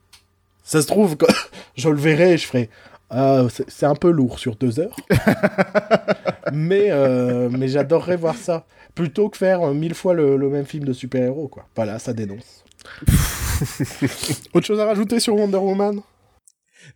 [0.63, 1.27] Ça se trouve, quand
[1.77, 2.69] je le verrais et je ferais.
[3.09, 4.95] Ah, c'est c'est un peu lourd sur deux heures.
[6.53, 8.65] mais euh, mais j'adorerais voir ça.
[8.95, 11.67] Plutôt que faire euh, mille fois le, le même film de super-héros, quoi.
[11.75, 12.64] Voilà, ça dénonce.
[14.53, 16.01] Autre chose à rajouter sur Wonder Woman?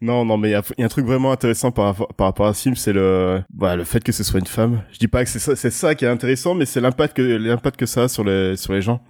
[0.01, 2.61] Non, non, mais il y a, un truc vraiment intéressant par, par rapport à ce
[2.63, 4.83] film, c'est le, bah, le fait que ce soit une femme.
[4.91, 8.03] Je dis pas que c'est ça, qui est intéressant, mais c'est l'impact que, que ça
[8.03, 9.01] a sur les, sur les gens.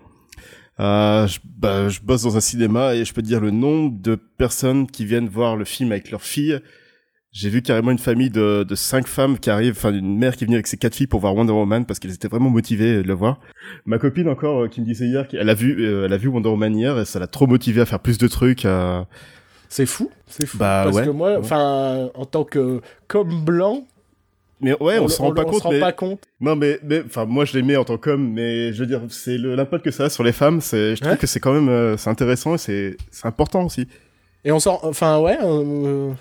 [0.79, 3.99] Euh, je, bah, je bosse dans un cinéma et je peux te dire le nombre
[4.01, 6.59] de personnes qui viennent voir le film avec leurs filles.
[7.39, 10.43] J'ai vu carrément une famille de, de cinq femmes qui arrivent, enfin une mère qui
[10.43, 12.97] est venue avec ses quatre filles pour voir Wonder Woman parce qu'elles étaient vraiment motivées
[12.97, 13.39] de le voir.
[13.85, 16.27] Ma copine encore euh, qui me disait hier qu'elle a vu, euh, elle a vu
[16.27, 18.65] Wonder Woman hier et ça l'a trop motivée à faire plus de trucs.
[18.65, 19.07] à-
[19.69, 20.57] C'est fou, c'est fou.
[20.57, 21.05] Bah, Parce ouais.
[21.05, 21.37] que moi, Ouais.
[21.37, 23.85] enfin, en tant que comme blanc,
[24.59, 25.59] Mais ouais, on, le- se rend pas on compte.
[25.59, 25.79] se rend mais...
[25.79, 26.21] pas compte.
[26.41, 29.37] Non, mais, mais, enfin, moi, je l'aimais en tant qu'homme, mais je veux dire, c'est
[29.37, 31.95] l'impact que ça a sur les femmes, c'est, je trouve que c'est quand même, euh,
[31.95, 33.87] c'est intéressant et c'est, c'est important aussi.
[34.43, 35.37] Et on s'en, enfin ouais.
[35.41, 36.11] euh,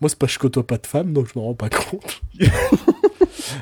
[0.00, 2.20] moi, c'est pas que je côtoie pas de femmes, donc je m'en rends pas compte.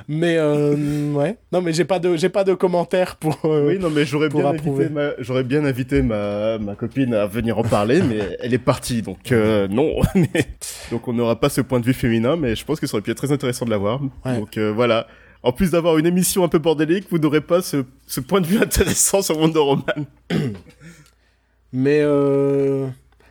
[0.08, 1.36] mais euh, ouais.
[1.52, 3.38] Non, mais j'ai pas de, j'ai pas de commentaires pour.
[3.44, 4.52] euh, Oui, non, mais j'aurais bien
[4.90, 9.02] ma, j'aurais bien invité ma, ma copine à venir en parler, mais elle est partie,
[9.02, 9.94] donc, euh, non.
[10.14, 10.46] Mais-
[10.90, 13.02] donc on n'aura pas ce point de vue féminin, mais je pense que ça aurait
[13.02, 14.00] pu être très intéressant de l'avoir.
[14.24, 14.38] Ouais.
[14.38, 15.06] Donc, euh, voilà.
[15.42, 18.46] En plus d'avoir une émission un peu bordélique, vous n'aurez pas ce, ce point de
[18.46, 20.06] vue intéressant sur Wonder Woman.
[21.72, 22.02] Mais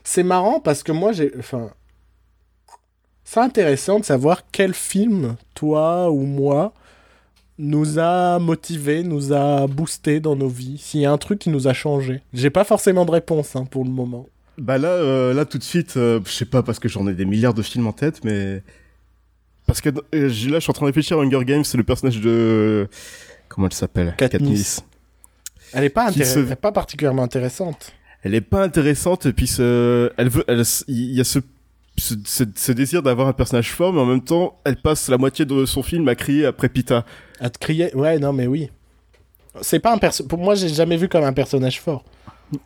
[0.04, 1.32] c'est marrant parce que moi, j'ai.
[1.38, 1.70] Enfin.
[3.26, 6.74] C'est intéressant de savoir quel film, toi ou moi,
[7.58, 10.78] nous a motivé, nous a boosté dans nos vies.
[10.78, 12.22] S'il y a un truc qui nous a changé.
[12.34, 14.28] J'ai pas forcément de réponse hein, pour le moment.
[14.58, 17.14] Bah là, euh, là tout de suite, euh, je sais pas parce que j'en ai
[17.14, 18.62] des milliards de films en tête, mais
[19.66, 21.84] parce que euh, là, je suis en train de réfléchir à Hunger Games, c'est le
[21.84, 22.88] personnage de
[23.50, 24.16] comment elle s'appelle?
[24.18, 24.82] Katniss.
[25.74, 27.92] Elle est pas, se- elle est pas particulièrement intéressante.
[28.22, 30.12] Elle est pas intéressante et puis ce...
[30.18, 31.40] elle veut, elle, il y a ce
[31.98, 35.18] ce, ce, ce désir d'avoir un personnage fort, mais en même temps, elle passe la
[35.18, 37.06] moitié de son film à crier après Pita.
[37.40, 37.94] À te crier.
[37.96, 38.70] Ouais, non, mais oui.
[39.62, 40.26] C'est pas un perso.
[40.26, 42.04] Pour moi, j'ai jamais vu comme un personnage fort.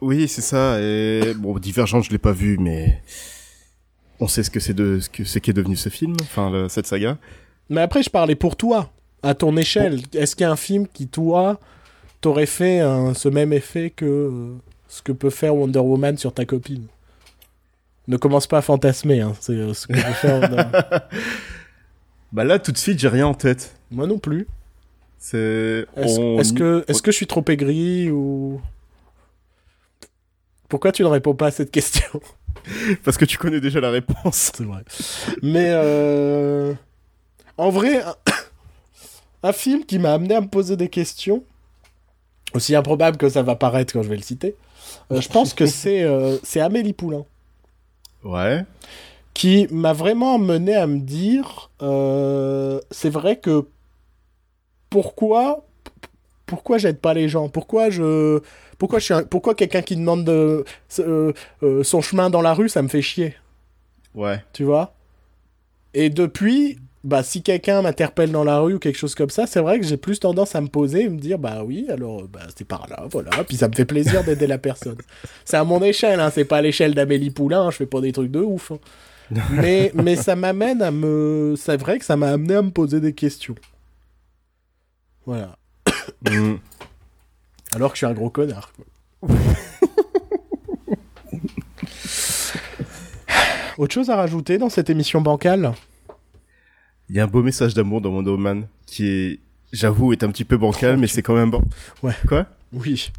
[0.02, 0.80] Oui, c'est ça.
[0.82, 3.02] Et bon, Divergente, je l'ai pas vu, mais
[4.20, 6.50] on sait ce que c'est de ce que c'est qui est devenu ce film, enfin
[6.50, 7.18] le- cette saga.
[7.70, 8.92] Mais après, je parlais pour toi,
[9.24, 10.02] à ton échelle.
[10.14, 11.60] Est-ce qu'il y a un film qui, toi,
[12.20, 14.56] t'aurait fait un- ce même effet que euh,
[14.88, 16.88] ce que peut faire Wonder Woman sur ta copine?
[18.10, 19.34] Ne commence pas à fantasmer, hein.
[19.40, 21.08] c'est euh, ce que peut faire
[22.32, 23.76] Bah là, tout de suite, j'ai rien en tête.
[23.92, 24.48] Moi non plus.
[25.20, 25.86] C'est.
[25.96, 28.60] Est-ce on- est-ce que, est que je suis trop aigri ou.
[30.70, 32.20] Pourquoi tu ne réponds pas à cette question?
[33.04, 34.54] Parce que tu connais déjà la réponse.
[34.56, 34.84] C'est vrai.
[35.44, 36.74] Mais euh,
[37.58, 38.16] en vrai, un...
[39.50, 41.44] un film qui m'a amené à me poser des questions,
[42.56, 44.56] aussi improbable que ça va paraître quand je vais le citer,
[45.12, 47.26] euh, je pense que c'est euh, c'est Amélie Poulain
[48.24, 48.66] Ouais.
[49.34, 53.66] qui m'a vraiment mené à me dire, euh, c'est vrai que
[54.90, 55.66] pourquoi
[56.46, 57.48] pourquoi j'aide pas les gens?
[57.50, 58.40] Pourquoi je
[58.78, 60.66] pourquoi je suis un- pourquoi quelqu'un qui demande de,
[61.00, 63.36] euh, euh, son chemin dans la rue, ça me fait chier?
[64.16, 64.44] Ouais.
[64.54, 64.94] tu vois?
[65.94, 69.62] Et depuis, bah, si quelqu'un m'interpelle dans la rue ou quelque chose comme ça, c'est
[69.62, 72.42] vrai que j'ai plus tendance à me poser et me dire, bah oui, alors, bah,
[72.56, 73.30] c'est par là, voilà.
[73.48, 74.98] Puis ça me fait plaisir d'aider la personne.
[75.46, 78.02] C'est à mon échelle, hein, c'est pas à l'échelle d'Amélie Poulain, hein, je fais pas
[78.02, 78.72] des trucs de ouf.
[78.72, 78.80] hein.
[79.52, 81.54] mais, mais ça m'amène à me.
[81.56, 83.56] C'est vrai que ça m'a amené à me poser des questions.
[85.26, 85.56] Voilà.
[86.30, 86.56] Mm.
[87.76, 88.72] Alors que je suis un gros connard.
[88.74, 88.86] quoi.
[93.78, 95.74] Autre chose à rajouter dans cette émission bancale?
[97.10, 99.40] Il y a un beau message d'amour dans Wonder Woman qui est,
[99.74, 101.64] j'avoue, est un petit peu bancal, mais c'est quand même bon.
[102.04, 102.14] Ouais.
[102.28, 102.48] Quoi?
[102.72, 103.12] Oui.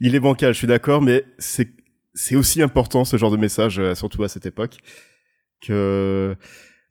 [0.00, 1.68] Il est bancal, je suis d'accord, mais c'est
[2.16, 4.78] c'est aussi important ce genre de message, euh, surtout à cette époque,
[5.60, 6.36] que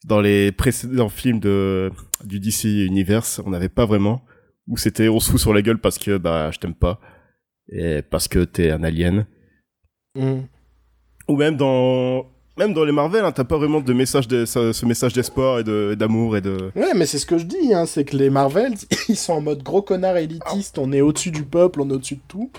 [0.03, 1.91] dans les précédents films de
[2.25, 4.25] du DC Universe, on n'avait pas vraiment
[4.67, 6.99] où c'était on se fout sur la gueule parce que bah je t'aime pas
[7.69, 9.25] et parce que t'es un alien.
[10.15, 10.41] Mm.
[11.29, 14.85] Ou même dans même dans les Marvel, hein, t'as pas vraiment de message de ce,
[14.85, 17.85] message d'espoir et de d'amour et de Ouais, mais c'est ce que je dis, hein,
[17.85, 18.73] c'est que les Marvel,
[19.09, 22.15] ils sont en mode gros connard élitiste, on est au-dessus du peuple, on est au-dessus
[22.15, 22.51] de tout.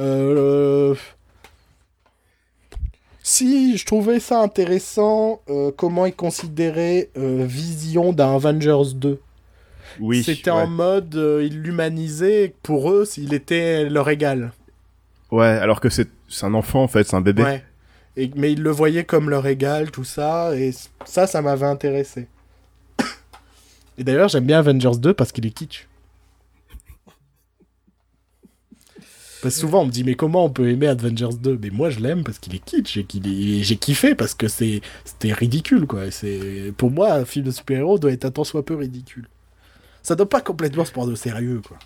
[0.00, 0.94] Euh,
[3.22, 9.20] Si je trouvais ça intéressant, euh, comment ils considéraient euh, Vision d'un Avengers 2.
[10.00, 10.24] oui.
[10.24, 10.62] C'était ouais.
[10.62, 14.52] en mode, ils l'humanisaient, pour eux, il était leur égal.
[15.30, 17.42] Ouais, alors que c'est c'est un enfant en fait, c'est un bébé.
[17.42, 17.62] Ouais.
[18.16, 20.72] Mais ils le voyaient comme leur égal, tout ça, et
[21.04, 22.28] ça, ça m'avait intéressé.
[23.98, 25.86] Et d'ailleurs, j'aime bien Avengers 2 parce qu'il est kitsch.
[29.42, 31.90] Parce que souvent, on me dit, mais comment on peut aimer Avengers 2 Mais moi,
[31.90, 34.80] je l'aime parce qu'il est kitsch et qu'il j'ai kiffé parce que c'est...
[35.04, 36.10] c'était ridicule, quoi.
[36.10, 36.72] C'est...
[36.78, 39.28] Pour moi, un film de super-héros doit être un tant soit peu ridicule.
[40.02, 41.78] Ça doit pas complètement se prendre au sérieux, quoi.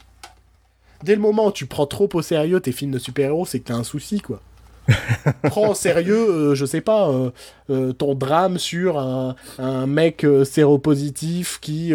[1.02, 3.68] Dès le moment où tu prends trop au sérieux tes films de super-héros, c'est que
[3.68, 4.40] t'as un souci, quoi.
[5.44, 7.30] Prends au sérieux, euh, je sais pas, euh,
[7.70, 11.92] euh, ton drame sur un, un mec euh, séropositif qui,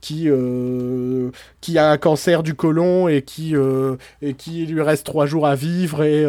[0.00, 0.28] qui,
[1.60, 3.54] qui a un cancer du côlon et qui,
[4.22, 6.22] et qui lui reste trois jours à vivre et,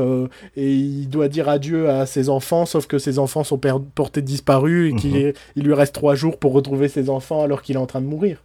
[0.55, 3.59] et il doit dire adieu à ses enfants, sauf que ses enfants sont
[3.95, 5.33] portés disparus et qu'il Mhm.
[5.55, 8.07] il lui reste trois jours pour retrouver ses enfants alors qu'il est en train de
[8.07, 8.43] mourir.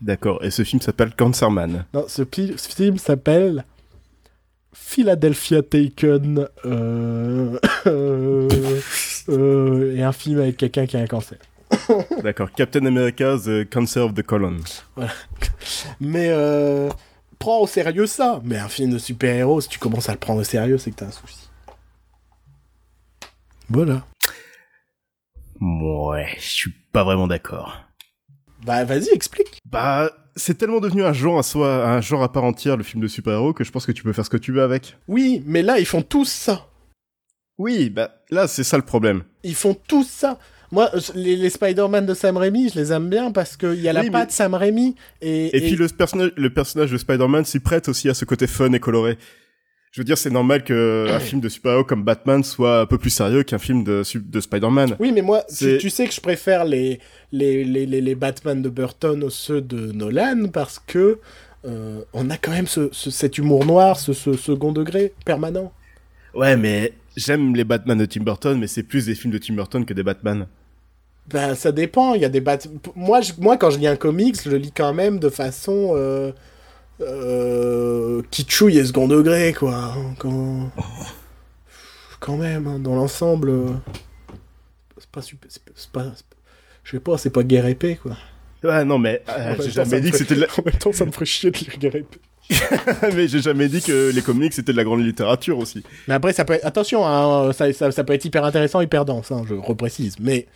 [0.00, 0.42] D'accord.
[0.44, 1.84] Et ce film s'appelle Cancerman.
[1.92, 3.64] Non, ce film s'appelle
[4.80, 7.58] Philadelphia Taken euh,
[9.28, 11.38] euh, et un film avec quelqu'un qui a un cancer.
[12.22, 12.50] D'accord.
[12.52, 14.60] Captain America, The Cancer of the Colon.
[16.00, 16.88] Mais euh,
[17.38, 18.40] prends au sérieux ça.
[18.44, 20.96] Mais un film de super-héros, si tu commences à le prendre au sérieux, c'est que
[20.96, 21.48] t'as un souci.
[23.68, 24.04] Voilà.
[25.60, 27.76] Ouais, je suis pas vraiment d'accord.
[28.64, 29.58] Bah vas-y, explique.
[29.66, 33.02] Bah, c'est tellement devenu un genre à soi, un genre à part entière, le film
[33.02, 34.96] de super-héros, que je pense que tu peux faire ce que tu veux avec.
[35.08, 36.66] Oui, mais là, ils font tous ça.
[37.58, 39.22] Oui, bah, là, c'est ça le problème.
[39.42, 40.38] Ils font tous ça.
[40.70, 43.88] Moi, je- les, les Spider-Man de Sam Raimi, je les aime bien parce qu'il y
[43.88, 44.94] a la Oui, mais- patte Sam Raimi.
[45.22, 48.46] Et, Et, puis le personnage, le personnage de Spider-Man s'y prête aussi à ce côté
[48.46, 49.18] fun et coloré.
[49.92, 52.98] Je veux dire, c'est normal que un film de super-héros comme Batman soit un peu
[52.98, 54.96] plus sérieux qu'un film de, Spider-Man.
[55.00, 57.00] Oui, mais moi, tu, sais que je préfère les,
[57.32, 61.18] les, les, les, les Batman de Burton aux ceux de Nolan parce que
[61.64, 65.72] euh, on a quand même ce, ce- cet humour noir, ce, ce second degré permanent.
[66.34, 69.54] Ouais, mais j'aime les Batman de Tim Burton, mais c'est plus des films de Tim
[69.54, 70.46] Burton que des Batman.
[71.26, 72.14] Ben, ça dépend.
[72.14, 72.58] Il y a des bat...
[72.94, 75.92] moi, je- moi, quand je lis un comics, je le lis quand même de façon
[75.96, 76.32] euh,
[77.00, 79.94] euh, kitschouille et second degré, quoi.
[80.18, 80.70] Quand,
[82.20, 83.66] quand même, hein, dans l'ensemble, euh,
[84.98, 85.50] c'est pas super.
[85.50, 86.12] C'est pas, pas-
[86.84, 88.16] je sais pas, c'est pas guerre épée, quoi.
[88.64, 90.34] Ouais, non, mais euh, En même j'ai temps, ça jamais me dit que ferait- c'était
[90.34, 90.46] de la...
[90.58, 92.18] En même temps, ça me ferait chier de lire guerre épée.
[93.14, 95.84] mais j'ai jamais dit que les comics c'était de la grande littérature aussi.
[96.08, 96.64] Mais après, ça peut être...
[96.64, 100.16] attention, hein, ça, ça, ça peut être hyper intéressant, hyper dense, hein, je reprécise.
[100.18, 100.46] Mais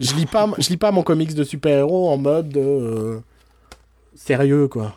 [0.00, 3.20] je lis pas, je lis pas mon comics de super-héros en mode euh,
[4.16, 4.94] sérieux, quoi.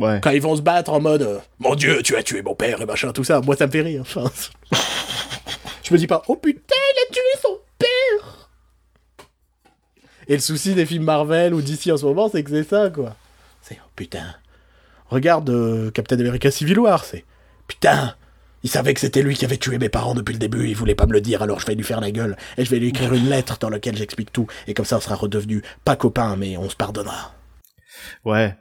[0.00, 0.18] Ouais.
[0.22, 2.80] Quand ils vont se battre en mode euh, Mon Dieu, tu as tué mon père
[2.80, 4.00] et machin, tout ça, moi ça me fait rire.
[4.00, 4.24] Enfin,
[5.82, 8.48] je me dis pas Oh putain, il a tué son père
[10.26, 12.88] Et le souci des films Marvel ou DC en ce moment, c'est que c'est ça,
[12.88, 13.14] quoi.
[13.60, 14.34] C'est Oh putain.
[15.10, 17.24] Regarde euh, Captain America Civil War, c'est
[17.68, 18.14] Putain
[18.62, 20.94] il savait que c'était lui qui avait tué mes parents depuis le début, il voulait
[20.94, 22.88] pas me le dire, alors je vais lui faire la gueule, et je vais lui
[22.88, 26.36] écrire une lettre dans laquelle j'explique tout, et comme ça on sera redevenu pas copains,
[26.36, 27.34] mais on se pardonnera.
[28.26, 28.54] Ouais.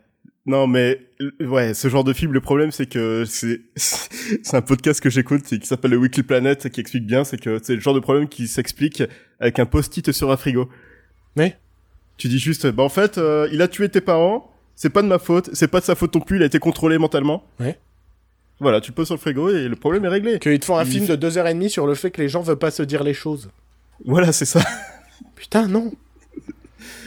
[0.50, 4.64] Non, mais euh, ouais, ce genre de film, le problème c'est que c'est c'est un
[4.64, 7.82] podcast que j'écoute qui s'appelle le Weekly Planet qui explique bien, c'est que c'est le
[7.82, 9.04] genre de problème qui s'explique
[9.40, 10.68] avec un post-it sur un frigo.
[11.36, 11.56] Mais?
[12.18, 15.08] Tu dis juste, bah en fait, euh, il a tué tes parents, c'est pas de
[15.08, 17.44] ma faute, c'est pas de sa faute non plus, il a été contrôlé mentalement.
[17.60, 17.78] Ouais.
[18.60, 20.40] Voilà, tu le poses sur le frigo et le problème est réglé.
[20.40, 22.22] Qu'ils te font un Il film de deux heures et demie sur le fait que
[22.22, 23.52] les gens veulent pas se dire les choses.
[24.04, 24.62] Voilà, c'est ça.
[25.36, 25.94] Putain, non.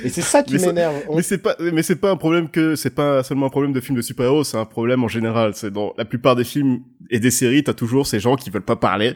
[0.04, 0.94] Et c'est ça qui m'énerve.
[1.08, 3.72] On- Mais c'est pas, mais c'est pas un problème que, c'est pas seulement un problème
[3.72, 5.54] de film de super-héros, c'est un problème en général.
[5.54, 8.62] C'est dans la plupart des films et des séries, t'as toujours ces gens qui veulent
[8.64, 9.14] pas parler.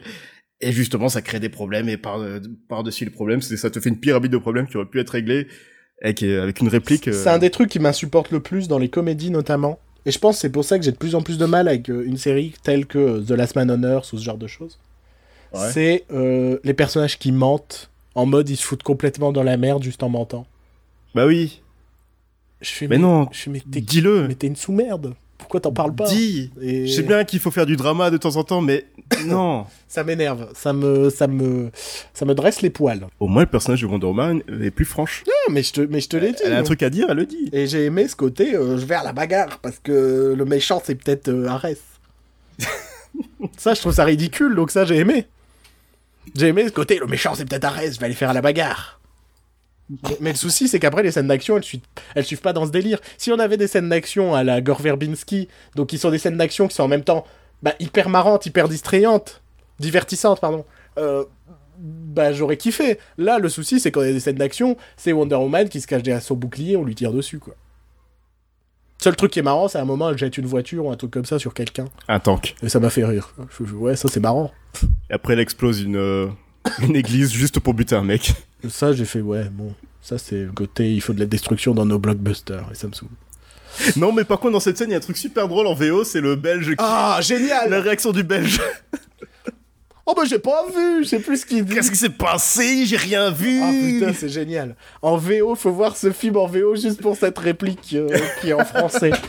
[0.61, 2.19] Et justement, ça crée des problèmes et par,
[2.67, 5.11] par-dessus les problèmes, c'est, ça te fait une pyramide de problèmes qui aurait pu être
[5.11, 5.47] réglée
[6.01, 7.07] avec, avec une réplique.
[7.07, 9.79] euh, C'est un des trucs qui m'insupporte le plus dans les comédies notamment.
[10.07, 11.89] Et je pense c'est pour ça que j'ai de plus en plus de mal avec
[11.89, 14.47] euh, une série telle que euh, The Last Man on Earth ou ce genre de
[14.47, 14.79] choses.
[15.53, 15.69] Ouais.
[15.71, 19.83] C'est euh, les personnages qui mentent en mode ils se foutent complètement dans la merde
[19.83, 20.47] juste en mentant.
[21.13, 21.61] Bah oui.
[22.61, 23.29] Je fais Mais non.
[23.31, 24.27] Je Dis-le.
[24.27, 25.13] mais t'es une sous-merde.
[25.37, 26.07] Pourquoi t'en parles pas?
[26.07, 26.51] Dis.
[26.59, 28.85] Et Je sais bien qu'il faut faire du drama de temps en temps, mais
[29.27, 29.67] non.
[29.87, 30.49] ça m'énerve.
[30.55, 31.69] Ça me ça me
[32.15, 33.05] ça me dresse les poils.
[33.19, 35.23] Au moins, le personnage de Wonder Woman est plus franche.
[35.27, 36.39] Ah, mais je te mais je te l'ai dit.
[36.43, 36.65] Elle a un moi.
[36.65, 37.49] truc à dire, elle le dit.
[37.53, 40.81] Et j'ai aimé ce côté, euh, je vais à la bagarre, parce que le méchant,
[40.83, 41.79] c'est peut-être euh, Arès.
[43.57, 45.27] ça, je trouve ça ridicule, donc ça, j'ai aimé.
[46.35, 48.99] J'ai aimé ce côté, le méchant, c'est peut-être Arès, je vais aller faire la bagarre.
[50.19, 51.81] Mais, le souci, c'est qu'après, les scènes d'action, elles suivent,
[52.21, 52.99] suivent pas dans ce délire.
[53.17, 56.37] Si on avait des scènes d'action à la Gore Verbinski, donc qui sont des scènes
[56.37, 57.25] d'action qui sont en même temps
[57.63, 59.41] bah, hyper marrantes, hyper distrayantes,
[59.79, 60.65] divertissantes, pardon,
[60.97, 61.23] euh,
[61.77, 62.99] bah j'aurais kiffé.
[63.17, 66.03] Là, le souci, c'est qu'on a des scènes d'action, c'est Wonder Woman qui se cache
[66.03, 67.55] derrière son bouclier, on lui tire dessus, quoi.
[68.99, 70.95] Seul truc qui est marrant, c'est à un moment, elle jette une voiture ou un
[70.95, 71.85] truc comme ça sur quelqu'un.
[72.07, 72.55] Un tank.
[72.63, 73.33] Et ça m'a fait rire.
[73.59, 74.51] Je- je- ouais, ça c'est marrant.
[75.09, 76.27] Et après, elle explose une, euh,
[76.81, 78.33] une église juste pour buter un mec.
[78.67, 79.73] Ça, j'ai fait, ouais, bon.
[80.01, 82.93] Ça, c'est le côté, il faut de la destruction dans nos blockbusters, et ça me
[82.93, 83.09] saoule.
[83.97, 85.75] Non, mais par contre, dans cette scène, il y a un truc super drôle en
[85.75, 86.75] VO, c'est le belge qui...
[86.79, 88.59] Ah, génial La réaction du belge.
[90.09, 91.75] Oh bah j'ai pas vu, je sais plus ce qu'il dit.
[91.75, 92.85] Qu'est-ce qui s'est passé?
[92.85, 93.59] J'ai rien vu.
[93.61, 94.77] Ah putain, c'est génial.
[95.01, 98.07] En VO, faut voir ce film en VO juste pour cette réplique euh,
[98.39, 99.11] qui est en français.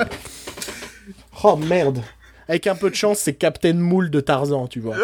[1.45, 2.03] Oh merde.
[2.49, 4.97] Avec un peu de chance, c'est Captain Moule de Tarzan, tu vois.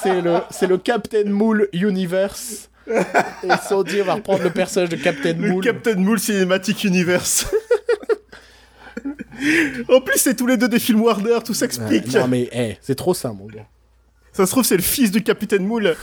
[0.00, 2.70] C'est le, c'est le Captain Moule Universe.
[2.86, 5.64] Et dit, on va reprendre le personnage de Captain Le Moule.
[5.64, 7.46] Captain Moule Cinematic Universe.
[9.88, 12.12] en plus, c'est tous les deux des films Warner, tout s'explique.
[12.14, 13.66] non mais, eh, c'est trop ça, mon gars.
[14.34, 15.96] Ça se trouve, c'est le fils du Capitaine Moule.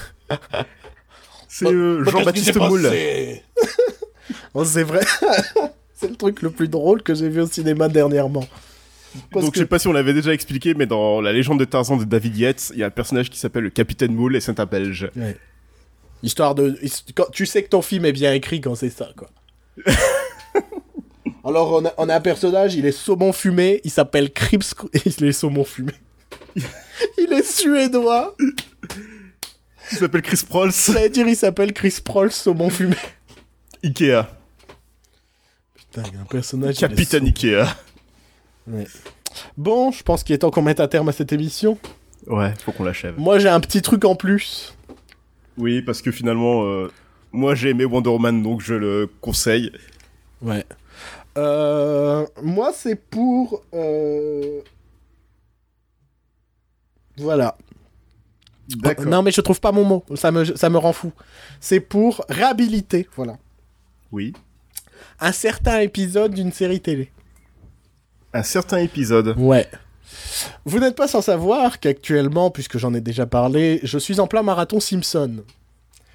[1.48, 2.90] C'est euh, Jean-Baptiste Moule.
[4.54, 5.02] Oh, c'est vrai.
[5.94, 8.46] c'est le truc le plus drôle que j'ai vu au cinéma dernièrement.
[9.32, 11.60] Parce Donc, que- je sais pas si on l'avait déjà expliqué, mais dans la légende
[11.60, 14.36] de Tarzan de David Yates, il y a un personnage qui s'appelle le Capitaine Moule
[14.36, 15.10] et c'est un Belge.
[15.18, 15.38] Ouais.
[16.24, 16.78] Histoire de.
[17.16, 19.30] quand- tu sais que ton film est bien écrit quand c'est ça, quoi.
[21.44, 24.76] Alors, on a, on a un personnage, il est saumon fumé, il s'appelle Crips.
[25.06, 25.94] Il est saumon fumé.
[27.18, 28.36] Il est suédois.
[29.92, 30.72] Il s'appelle Chris Prolls.
[30.72, 32.96] J'allais dire, il s'appelle Chris Proll, saumon fumé.
[33.84, 34.24] Ikea.
[35.76, 36.78] Putain, il y a un personnage.
[36.78, 37.66] Capitaine Ikea.
[38.68, 38.88] Ouais.
[39.58, 41.78] Bon, je pense qu'il est temps qu'on mette un terme à cette émission.
[42.28, 43.16] Ouais, faut qu'on l'achève.
[43.18, 44.76] Moi, j'ai un petit truc en plus.
[45.58, 46.90] Oui, parce que finalement, euh,
[47.32, 49.72] moi j'ai aimé Wonder Woman, donc je le conseille.
[50.42, 50.64] Ouais.
[51.38, 53.64] Euh, moi, c'est pour.
[53.74, 54.62] euh,
[57.18, 57.58] Voilà.
[58.78, 59.06] D'accord.
[59.06, 60.06] Non, mais je trouve pas mon mot.
[60.16, 61.12] Ça me, ça me rend fou.
[61.60, 63.38] C'est pour réhabiliter, voilà,
[64.12, 64.34] Oui.
[65.20, 67.12] un certain épisode d'une série télé.
[68.34, 69.36] Un certain épisode.
[69.38, 69.68] Ouais.
[70.66, 74.42] Vous n'êtes pas sans savoir qu'actuellement, puisque j'en ai déjà parlé, je suis en plein
[74.44, 75.44] marathon Simpson.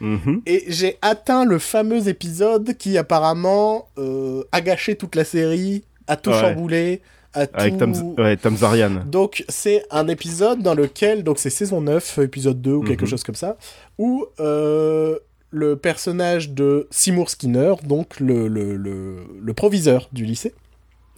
[0.00, 0.42] Mhm.
[0.46, 6.16] Et j'ai atteint le fameux épisode qui apparemment euh, a gâché toute la série, a
[6.16, 6.40] tout Ouais.
[6.40, 7.02] chamboulé,
[7.36, 7.78] Avec tout...
[7.78, 9.02] Tam, ouais, Tam Zarian.
[9.06, 13.08] Donc c'est un épisode dans lequel, donc c'est saison 9, épisode 2 ou quelque Mhm.
[13.10, 13.56] chose comme ça,
[13.98, 15.18] où euh,
[15.50, 20.54] le personnage de Seymour Skinner, donc le, le, le, le proviseur du lycée,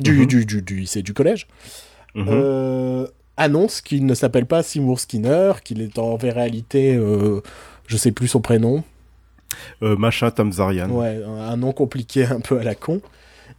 [0.01, 0.27] du, Mhm.
[0.27, 1.47] du, du, du lycée, du collège,
[2.15, 2.27] Mhm.
[2.29, 7.41] euh, annonce qu'il ne s'appelle pas Seymour Skinner, qu'il est en réalité, euh,
[7.87, 8.83] je sais plus son prénom,
[9.83, 10.91] Euh, machin Tam Zarian.
[10.91, 13.01] ouais, un, un nom compliqué un peu à la con.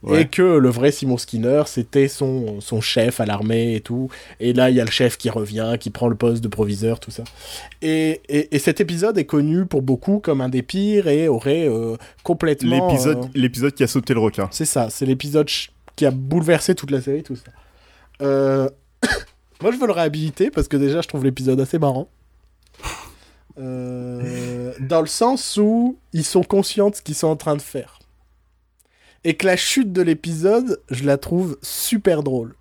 [0.01, 0.21] Ouais.
[0.21, 4.09] Et que le vrai Seymour Skinner, c'était son, son chef à l'armée et tout.
[4.39, 7.01] Et là, il y a le chef qui revient, qui prend le poste de proviseur,
[7.01, 7.23] tout ça.
[7.81, 11.67] Et, et, et cet épisode est connu pour beaucoup comme un des pires et aurait
[11.67, 12.87] euh, complètement...
[12.87, 14.47] L'épisode, euh, l'épisode qui a sauté le requin.
[14.51, 15.49] c'est ça, c'est l'épisode
[15.97, 17.51] qui a bouleversé toute la série, tout ça.
[18.21, 18.69] Euh,
[19.61, 22.07] Moi, je veux le réhabiliter parce que déjà, je trouve l'épisode assez marrant.
[23.57, 27.98] Dans le sens où ils sont conscients de ce qu'ils sont en train de faire.
[29.29, 32.55] Et que la chute de l'épisode, je la trouve super drôle.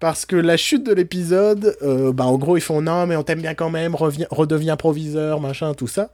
[0.00, 3.22] Parce que la chute de l'épisode, euh, bah en gros, ils font non, mais on
[3.22, 6.10] t'aime bien quand même, redeviens proviseur, machin, tout ça.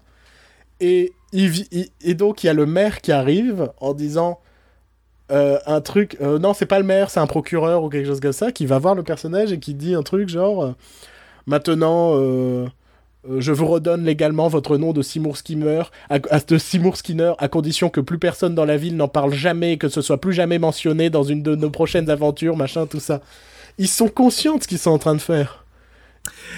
[0.79, 4.41] Et, donc, il y a le maire qui arrive en disant
[5.33, 6.19] euh, un truc.
[6.21, 8.67] euh, non, c'est pas le maire, c'est un procureur ou quelque chose comme ça, qui
[8.67, 10.75] va voir le personnage et qui dit un truc genre
[11.47, 12.15] Maintenant,
[13.38, 17.90] je vous redonne légalement votre nom de Seymour Skinner, à, de Seymour Skinner, à condition
[17.90, 21.10] que plus personne dans la ville n'en parle jamais, que ce soit plus jamais mentionné
[21.10, 23.20] dans une de nos prochaines aventures, machin, tout ça.
[23.78, 25.64] Ils sont conscients de ce qu'ils sont en train de faire.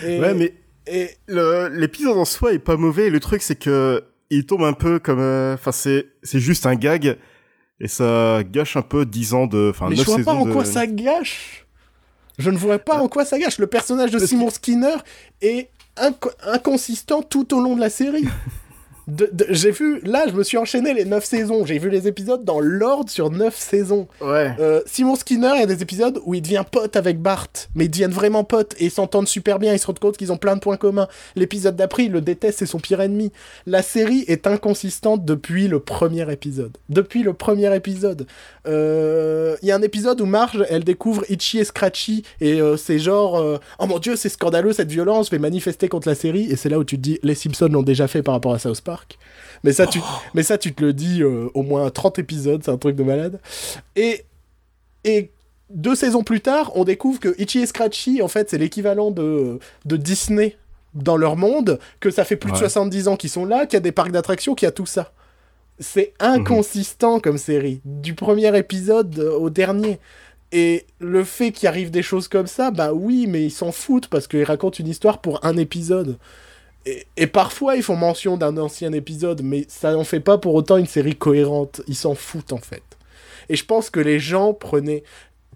[0.06, 0.54] Et- Ouais, mais
[0.86, 3.10] et l'épisode en soi est pas mauvais.
[3.10, 6.74] Le truc, c'est que il tombe un peu comme, euh, enfin, c'est, c'est juste un
[6.74, 7.18] gag
[7.80, 10.46] et ça gâche un peu 10 ans de, enfin, Mais 9 je vois pas en
[10.46, 11.66] de- quoi ça gâche.
[12.38, 13.58] Je ne vois pas en quoi ça gâche.
[13.58, 14.94] Le personnage de Parce Seymour Skinner
[15.42, 18.24] est inco- inconsistant tout au long de la série.
[19.08, 21.66] De- de- j'ai vu, là, je me suis enchaîné les 9 saisons.
[21.66, 24.06] J'ai vu les épisodes dans l'ordre sur 9 saisons.
[24.20, 24.52] Ouais.
[24.60, 27.86] Euh, Seymour Skinner, il y a des épisodes où il devient pote avec Bart, mais
[27.86, 30.36] ils deviennent vraiment potes et ils s'entendent super bien, ils se rendent compte qu'ils ont
[30.36, 31.08] plein de points communs.
[31.36, 33.32] L'épisode d'après, il le déteste, c'est son pire ennemi.
[33.66, 36.76] La série est inconsistante depuis le premier épisode.
[36.88, 38.26] Depuis le premier épisode.
[38.68, 42.76] Euh, Il y a un épisode où Marge, elle découvre Itchy et Scratchy et euh,
[42.76, 46.14] c'est genre euh, Oh mon dieu, c'est scandaleux cette violence, je vais manifester contre la
[46.14, 46.50] série.
[46.50, 48.58] Et c'est là où tu te dis Les Simpsons l'ont déjà fait par rapport à
[48.58, 48.91] South Park.
[49.64, 50.00] Mais ça, tu,
[50.34, 53.02] mais ça, tu te le dis euh, au moins 30 épisodes, c'est un truc de
[53.04, 53.40] malade.
[53.96, 54.24] Et,
[55.04, 55.30] et
[55.70, 59.58] deux saisons plus tard, on découvre que Itchy et Scratchy, en fait, c'est l'équivalent de,
[59.84, 60.56] de Disney
[60.94, 62.62] dans leur monde, que ça fait plus de Ouais.
[62.62, 64.84] 70 ans qu'ils sont là, qu'il y a des parcs d'attractions, qu'il y a tout
[64.86, 65.12] ça.
[65.78, 69.98] C'est inconsistant comme série, du premier épisode au dernier.
[70.52, 74.08] Et le fait qu'il arrive des choses comme ça, bah oui, mais ils s'en foutent
[74.08, 76.18] parce qu'ils racontent une histoire pour un épisode.
[76.86, 80.54] Et, et parfois, ils font mention d'un ancien épisode, mais ça n'en fait pas pour
[80.54, 81.80] autant une série cohérente.
[81.86, 82.82] Ils s'en foutent en fait.
[83.48, 85.02] Et je pense que les gens prenaient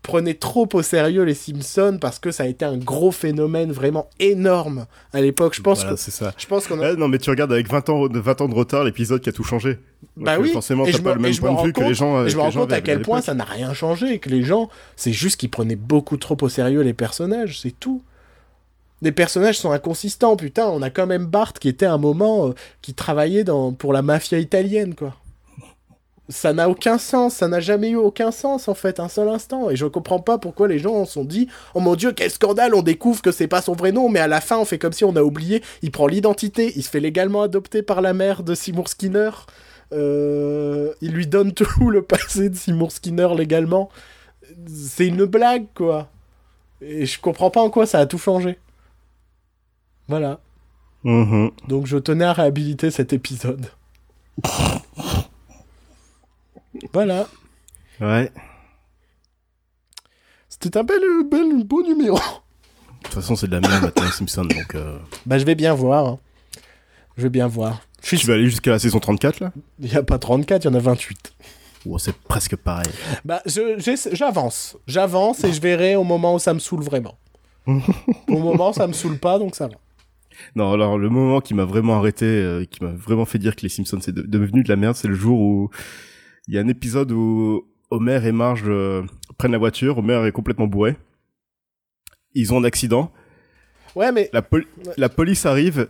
[0.03, 4.09] prenait trop au sérieux les Simpsons parce que ça a été un gros phénomène vraiment
[4.21, 5.55] énorme à l'époque.
[5.57, 6.33] Je pense Voilà, que c'est ça.
[6.39, 6.91] je pense qu'on a...
[6.91, 9.33] Ouais, non, mais tu regardes avec 20 ans, 20 ans de retard l'épisode qui a
[9.33, 9.79] tout changé.
[10.17, 11.89] Bah Donc, oui, Forcément, t'as pas me- le même point de rends vue que compte-
[11.89, 12.25] les gens.
[12.25, 14.29] Et je que me rends compte à quel point ça n'a rien changé et que
[14.29, 18.01] les gens, c'est juste qu'ils prenaient beaucoup trop au sérieux les personnages, c'est tout.
[19.03, 20.67] Les personnages sont inconsistants, putain.
[20.67, 23.45] On a quand même Bart qui était un moment euh, qui travaillait
[23.79, 25.15] pour la mafia italienne, quoi.
[26.29, 29.71] Ça n'a aucun sens, ça n'a jamais eu aucun sens en fait, un seul instant.
[29.71, 32.75] Et je comprends pas pourquoi les gens se sont dit Oh mon dieu, quel scandale,
[32.75, 34.93] on découvre que c'est pas son vrai nom, mais à la fin on fait comme
[34.93, 35.63] si on a oublié.
[35.83, 39.31] Il prend l'identité, il se fait légalement adopter par la mère de Seymour Skinner.
[39.93, 43.89] Euh, il lui donne tout le passé de Seymour Skinner légalement.
[44.67, 46.09] C'est une blague quoi.
[46.81, 48.59] Et je comprends pas en quoi ça a tout changé.
[50.09, 50.41] Voilà.
[51.05, 51.51] Mhm.
[51.69, 53.67] Donc je tenais à réhabiliter cet épisode.
[56.93, 57.27] voilà.
[58.01, 58.31] Ouais.
[60.49, 61.01] C'était un bel,
[61.31, 62.17] bel beau numéro.
[62.17, 62.23] De
[63.05, 64.45] toute façon, c'est de la merde maintenant, les Simpsons.
[64.45, 66.07] Donc, euh, Bah je vais bien voir.
[66.07, 66.19] hein.
[67.17, 67.81] Je vais bien voir.
[68.03, 68.19] Je suis...
[68.19, 69.53] tu vas aller jusqu'à la saison 34 là?
[69.81, 71.33] Il n'y a pas 34, il y en a 28.
[71.87, 72.91] Ou c'est presque pareil.
[73.25, 74.77] Bah j'avance.
[74.87, 77.17] J'avance et je verrai au moment où ça me saoule vraiment.
[77.67, 79.75] au moment ça me saoule pas, donc ça va.
[80.55, 83.63] Non, alors le moment qui m'a vraiment arrêté, euh, qui m'a vraiment fait dire que
[83.63, 85.71] les Simpsons c'est de- devenu de la merde, c'est le jour où
[86.49, 89.03] il y a un épisode où Homer et Marge euh,
[89.39, 90.97] prennent la voiture, Homer est complètement bourré.
[92.35, 93.11] Ils ont un accident,
[93.95, 94.67] Ouais, mais la, pol-
[94.99, 95.89] la police arrive,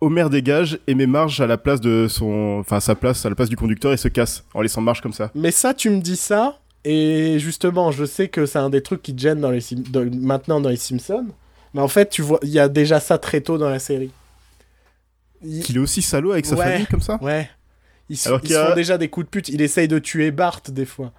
[0.00, 3.28] Homer dégage et met Marge à la place de son, enfin à sa place, à
[3.28, 5.30] la place du conducteur et se casse en laissant Marge comme ça.
[5.34, 9.02] Mais ça, tu me dis ça, et justement, je sais que c'est un des trucs
[9.02, 11.26] qui te gêne dans les Sim- dans- maintenant dans les Simpsons.
[11.76, 14.10] Mais en fait, tu vois, il y a déjà ça très tôt dans la série.
[15.44, 16.64] Il- Qu'il est aussi salaud avec sa Ouais.
[16.64, 17.48] famille comme ça Ouais.
[18.08, 19.48] Ils, se- Alors ils se a- font déjà des coups de pute.
[19.50, 21.12] Il essaye de tuer Bart des fois.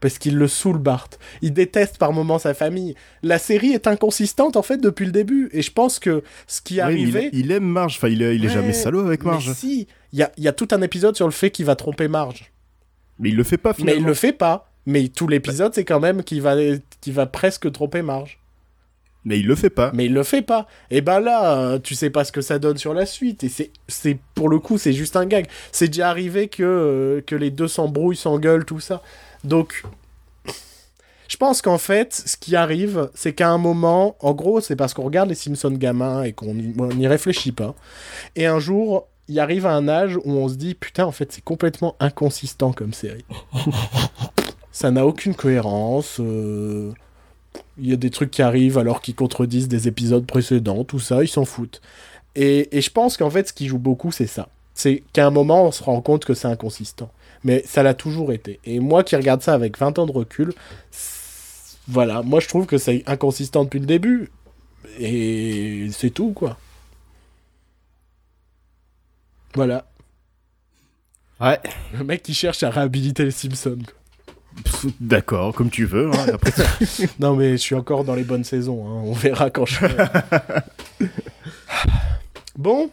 [0.00, 1.08] Parce qu'il le saoule, Bart.
[1.40, 2.94] Il déteste par moments sa famille.
[3.22, 5.48] La série est inconsistante, en fait, depuis le début.
[5.52, 7.30] Et je pense que ce qui est Ouais, mais il, arrivé...
[7.32, 9.52] il aime Marge, enfin il est, il est Ouais, jamais salaud avec mais Marge.
[9.54, 11.74] si, il y a, il y a tout un épisode sur le fait qu'il va
[11.76, 12.52] tromper Marge.
[13.20, 14.00] Mais il le fait pas Mais finalement.
[14.00, 14.68] il le fait pas.
[14.84, 16.56] Mais tout l'épisode, c'est quand même qu'il va,
[17.00, 18.40] qu'il va presque tromper Marge.
[19.24, 19.92] Mais il le fait pas.
[19.94, 20.66] Mais il le fait pas.
[20.90, 23.44] Et ben là, euh, tu sais pas ce que ça donne sur la suite.
[23.44, 25.46] Et c'est, c'est pour le coup, c'est juste un gag.
[25.70, 29.00] C'est déjà arrivé que, euh, que les deux s'embrouillent, s'engueulent, tout ça.
[29.44, 29.84] Donc,
[31.28, 34.92] je pense qu'en fait, ce qui arrive, c'est qu'à un moment, en gros, c'est parce
[34.92, 37.74] qu'on regarde les Simpsons gamins et qu'on n'y réfléchit pas.
[38.36, 41.32] Et un jour, il arrive à un âge où on se dit, putain, en fait,
[41.32, 43.24] c'est complètement inconsistant comme série.
[44.72, 46.18] ça n'a aucune cohérence.
[46.20, 46.92] euh,
[47.82, 51.22] Il y a des trucs qui arrivent alors qu'ils contredisent des épisodes précédents, tout ça,
[51.22, 51.82] ils s'en foutent.
[52.36, 54.48] Et, et je pense qu'en fait, ce qui joue beaucoup, c'est ça.
[54.72, 57.10] C'est qu'à un moment, on se rend compte que c'est inconsistant.
[57.44, 58.60] Mais ça l'a toujours été.
[58.64, 60.54] Et moi qui regarde ça avec 20 ans de recul,
[61.88, 64.30] voilà, moi je trouve que c'est inconsistant depuis le début.
[64.98, 66.56] Et c'est tout, quoi.
[69.54, 69.86] Voilà.
[71.40, 71.60] Ouais.
[71.92, 73.78] Le mec qui cherche à réhabiliter les Simpsons.
[73.84, 74.01] quoi.
[75.00, 76.10] D'accord, comme tu veux.
[76.12, 76.52] hein, après,
[77.18, 78.84] Non, mais je suis encore dans les bonnes saisons.
[78.86, 79.02] hein.
[79.04, 79.78] On verra quand je.
[82.56, 82.90] bon,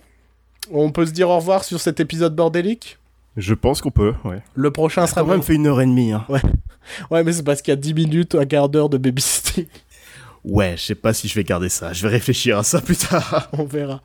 [0.72, 2.98] on peut se dire au revoir sur cet épisode bordélique?
[3.38, 4.42] je pense qu'on peut, ouais.
[4.56, 6.12] Le prochain sera a quand même fait une heure et demie.
[6.12, 6.26] Hein?
[7.10, 9.66] Ouais, mais c'est parce qu'il y a 10 minutes, un quart d'heure de babysitting.
[10.44, 11.94] Ouais, je sais pas si je vais garder ça.
[11.94, 13.50] Je vais réfléchir à ça plus tard.
[13.54, 14.02] On verra.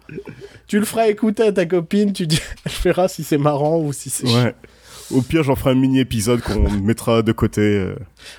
[0.69, 3.93] Tu le feras écouter à ta copine, tu dis, elle verra si c'est marrant ou
[3.93, 4.55] si c'est ouais.
[5.15, 7.61] Au pire, j'en ferai un mini épisode qu'on mettra de côté.
[7.62, 7.95] euh.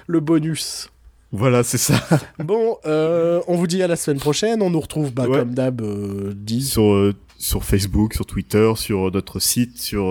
[0.07, 0.89] le bonus.
[1.31, 1.95] Voilà, c'est ça.
[2.39, 4.61] Bon, euh, on vous dit à la semaine prochaine.
[4.61, 5.39] On nous retrouve, bah, Ouais.
[5.39, 6.71] comme d'hab, euh, 10.
[6.71, 10.03] sur euh, sur Facebook, sur Twitter, sur notre site, sur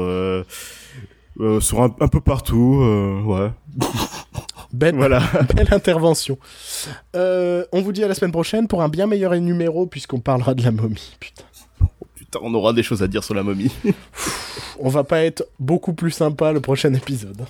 [1.61, 2.81] sur un, un peu partout.
[3.27, 3.51] ouais.
[4.73, 5.23] Belle, Voilà.
[5.55, 6.36] belle intervention.
[7.15, 10.62] On vous dit à la semaine prochaine pour un bien meilleur numéro, puisqu'on parlera de
[10.65, 11.16] la momie.
[11.20, 11.45] Putain.
[12.43, 13.70] On aura des choses à dire sur la momie.
[14.78, 17.43] On va pas être beaucoup plus sympa le prochain épisode.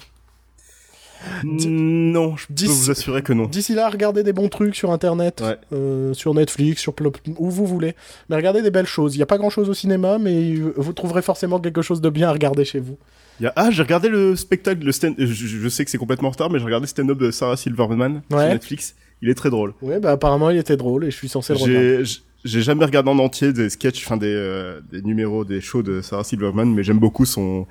[1.44, 3.46] non, je peux vous assurer que non.
[3.46, 5.56] D'ici là, regardez des bons trucs sur internet, Ouais.
[5.72, 7.94] euh, sur Netflix, sur Plop- où vous voulez.
[8.28, 9.14] Mais regardez des belles choses.
[9.14, 12.10] Il n'y a pas grand chose au cinéma, mais vous trouverez forcément quelque chose de
[12.10, 12.98] bien à regarder chez vous.
[13.40, 15.14] Il y a- Ah, j'ai regardé le spectacle, le stand.
[15.18, 17.56] Je, je sais que c'est complètement en retard, mais j'ai regardé le stand-up de Sarah
[17.56, 18.48] Silverman sur.
[18.50, 18.94] Netflix.
[19.22, 19.72] Il est très drôle.
[19.80, 22.02] Ouais, bah apparemment il était drôle et je suis censé le regarder.
[22.44, 26.00] J'ai jamais regardé en entier des sketchs, enfin des, euh, des numéros, des shows de
[26.02, 27.66] Sarah Silverman, mais j'aime beaucoup son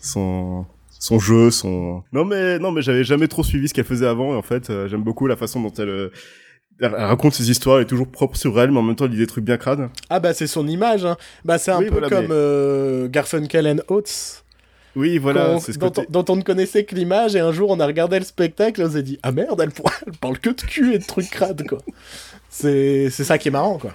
[0.00, 0.64] son
[0.98, 2.02] son jeu, son.
[2.12, 4.70] Non mais non mais j'avais jamais trop suivi ce qu'elle faisait avant et en fait
[4.70, 6.08] euh, j'aime beaucoup la façon dont elle, euh,
[6.80, 9.10] elle raconte ses histoires, elle est toujours propre sur elle, mais en même temps elle
[9.10, 9.90] dit des trucs bien crades.
[10.08, 11.04] Ah bah c'est son image.
[11.04, 11.16] Hein.
[11.44, 14.40] Bah c'est un Oui, peu voilà, comme mais- euh, Garfunkel and Oates.
[14.96, 16.06] Oui, voilà, c'est ce dont, côté.
[16.08, 18.80] on, dont on ne connaissait que l'image, et un jour on a regardé le spectacle
[18.80, 19.70] et on s'est dit Ah merde, elle,
[20.06, 21.78] elle parle que de cul et de trucs crades, quoi.
[22.48, 23.94] C'est c'est ça qui est marrant, quoi.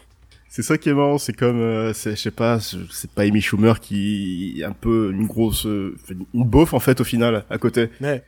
[0.52, 3.80] C'est ça qui est marrant, c'est comme, euh, je sais pas, c'est pas Amy Schumer
[3.80, 5.96] qui est un peu une grosse, euh,
[6.34, 7.90] une beauf en fait au final à côté.
[8.02, 8.24] Ouais.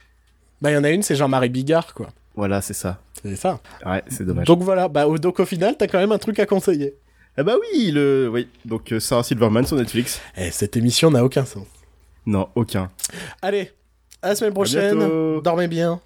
[0.62, 2.10] Bah, il y en a une, c'est Jean-Marie Bigard, quoi.
[2.36, 3.02] Voilà, c'est ça.
[3.24, 3.60] C'est ça.
[3.84, 4.46] Ouais, c'est dommage.
[4.46, 6.94] Donc voilà, bah, donc au final, t'as quand même un truc à conseiller.
[7.38, 8.48] Ah bah oui, le, oui.
[8.66, 10.22] Donc euh, Sarah Silverman sur Netflix.
[10.38, 11.66] Eh, cette émission n'a aucun sens.
[12.28, 12.92] Non, aucun.
[13.42, 13.72] Allez,
[14.22, 15.42] à la semaine prochaine.
[15.42, 16.00] Dormez bien.